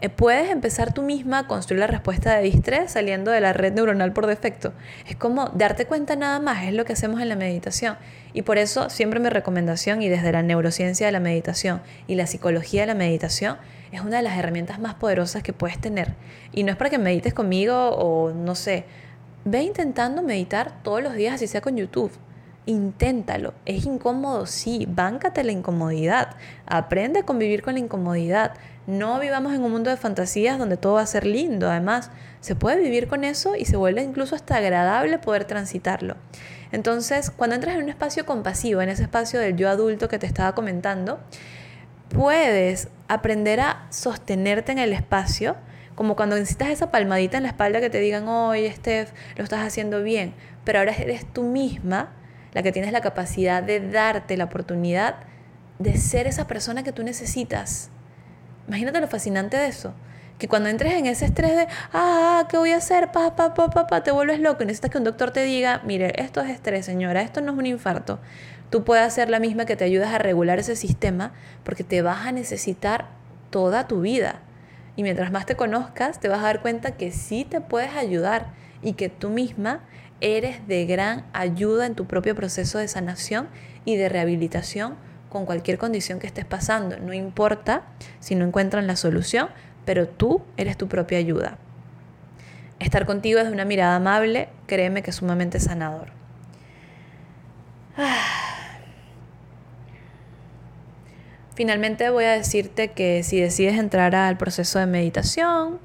eh, 0.00 0.08
puedes 0.10 0.50
empezar 0.50 0.92
tú 0.92 1.02
misma 1.02 1.40
a 1.40 1.46
construir 1.46 1.80
la 1.80 1.86
respuesta 1.86 2.36
de 2.36 2.42
distrés 2.42 2.92
saliendo 2.92 3.30
de 3.30 3.40
la 3.40 3.52
red 3.52 3.72
neuronal 3.72 4.12
por 4.12 4.26
defecto. 4.26 4.72
Es 5.08 5.16
como 5.16 5.48
darte 5.50 5.86
cuenta 5.86 6.16
nada 6.16 6.38
más, 6.38 6.64
es 6.64 6.74
lo 6.74 6.84
que 6.84 6.92
hacemos 6.92 7.20
en 7.20 7.28
la 7.28 7.36
meditación. 7.36 7.96
Y 8.34 8.42
por 8.42 8.58
eso 8.58 8.90
siempre 8.90 9.20
mi 9.20 9.30
recomendación 9.30 10.02
y 10.02 10.08
desde 10.08 10.32
la 10.32 10.42
neurociencia 10.42 11.06
de 11.06 11.12
la 11.12 11.20
meditación 11.20 11.80
y 12.06 12.14
la 12.14 12.26
psicología 12.26 12.82
de 12.82 12.88
la 12.88 12.94
meditación 12.94 13.56
es 13.92 14.00
una 14.00 14.18
de 14.18 14.22
las 14.22 14.38
herramientas 14.38 14.78
más 14.78 14.94
poderosas 14.94 15.42
que 15.42 15.52
puedes 15.52 15.80
tener. 15.80 16.14
Y 16.52 16.62
no 16.62 16.70
es 16.70 16.76
para 16.76 16.90
que 16.90 16.98
medites 16.98 17.34
conmigo 17.34 17.90
o 17.90 18.32
no 18.32 18.54
sé, 18.54 18.84
ve 19.44 19.62
intentando 19.62 20.22
meditar 20.22 20.82
todos 20.82 21.02
los 21.02 21.14
días, 21.14 21.34
así 21.34 21.46
sea 21.46 21.60
con 21.60 21.76
YouTube. 21.76 22.12
Inténtalo. 22.66 23.54
Es 23.64 23.86
incómodo, 23.86 24.46
sí. 24.46 24.86
Báncate 24.90 25.44
la 25.44 25.52
incomodidad. 25.52 26.30
Aprende 26.66 27.20
a 27.20 27.22
convivir 27.22 27.62
con 27.62 27.74
la 27.74 27.80
incomodidad. 27.80 28.54
No 28.88 29.20
vivamos 29.20 29.54
en 29.54 29.62
un 29.62 29.70
mundo 29.70 29.90
de 29.90 29.96
fantasías 29.96 30.58
donde 30.58 30.76
todo 30.76 30.94
va 30.94 31.02
a 31.02 31.06
ser 31.06 31.26
lindo. 31.26 31.70
Además, 31.70 32.10
se 32.40 32.56
puede 32.56 32.82
vivir 32.82 33.06
con 33.06 33.22
eso 33.22 33.54
y 33.54 33.66
se 33.66 33.76
vuelve 33.76 34.02
incluso 34.02 34.34
hasta 34.34 34.56
agradable 34.56 35.18
poder 35.18 35.44
transitarlo. 35.44 36.16
Entonces, 36.72 37.30
cuando 37.30 37.54
entras 37.54 37.76
en 37.76 37.84
un 37.84 37.88
espacio 37.88 38.26
compasivo, 38.26 38.82
en 38.82 38.88
ese 38.88 39.04
espacio 39.04 39.38
del 39.38 39.56
yo 39.56 39.68
adulto 39.68 40.08
que 40.08 40.18
te 40.18 40.26
estaba 40.26 40.54
comentando, 40.56 41.20
puedes 42.08 42.88
aprender 43.08 43.60
a 43.60 43.86
sostenerte 43.90 44.72
en 44.72 44.78
el 44.78 44.92
espacio, 44.92 45.56
como 45.94 46.16
cuando 46.16 46.36
necesitas 46.36 46.68
esa 46.68 46.90
palmadita 46.90 47.36
en 47.36 47.44
la 47.44 47.48
espalda 47.48 47.80
que 47.80 47.90
te 47.90 48.00
digan, 48.00 48.28
oye, 48.28 48.70
Steph, 48.72 49.12
lo 49.36 49.44
estás 49.44 49.66
haciendo 49.66 50.02
bien, 50.02 50.34
pero 50.64 50.78
ahora 50.78 50.92
eres 50.92 51.24
tú 51.32 51.42
misma 51.42 52.12
la 52.52 52.62
que 52.62 52.72
tienes 52.72 52.92
la 52.92 53.00
capacidad 53.00 53.62
de 53.62 53.80
darte 53.80 54.36
la 54.36 54.44
oportunidad 54.44 55.16
de 55.78 55.96
ser 55.96 56.26
esa 56.26 56.46
persona 56.46 56.82
que 56.82 56.92
tú 56.92 57.02
necesitas. 57.02 57.90
Imagínate 58.66 59.00
lo 59.00 59.08
fascinante 59.08 59.56
de 59.56 59.68
eso, 59.68 59.94
que 60.38 60.48
cuando 60.48 60.68
entres 60.68 60.94
en 60.94 61.06
ese 61.06 61.26
estrés 61.26 61.56
de, 61.56 61.66
ah, 61.92 62.46
¿qué 62.48 62.58
voy 62.58 62.72
a 62.72 62.78
hacer? 62.78 63.12
Pa, 63.12 63.36
pa, 63.36 63.54
pa, 63.54 63.70
pa, 63.70 63.86
pa, 63.86 64.02
te 64.02 64.10
vuelves 64.10 64.40
loco 64.40 64.62
y 64.62 64.66
necesitas 64.66 64.90
que 64.90 64.98
un 64.98 65.04
doctor 65.04 65.30
te 65.30 65.44
diga, 65.44 65.80
mire, 65.84 66.12
esto 66.20 66.40
es 66.40 66.50
estrés, 66.50 66.84
señora, 66.84 67.22
esto 67.22 67.40
no 67.40 67.52
es 67.52 67.58
un 67.58 67.66
infarto. 67.66 68.18
Tú 68.70 68.84
puedes 68.84 69.04
hacer 69.04 69.30
la 69.30 69.38
misma 69.38 69.64
que 69.64 69.76
te 69.76 69.84
ayudas 69.84 70.12
a 70.12 70.18
regular 70.18 70.58
ese 70.58 70.76
sistema 70.76 71.32
porque 71.64 71.84
te 71.84 72.02
vas 72.02 72.26
a 72.26 72.32
necesitar 72.32 73.06
toda 73.50 73.86
tu 73.86 74.00
vida. 74.00 74.40
Y 74.96 75.02
mientras 75.02 75.30
más 75.30 75.46
te 75.46 75.56
conozcas, 75.56 76.20
te 76.20 76.28
vas 76.28 76.40
a 76.40 76.44
dar 76.44 76.62
cuenta 76.62 76.92
que 76.92 77.12
sí 77.12 77.46
te 77.48 77.60
puedes 77.60 77.94
ayudar 77.94 78.52
y 78.82 78.94
que 78.94 79.08
tú 79.08 79.30
misma 79.30 79.80
eres 80.20 80.66
de 80.66 80.86
gran 80.86 81.24
ayuda 81.32 81.86
en 81.86 81.94
tu 81.94 82.06
propio 82.06 82.34
proceso 82.34 82.78
de 82.78 82.88
sanación 82.88 83.48
y 83.84 83.96
de 83.96 84.08
rehabilitación 84.08 84.94
con 85.28 85.44
cualquier 85.44 85.78
condición 85.78 86.18
que 86.18 86.26
estés 86.26 86.44
pasando. 86.44 86.98
No 86.98 87.12
importa 87.12 87.82
si 88.20 88.34
no 88.34 88.44
encuentran 88.44 88.86
la 88.86 88.96
solución, 88.96 89.48
pero 89.84 90.08
tú 90.08 90.42
eres 90.56 90.76
tu 90.76 90.88
propia 90.88 91.18
ayuda. 91.18 91.58
Estar 92.78 93.06
contigo 93.06 93.38
desde 93.38 93.52
una 93.52 93.64
mirada 93.64 93.96
amable, 93.96 94.48
créeme 94.66 95.02
que 95.02 95.10
es 95.10 95.16
sumamente 95.16 95.60
sanador. 95.60 96.08
Finalmente 101.56 102.10
voy 102.10 102.24
a 102.24 102.32
decirte 102.32 102.88
que 102.88 103.22
si 103.22 103.40
decides 103.40 103.78
entrar 103.78 104.14
al 104.14 104.36
proceso 104.36 104.78
de 104.78 104.84
meditación, 104.84 105.78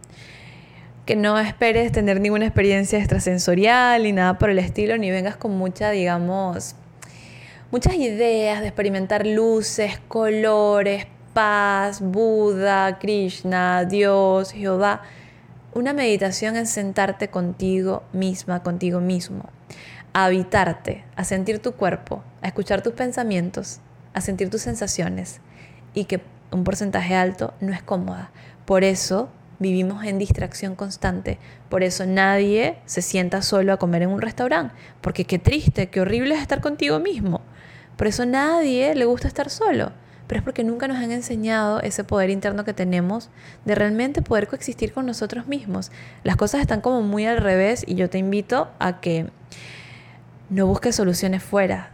que 1.05 1.15
no 1.15 1.39
esperes 1.39 1.93
tener 1.93 2.19
ninguna 2.19 2.45
experiencia 2.45 2.99
extrasensorial 2.99 4.03
ni 4.03 4.11
nada 4.11 4.37
por 4.37 4.49
el 4.49 4.59
estilo, 4.59 4.97
ni 4.97 5.09
vengas 5.11 5.37
con 5.37 5.57
mucha, 5.57 5.89
digamos, 5.91 6.75
muchas 7.71 7.93
ideas 7.93 8.59
de 8.59 8.67
experimentar 8.67 9.25
luces, 9.25 9.97
colores, 10.09 11.07
paz, 11.33 12.01
Buda, 12.01 12.99
Krishna, 12.99 13.85
Dios, 13.85 14.51
Jehová. 14.51 15.03
Una 15.73 15.93
meditación 15.93 16.57
es 16.57 16.69
sentarte 16.69 17.29
contigo 17.29 18.03
misma, 18.11 18.61
contigo 18.61 18.99
mismo, 18.99 19.45
a 20.11 20.25
habitarte, 20.25 21.05
a 21.15 21.23
sentir 21.23 21.59
tu 21.59 21.71
cuerpo, 21.75 22.25
a 22.41 22.47
escuchar 22.47 22.81
tus 22.81 22.91
pensamientos, 22.91 23.79
a 24.13 24.19
sentir 24.19 24.49
tus 24.49 24.63
sensaciones 24.63 25.39
y 25.93 26.05
que 26.05 26.21
un 26.51 26.63
porcentaje 26.63 27.15
alto 27.15 27.53
no 27.59 27.73
es 27.73 27.81
cómoda. 27.81 28.31
Por 28.65 28.83
eso 28.83 29.29
vivimos 29.59 30.03
en 30.05 30.17
distracción 30.17 30.75
constante. 30.75 31.37
Por 31.69 31.83
eso 31.83 32.05
nadie 32.05 32.77
se 32.85 33.01
sienta 33.01 33.41
solo 33.41 33.73
a 33.73 33.77
comer 33.77 34.03
en 34.03 34.09
un 34.09 34.21
restaurante. 34.21 34.73
Porque 35.01 35.25
qué 35.25 35.39
triste, 35.39 35.89
qué 35.89 36.01
horrible 36.01 36.35
es 36.35 36.41
estar 36.41 36.61
contigo 36.61 36.99
mismo. 36.99 37.41
Por 37.97 38.07
eso 38.07 38.25
nadie 38.25 38.95
le 38.95 39.05
gusta 39.05 39.27
estar 39.27 39.49
solo 39.49 39.91
pero 40.31 40.39
es 40.39 40.45
porque 40.45 40.63
nunca 40.63 40.87
nos 40.87 40.95
han 40.95 41.11
enseñado 41.11 41.81
ese 41.81 42.05
poder 42.05 42.29
interno 42.29 42.63
que 42.63 42.73
tenemos 42.73 43.29
de 43.65 43.75
realmente 43.75 44.21
poder 44.21 44.47
coexistir 44.47 44.93
con 44.93 45.05
nosotros 45.05 45.45
mismos. 45.47 45.91
Las 46.23 46.37
cosas 46.37 46.61
están 46.61 46.79
como 46.79 47.01
muy 47.01 47.25
al 47.25 47.35
revés 47.35 47.83
y 47.85 47.95
yo 47.95 48.09
te 48.09 48.17
invito 48.17 48.69
a 48.79 49.01
que 49.01 49.29
no 50.49 50.67
busques 50.67 50.95
soluciones 50.95 51.43
fuera, 51.43 51.91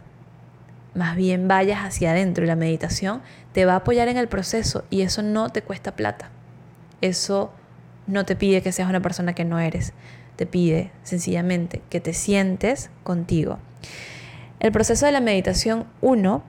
más 0.94 1.16
bien 1.16 1.48
vayas 1.48 1.80
hacia 1.80 2.12
adentro 2.12 2.44
y 2.44 2.46
la 2.46 2.54
meditación 2.54 3.22
te 3.58 3.64
va 3.64 3.72
a 3.72 3.76
apoyar 3.78 4.06
en 4.06 4.16
el 4.16 4.28
proceso 4.28 4.84
y 4.88 5.00
eso 5.00 5.20
no 5.20 5.50
te 5.50 5.62
cuesta 5.62 5.96
plata. 5.96 6.30
Eso 7.00 7.50
no 8.06 8.24
te 8.24 8.36
pide 8.36 8.62
que 8.62 8.70
seas 8.70 8.88
una 8.88 9.02
persona 9.02 9.32
que 9.32 9.44
no 9.44 9.58
eres, 9.58 9.94
te 10.36 10.46
pide 10.46 10.92
sencillamente 11.02 11.82
que 11.90 11.98
te 11.98 12.14
sientes 12.14 12.88
contigo. 13.02 13.58
El 14.60 14.70
proceso 14.70 15.06
de 15.06 15.10
la 15.10 15.20
meditación 15.20 15.86
1 16.02 16.44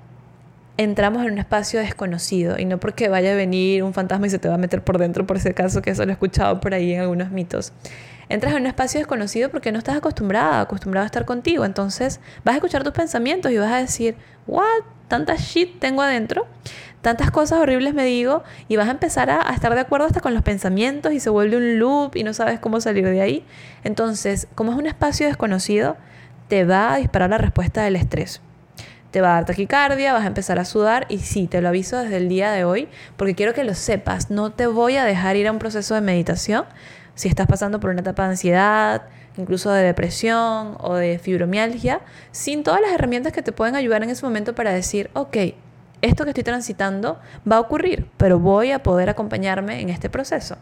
entramos 0.77 1.25
en 1.25 1.31
un 1.31 1.39
espacio 1.39 1.79
desconocido 1.79 2.59
y 2.59 2.65
no 2.65 2.79
porque 2.79 3.09
vaya 3.09 3.31
a 3.31 3.35
venir 3.35 3.81
un 3.81 3.95
fantasma 3.95 4.27
y 4.27 4.29
se 4.29 4.37
te 4.37 4.47
va 4.47 4.53
a 4.53 4.59
meter 4.59 4.83
por 4.83 4.99
dentro, 4.99 5.25
por 5.25 5.37
ese 5.37 5.55
caso 5.55 5.81
que 5.81 5.89
eso 5.89 6.05
lo 6.05 6.11
he 6.11 6.13
escuchado 6.13 6.61
por 6.61 6.75
ahí 6.75 6.93
en 6.93 7.01
algunos 7.01 7.31
mitos. 7.31 7.73
Entras 8.29 8.53
en 8.53 8.61
un 8.61 8.67
espacio 8.67 8.99
desconocido 8.99 9.49
porque 9.49 9.71
no 9.71 9.79
estás 9.79 9.97
acostumbrada, 9.97 10.61
acostumbrado 10.61 11.05
a 11.05 11.07
estar 11.07 11.25
contigo. 11.25 11.65
Entonces 11.65 12.19
vas 12.43 12.53
a 12.53 12.57
escuchar 12.57 12.83
tus 12.83 12.93
pensamientos 12.93 13.51
y 13.51 13.57
vas 13.57 13.71
a 13.71 13.77
decir, 13.77 14.15
what, 14.45 14.83
tanta 15.07 15.35
shit 15.35 15.79
tengo 15.79 16.03
adentro, 16.03 16.45
tantas 17.01 17.31
cosas 17.31 17.59
horribles 17.59 17.93
me 17.93 18.03
digo 18.03 18.43
y 18.67 18.75
vas 18.75 18.87
a 18.87 18.91
empezar 18.91 19.29
a, 19.29 19.41
estar 19.53 19.73
de 19.73 19.81
acuerdo 19.81 20.05
hasta 20.05 20.19
con 20.19 20.33
los 20.33 20.43
pensamientos 20.43 21.13
y 21.13 21.19
se 21.19 21.29
vuelve 21.29 21.57
un 21.57 21.79
loop 21.79 22.15
y 22.15 22.23
no 22.23 22.33
sabes 22.33 22.59
cómo 22.59 22.81
salir 22.81 23.05
de 23.05 23.21
ahí. 23.21 23.45
Entonces, 23.83 24.47
como 24.55 24.71
es 24.71 24.77
un 24.77 24.85
espacio 24.85 25.27
desconocido, 25.27 25.97
te 26.47 26.65
va 26.65 26.93
a 26.93 26.97
disparar 26.97 27.29
la 27.29 27.37
respuesta 27.37 27.83
del 27.83 27.95
estrés 27.95 28.41
te 29.11 29.21
va 29.21 29.31
a 29.31 29.33
dar 29.35 29.45
taquicardia, 29.45 30.13
vas 30.13 30.23
a 30.23 30.27
empezar 30.27 30.59
a 30.59 30.65
sudar 30.65 31.07
y 31.09 31.19
sí, 31.19 31.47
te 31.47 31.61
lo 31.61 31.69
aviso 31.69 31.97
desde 31.97 32.17
el 32.17 32.29
día 32.29 32.51
de 32.51 32.63
hoy 32.63 32.87
porque 33.17 33.35
quiero 33.35 33.53
que 33.53 33.63
lo 33.63 33.73
sepas, 33.73 34.29
no 34.29 34.51
te 34.51 34.67
voy 34.67 34.97
a 34.97 35.03
dejar 35.05 35.35
ir 35.35 35.47
a 35.47 35.51
un 35.51 35.59
proceso 35.59 35.95
de 35.95 36.01
meditación 36.01 36.65
si 37.15 37.27
estás 37.27 37.47
pasando 37.47 37.79
por 37.79 37.89
una 37.89 38.01
etapa 38.01 38.23
de 38.23 38.29
ansiedad, 38.29 39.01
incluso 39.37 39.71
de 39.71 39.83
depresión 39.83 40.77
o 40.79 40.95
de 40.95 41.19
fibromialgia, 41.19 42.01
sin 42.31 42.63
todas 42.63 42.79
las 42.81 42.91
herramientas 42.91 43.33
que 43.33 43.41
te 43.41 43.51
pueden 43.51 43.75
ayudar 43.75 44.03
en 44.03 44.09
ese 44.09 44.25
momento 44.25 44.55
para 44.55 44.71
decir, 44.71 45.09
ok, 45.13 45.37
esto 46.01 46.23
que 46.23 46.31
estoy 46.31 46.43
transitando 46.43 47.19
va 47.49 47.57
a 47.57 47.59
ocurrir, 47.59 48.09
pero 48.17 48.39
voy 48.39 48.71
a 48.71 48.83
poder 48.83 49.09
acompañarme 49.09 49.81
en 49.81 49.89
este 49.89 50.09
proceso. 50.09 50.57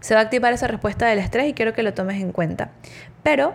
Se 0.00 0.14
va 0.14 0.20
a 0.20 0.24
activar 0.24 0.52
esa 0.52 0.66
respuesta 0.66 1.06
del 1.06 1.18
estrés 1.18 1.48
y 1.48 1.54
quiero 1.54 1.74
que 1.74 1.82
lo 1.82 1.94
tomes 1.94 2.20
en 2.20 2.32
cuenta. 2.32 2.70
Pero 3.22 3.54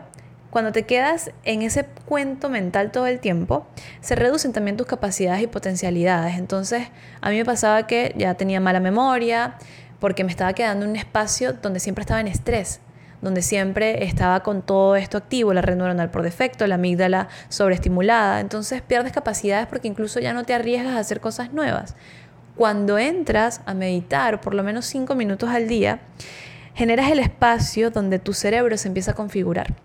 cuando 0.50 0.72
te 0.72 0.84
quedas 0.84 1.32
en 1.44 1.62
ese 1.62 1.86
cuento 2.06 2.50
mental 2.50 2.92
todo 2.92 3.08
el 3.08 3.20
tiempo, 3.20 3.68
se 4.00 4.16
reducen 4.16 4.54
también 4.54 4.78
tus 4.78 4.88
capacidades 4.88 5.44
y 5.44 5.48
potencialidades. 5.48 6.38
Entonces, 6.38 6.88
a 7.22 7.30
mí 7.30 7.38
me 7.38 7.46
pasaba 7.46 7.86
que 7.86 8.14
ya 8.18 8.36
tenía 8.36 8.60
mala 8.60 8.80
memoria, 8.80 9.56
porque 10.00 10.24
me 10.24 10.32
estaba 10.32 10.54
quedando 10.54 10.86
en 10.86 10.92
un 10.92 10.96
espacio 10.96 11.54
donde 11.54 11.80
siempre 11.80 12.02
estaba 12.02 12.22
en 12.22 12.28
estrés, 12.28 12.80
donde 13.22 13.42
siempre 13.42 14.06
estaba 14.06 14.42
con 14.42 14.62
todo 14.62 14.96
esto 14.96 15.18
activo, 15.18 15.54
la 15.54 15.62
red 15.62 15.76
neuronal 15.76 16.12
por 16.12 16.22
defecto, 16.22 16.68
la 16.68 16.76
amígdala 16.76 17.28
sobreestimulada. 17.50 18.40
Entonces 18.40 18.82
pierdes 18.82 19.12
capacidades 19.12 19.68
porque 19.68 19.88
incluso 19.88 20.20
ya 20.20 20.34
no 20.34 20.44
te 20.44 20.54
arriesgas 20.54 20.96
a 20.96 21.00
hacer 21.00 21.20
cosas 21.20 21.54
nuevas. 21.54 21.96
Cuando 22.56 22.98
entras 22.98 23.62
a 23.66 23.74
meditar 23.74 24.42
por 24.42 24.54
lo 24.54 24.64
menos 24.64 24.86
cinco 24.86 25.16
minutos 25.16 25.50
al 25.50 25.68
día, 25.68 26.00
generas 26.74 27.12
el 27.12 27.20
espacio 27.20 27.92
donde 27.92 28.20
tu 28.20 28.34
cerebro 28.34 28.78
se 28.78 28.88
empieza 28.88 29.12
a 29.12 29.16
configurar. 29.16 29.76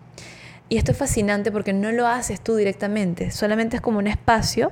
Y 0.69 0.77
esto 0.77 0.91
es 0.91 0.97
fascinante 0.97 1.51
porque 1.51 1.73
no 1.73 1.91
lo 1.91 2.07
haces 2.07 2.41
tú 2.41 2.55
directamente, 2.55 3.31
solamente 3.31 3.75
es 3.75 3.81
como 3.81 3.99
un 3.99 4.07
espacio 4.07 4.71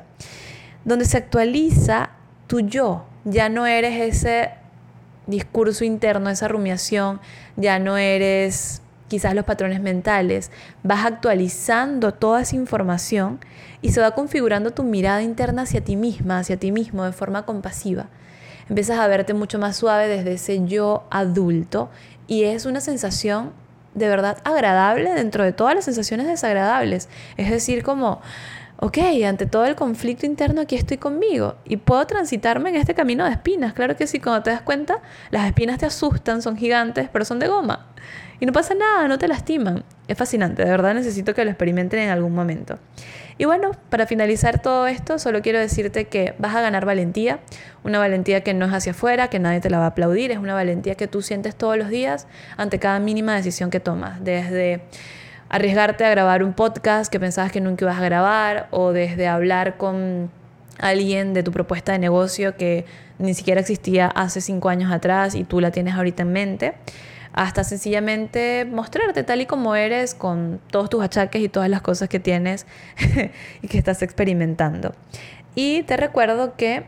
donde 0.84 1.06
se 1.06 1.18
actualiza 1.18 2.12
tu 2.48 2.62
yo. 2.62 3.06
Ya 3.24 3.50
no 3.50 3.68
eres 3.68 4.02
ese 4.02 4.52
discurso 5.32 5.84
interno, 5.84 6.30
esa 6.30 6.48
rumiación, 6.48 7.20
ya 7.56 7.80
no 7.80 7.98
eres 7.98 8.82
quizás 9.08 9.36
los 9.36 9.44
patrones 9.44 9.82
mentales, 9.82 10.52
vas 10.84 11.06
actualizando 11.06 12.14
toda 12.14 12.42
esa 12.42 12.56
información 12.56 13.40
y 13.82 13.92
se 13.92 14.00
va 14.00 14.12
configurando 14.12 14.72
tu 14.72 14.84
mirada 14.84 15.22
interna 15.22 15.64
hacia 15.64 15.84
ti 15.84 15.98
misma, 15.98 16.40
hacia 16.40 16.58
ti 16.58 16.72
mismo 16.72 17.04
de 17.04 17.12
forma 17.12 17.44
compasiva. 17.44 18.08
Empiezas 18.70 19.00
a 19.00 19.08
verte 19.08 19.34
mucho 19.34 19.60
más 19.60 19.76
suave 19.76 20.08
desde 20.08 20.34
ese 20.34 20.66
yo 20.66 21.04
adulto 21.10 21.90
y 22.28 22.44
es 22.44 22.66
una 22.66 22.80
sensación 22.80 23.52
de 23.96 24.08
verdad 24.08 24.38
agradable 24.46 25.14
dentro 25.14 25.44
de 25.44 25.52
todas 25.52 25.76
las 25.76 25.84
sensaciones 25.84 26.28
desagradables. 26.28 27.10
Es 27.36 27.50
decir, 27.50 27.84
como, 27.84 28.22
ok, 28.82 28.98
ante 29.28 29.46
todo 29.46 29.66
el 29.66 29.76
conflicto 29.76 30.26
interno 30.26 30.62
aquí 30.62 30.76
estoy 30.76 30.98
conmigo 30.98 31.56
y 31.66 31.78
puedo 31.78 32.06
transitarme 32.08 32.72
en 32.72 32.78
este 32.78 32.96
camino 32.96 33.24
de 33.26 33.32
espinas. 33.32 33.74
Claro 33.74 33.96
que 33.96 34.08
sí, 34.08 34.20
cuando 34.20 34.42
te 34.42 34.50
das 34.50 34.62
cuenta, 34.62 35.02
las 35.30 35.46
espinas 35.46 35.78
te 35.78 35.86
asustan, 35.86 36.42
son 36.42 36.58
gigantes, 36.58 37.08
pero 37.14 37.24
son 37.24 37.38
de 37.38 37.48
goma. 37.48 37.88
Y 38.40 38.48
no 38.48 38.54
pasa 38.54 38.74
nada, 38.74 39.08
no 39.08 39.20
te 39.20 39.28
lastiman. 39.28 39.84
Es 40.08 40.18
fascinante, 40.18 40.66
de 40.66 40.72
verdad 40.72 40.96
necesito 40.96 41.36
que 41.36 41.46
lo 41.46 41.52
experimenten 41.52 42.00
en 42.00 42.10
algún 42.10 42.34
momento. 42.34 42.80
Y 43.38 43.46
bueno, 43.46 43.70
para 43.92 44.08
finalizar 44.08 44.64
todo 44.64 44.88
esto, 44.88 45.20
solo 45.20 45.44
quiero 45.44 45.60
decirte 45.60 46.06
que 46.06 46.34
vas 46.40 46.56
a 46.56 46.62
ganar 46.62 46.84
valentía, 46.84 47.40
una 47.84 48.00
valentía 48.00 48.42
que 48.42 48.56
no 48.56 48.66
es 48.66 48.74
hacia 48.74 48.94
afuera, 48.94 49.30
que 49.30 49.38
nadie 49.38 49.60
te 49.60 49.70
la 49.70 49.78
va 49.78 49.86
a 49.86 49.90
aplaudir, 49.90 50.32
es 50.32 50.40
una 50.40 50.56
valentía 50.56 50.96
que 50.96 51.08
tú 51.08 51.22
sientes 51.22 51.56
todos 51.56 51.78
los 51.78 51.90
días 51.90 52.28
ante 52.58 52.80
cada 52.80 53.00
mínima 53.00 53.36
decisión 53.36 53.70
que 53.70 53.80
tomas, 53.80 54.24
desde 54.24 54.82
arriesgarte 55.52 56.06
a 56.06 56.10
grabar 56.10 56.44
un 56.44 56.54
podcast 56.54 57.12
que 57.12 57.20
pensabas 57.20 57.52
que 57.52 57.60
nunca 57.60 57.84
ibas 57.84 57.98
a 57.98 58.06
grabar 58.06 58.68
o 58.72 58.94
desde 58.94 59.28
hablar 59.28 59.76
con 59.76 60.32
alguien 60.80 61.34
de 61.34 61.44
tu 61.44 61.52
propuesta 61.52 61.92
de 61.92 62.00
negocio 62.00 62.56
que 62.56 62.86
ni 63.20 63.34
siquiera 63.34 63.60
existía 63.60 64.08
hace 64.08 64.40
cinco 64.40 64.70
años 64.70 64.94
atrás 64.94 65.36
y 65.36 65.44
tú 65.44 65.60
la 65.60 65.72
tienes 65.72 65.96
ahorita 65.96 66.24
en 66.24 66.32
mente 66.32 66.74
hasta 67.34 67.66
sencillamente 67.66 68.64
mostrarte 68.64 69.24
tal 69.24 69.42
y 69.42 69.46
como 69.46 69.76
eres 69.76 70.16
con 70.16 70.62
todos 70.72 70.90
tus 70.90 71.04
achaques 71.04 71.42
y 71.42 71.50
todas 71.50 71.70
las 71.70 71.82
cosas 71.82 72.08
que 72.08 72.22
tienes 72.22 72.66
y 73.62 73.68
que 73.68 73.78
estás 73.78 74.02
experimentando. 74.04 74.96
Y 75.54 75.84
te 75.84 75.98
recuerdo 75.98 76.56
que 76.56 76.86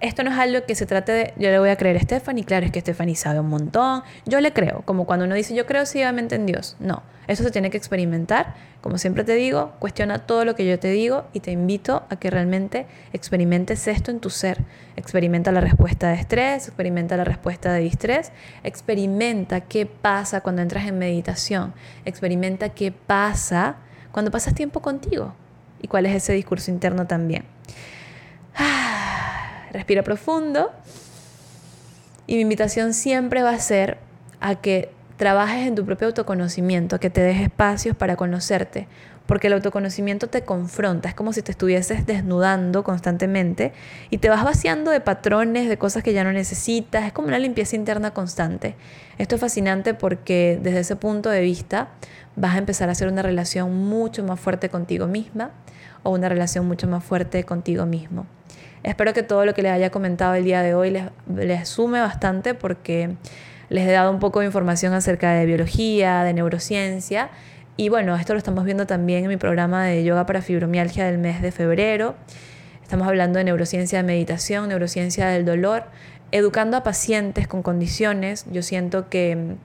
esto 0.00 0.22
no 0.22 0.30
es 0.30 0.38
algo 0.38 0.64
que 0.66 0.74
se 0.74 0.86
trate 0.86 1.12
de, 1.12 1.34
yo 1.36 1.50
le 1.50 1.58
voy 1.58 1.70
a 1.70 1.76
creer 1.76 1.96
a 1.96 2.00
Stephanie, 2.00 2.44
claro, 2.44 2.66
es 2.66 2.72
que 2.72 2.80
Stephanie 2.80 3.16
sabe 3.16 3.40
un 3.40 3.48
montón, 3.48 4.02
yo 4.26 4.40
le 4.40 4.52
creo, 4.52 4.82
como 4.84 5.06
cuando 5.06 5.24
uno 5.24 5.34
dice, 5.34 5.54
yo 5.54 5.66
creo 5.66 5.86
ciegamente 5.86 6.34
en 6.34 6.46
Dios. 6.46 6.76
No, 6.80 7.02
eso 7.26 7.42
se 7.42 7.50
tiene 7.50 7.70
que 7.70 7.76
experimentar. 7.76 8.54
Como 8.82 8.98
siempre 8.98 9.24
te 9.24 9.34
digo, 9.34 9.72
cuestiona 9.80 10.20
todo 10.20 10.44
lo 10.44 10.54
que 10.54 10.66
yo 10.66 10.78
te 10.78 10.88
digo 10.88 11.24
y 11.32 11.40
te 11.40 11.50
invito 11.50 12.04
a 12.08 12.16
que 12.16 12.30
realmente 12.30 12.86
experimentes 13.12 13.88
esto 13.88 14.10
en 14.10 14.20
tu 14.20 14.30
ser. 14.30 14.62
Experimenta 14.96 15.50
la 15.50 15.60
respuesta 15.60 16.08
de 16.08 16.14
estrés, 16.14 16.68
experimenta 16.68 17.16
la 17.16 17.24
respuesta 17.24 17.72
de 17.72 17.80
distrés, 17.80 18.30
experimenta 18.62 19.62
qué 19.62 19.86
pasa 19.86 20.40
cuando 20.40 20.62
entras 20.62 20.86
en 20.86 20.98
meditación, 20.98 21.74
experimenta 22.04 22.68
qué 22.68 22.92
pasa 22.92 23.76
cuando 24.12 24.30
pasas 24.30 24.54
tiempo 24.54 24.80
contigo 24.80 25.34
y 25.82 25.88
cuál 25.88 26.06
es 26.06 26.14
ese 26.14 26.32
discurso 26.32 26.70
interno 26.70 27.06
también. 27.06 27.44
Respira 29.76 30.02
profundo. 30.02 30.72
Y 32.26 32.36
mi 32.36 32.40
invitación 32.40 32.94
siempre 32.94 33.42
va 33.42 33.50
a 33.50 33.58
ser 33.58 33.98
a 34.40 34.54
que 34.54 34.90
trabajes 35.18 35.66
en 35.66 35.74
tu 35.74 35.84
propio 35.84 36.06
autoconocimiento, 36.06 36.98
que 36.98 37.10
te 37.10 37.20
des 37.20 37.42
espacios 37.42 37.94
para 37.94 38.16
conocerte, 38.16 38.88
porque 39.26 39.48
el 39.48 39.52
autoconocimiento 39.52 40.28
te 40.28 40.44
confronta, 40.44 41.10
es 41.10 41.14
como 41.14 41.34
si 41.34 41.42
te 41.42 41.50
estuvieses 41.50 42.06
desnudando 42.06 42.84
constantemente 42.84 43.74
y 44.08 44.16
te 44.16 44.30
vas 44.30 44.44
vaciando 44.44 44.90
de 44.90 45.00
patrones, 45.00 45.68
de 45.68 45.76
cosas 45.76 46.02
que 46.02 46.14
ya 46.14 46.24
no 46.24 46.32
necesitas, 46.32 47.04
es 47.04 47.12
como 47.12 47.28
una 47.28 47.38
limpieza 47.38 47.76
interna 47.76 48.12
constante. 48.12 48.76
Esto 49.18 49.34
es 49.34 49.42
fascinante 49.42 49.92
porque 49.92 50.58
desde 50.62 50.80
ese 50.80 50.96
punto 50.96 51.28
de 51.28 51.42
vista 51.42 51.88
vas 52.34 52.54
a 52.54 52.58
empezar 52.58 52.88
a 52.88 52.92
hacer 52.92 53.08
una 53.08 53.20
relación 53.20 53.74
mucho 53.74 54.24
más 54.24 54.40
fuerte 54.40 54.70
contigo 54.70 55.06
misma 55.06 55.50
o 56.02 56.10
una 56.10 56.30
relación 56.30 56.66
mucho 56.66 56.88
más 56.88 57.04
fuerte 57.04 57.44
contigo 57.44 57.84
mismo. 57.84 58.26
Espero 58.86 59.12
que 59.12 59.24
todo 59.24 59.44
lo 59.44 59.52
que 59.52 59.62
les 59.62 59.72
haya 59.72 59.90
comentado 59.90 60.34
el 60.36 60.44
día 60.44 60.62
de 60.62 60.74
hoy 60.74 60.96
les, 61.34 61.68
sume 61.68 62.00
bastante 62.00 62.54
porque 62.54 63.16
les 63.68 63.84
he 63.84 63.90
dado 63.90 64.12
un 64.12 64.20
poco 64.20 64.38
de 64.38 64.46
información 64.46 64.94
acerca 64.94 65.32
de 65.32 65.44
biología, 65.44 66.22
de 66.22 66.32
neurociencia. 66.32 67.30
Y 67.76 67.88
bueno, 67.88 68.14
esto 68.14 68.32
lo 68.34 68.38
estamos 68.38 68.64
viendo 68.64 68.86
también 68.86 69.24
en 69.24 69.28
mi 69.28 69.38
programa 69.38 69.84
de 69.84 70.04
yoga 70.04 70.24
para 70.24 70.40
fibromialgia 70.40 71.04
del 71.04 71.18
mes 71.18 71.42
de 71.42 71.50
febrero. 71.50 72.14
Estamos 72.80 73.08
hablando 73.08 73.38
de 73.38 73.44
neurociencia 73.46 73.98
de 73.98 74.04
meditación, 74.04 74.68
neurociencia 74.68 75.26
del 75.26 75.44
dolor, 75.44 75.86
educando 76.30 76.76
a 76.76 76.84
pacientes 76.84 77.48
con 77.48 77.64
condiciones. 77.64 78.46
Yo 78.52 78.62
siento 78.62 79.08
que 79.08 79.56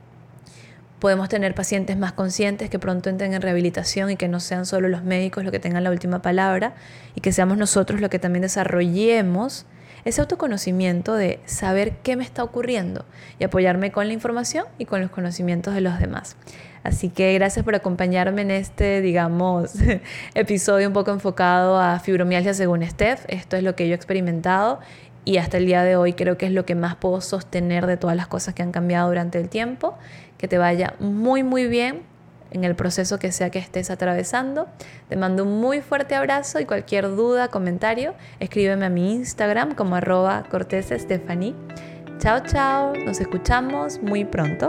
podemos 1.01 1.29
tener 1.29 1.55
pacientes 1.55 1.97
más 1.97 2.13
conscientes 2.13 2.69
que 2.69 2.77
pronto 2.77 3.09
entren 3.09 3.33
en 3.33 3.41
rehabilitación 3.41 4.11
y 4.11 4.17
que 4.17 4.27
no 4.27 4.39
sean 4.39 4.67
solo 4.67 4.87
los 4.87 5.03
médicos 5.03 5.43
los 5.43 5.51
que 5.51 5.59
tengan 5.59 5.83
la 5.83 5.89
última 5.89 6.21
palabra 6.21 6.75
y 7.15 7.21
que 7.21 7.33
seamos 7.33 7.57
nosotros 7.57 7.99
los 7.99 8.11
que 8.11 8.19
también 8.19 8.43
desarrollemos 8.43 9.65
ese 10.05 10.21
autoconocimiento 10.21 11.15
de 11.15 11.39
saber 11.45 11.93
qué 12.03 12.15
me 12.15 12.23
está 12.23 12.43
ocurriendo 12.43 13.05
y 13.39 13.43
apoyarme 13.43 13.91
con 13.91 14.07
la 14.07 14.13
información 14.13 14.65
y 14.77 14.85
con 14.85 15.01
los 15.01 15.09
conocimientos 15.09 15.73
de 15.73 15.81
los 15.81 15.99
demás. 15.99 16.37
Así 16.83 17.09
que 17.09 17.33
gracias 17.33 17.65
por 17.65 17.73
acompañarme 17.73 18.43
en 18.43 18.51
este, 18.51 19.01
digamos, 19.01 19.73
episodio 20.35 20.87
un 20.87 20.93
poco 20.93 21.11
enfocado 21.11 21.79
a 21.79 21.99
fibromialgia 21.99 22.53
según 22.53 22.87
Steph. 22.87 23.25
Esto 23.27 23.57
es 23.57 23.63
lo 23.63 23.75
que 23.75 23.87
yo 23.87 23.93
he 23.93 23.95
experimentado 23.95 24.79
y 25.23 25.37
hasta 25.37 25.57
el 25.57 25.67
día 25.67 25.83
de 25.83 25.95
hoy 25.95 26.13
creo 26.13 26.37
que 26.37 26.47
es 26.47 26.51
lo 26.51 26.65
que 26.65 26.73
más 26.73 26.95
puedo 26.95 27.21
sostener 27.21 27.85
de 27.85 27.97
todas 27.97 28.15
las 28.15 28.27
cosas 28.27 28.55
que 28.55 28.63
han 28.63 28.71
cambiado 28.71 29.07
durante 29.07 29.39
el 29.39 29.49
tiempo. 29.49 29.97
Que 30.41 30.49
te 30.49 30.57
vaya 30.57 30.95
muy 30.99 31.43
muy 31.43 31.67
bien 31.67 32.01
en 32.51 32.65
el 32.65 32.75
proceso 32.75 33.17
que 33.17 33.31
sea 33.31 33.49
que 33.49 33.59
estés 33.59 33.89
atravesando. 33.89 34.67
Te 35.07 35.15
mando 35.15 35.43
un 35.43 35.61
muy 35.61 35.81
fuerte 35.81 36.15
abrazo 36.15 36.59
y 36.59 36.65
cualquier 36.65 37.07
duda, 37.15 37.47
comentario, 37.47 38.13
escríbeme 38.39 38.85
a 38.85 38.89
mi 38.89 39.13
Instagram 39.13 39.73
como 39.75 39.95
arroba 39.95 40.43
Chao, 42.19 42.39
chao, 42.45 42.93
nos 43.05 43.19
escuchamos 43.19 44.01
muy 44.01 44.25
pronto. 44.25 44.67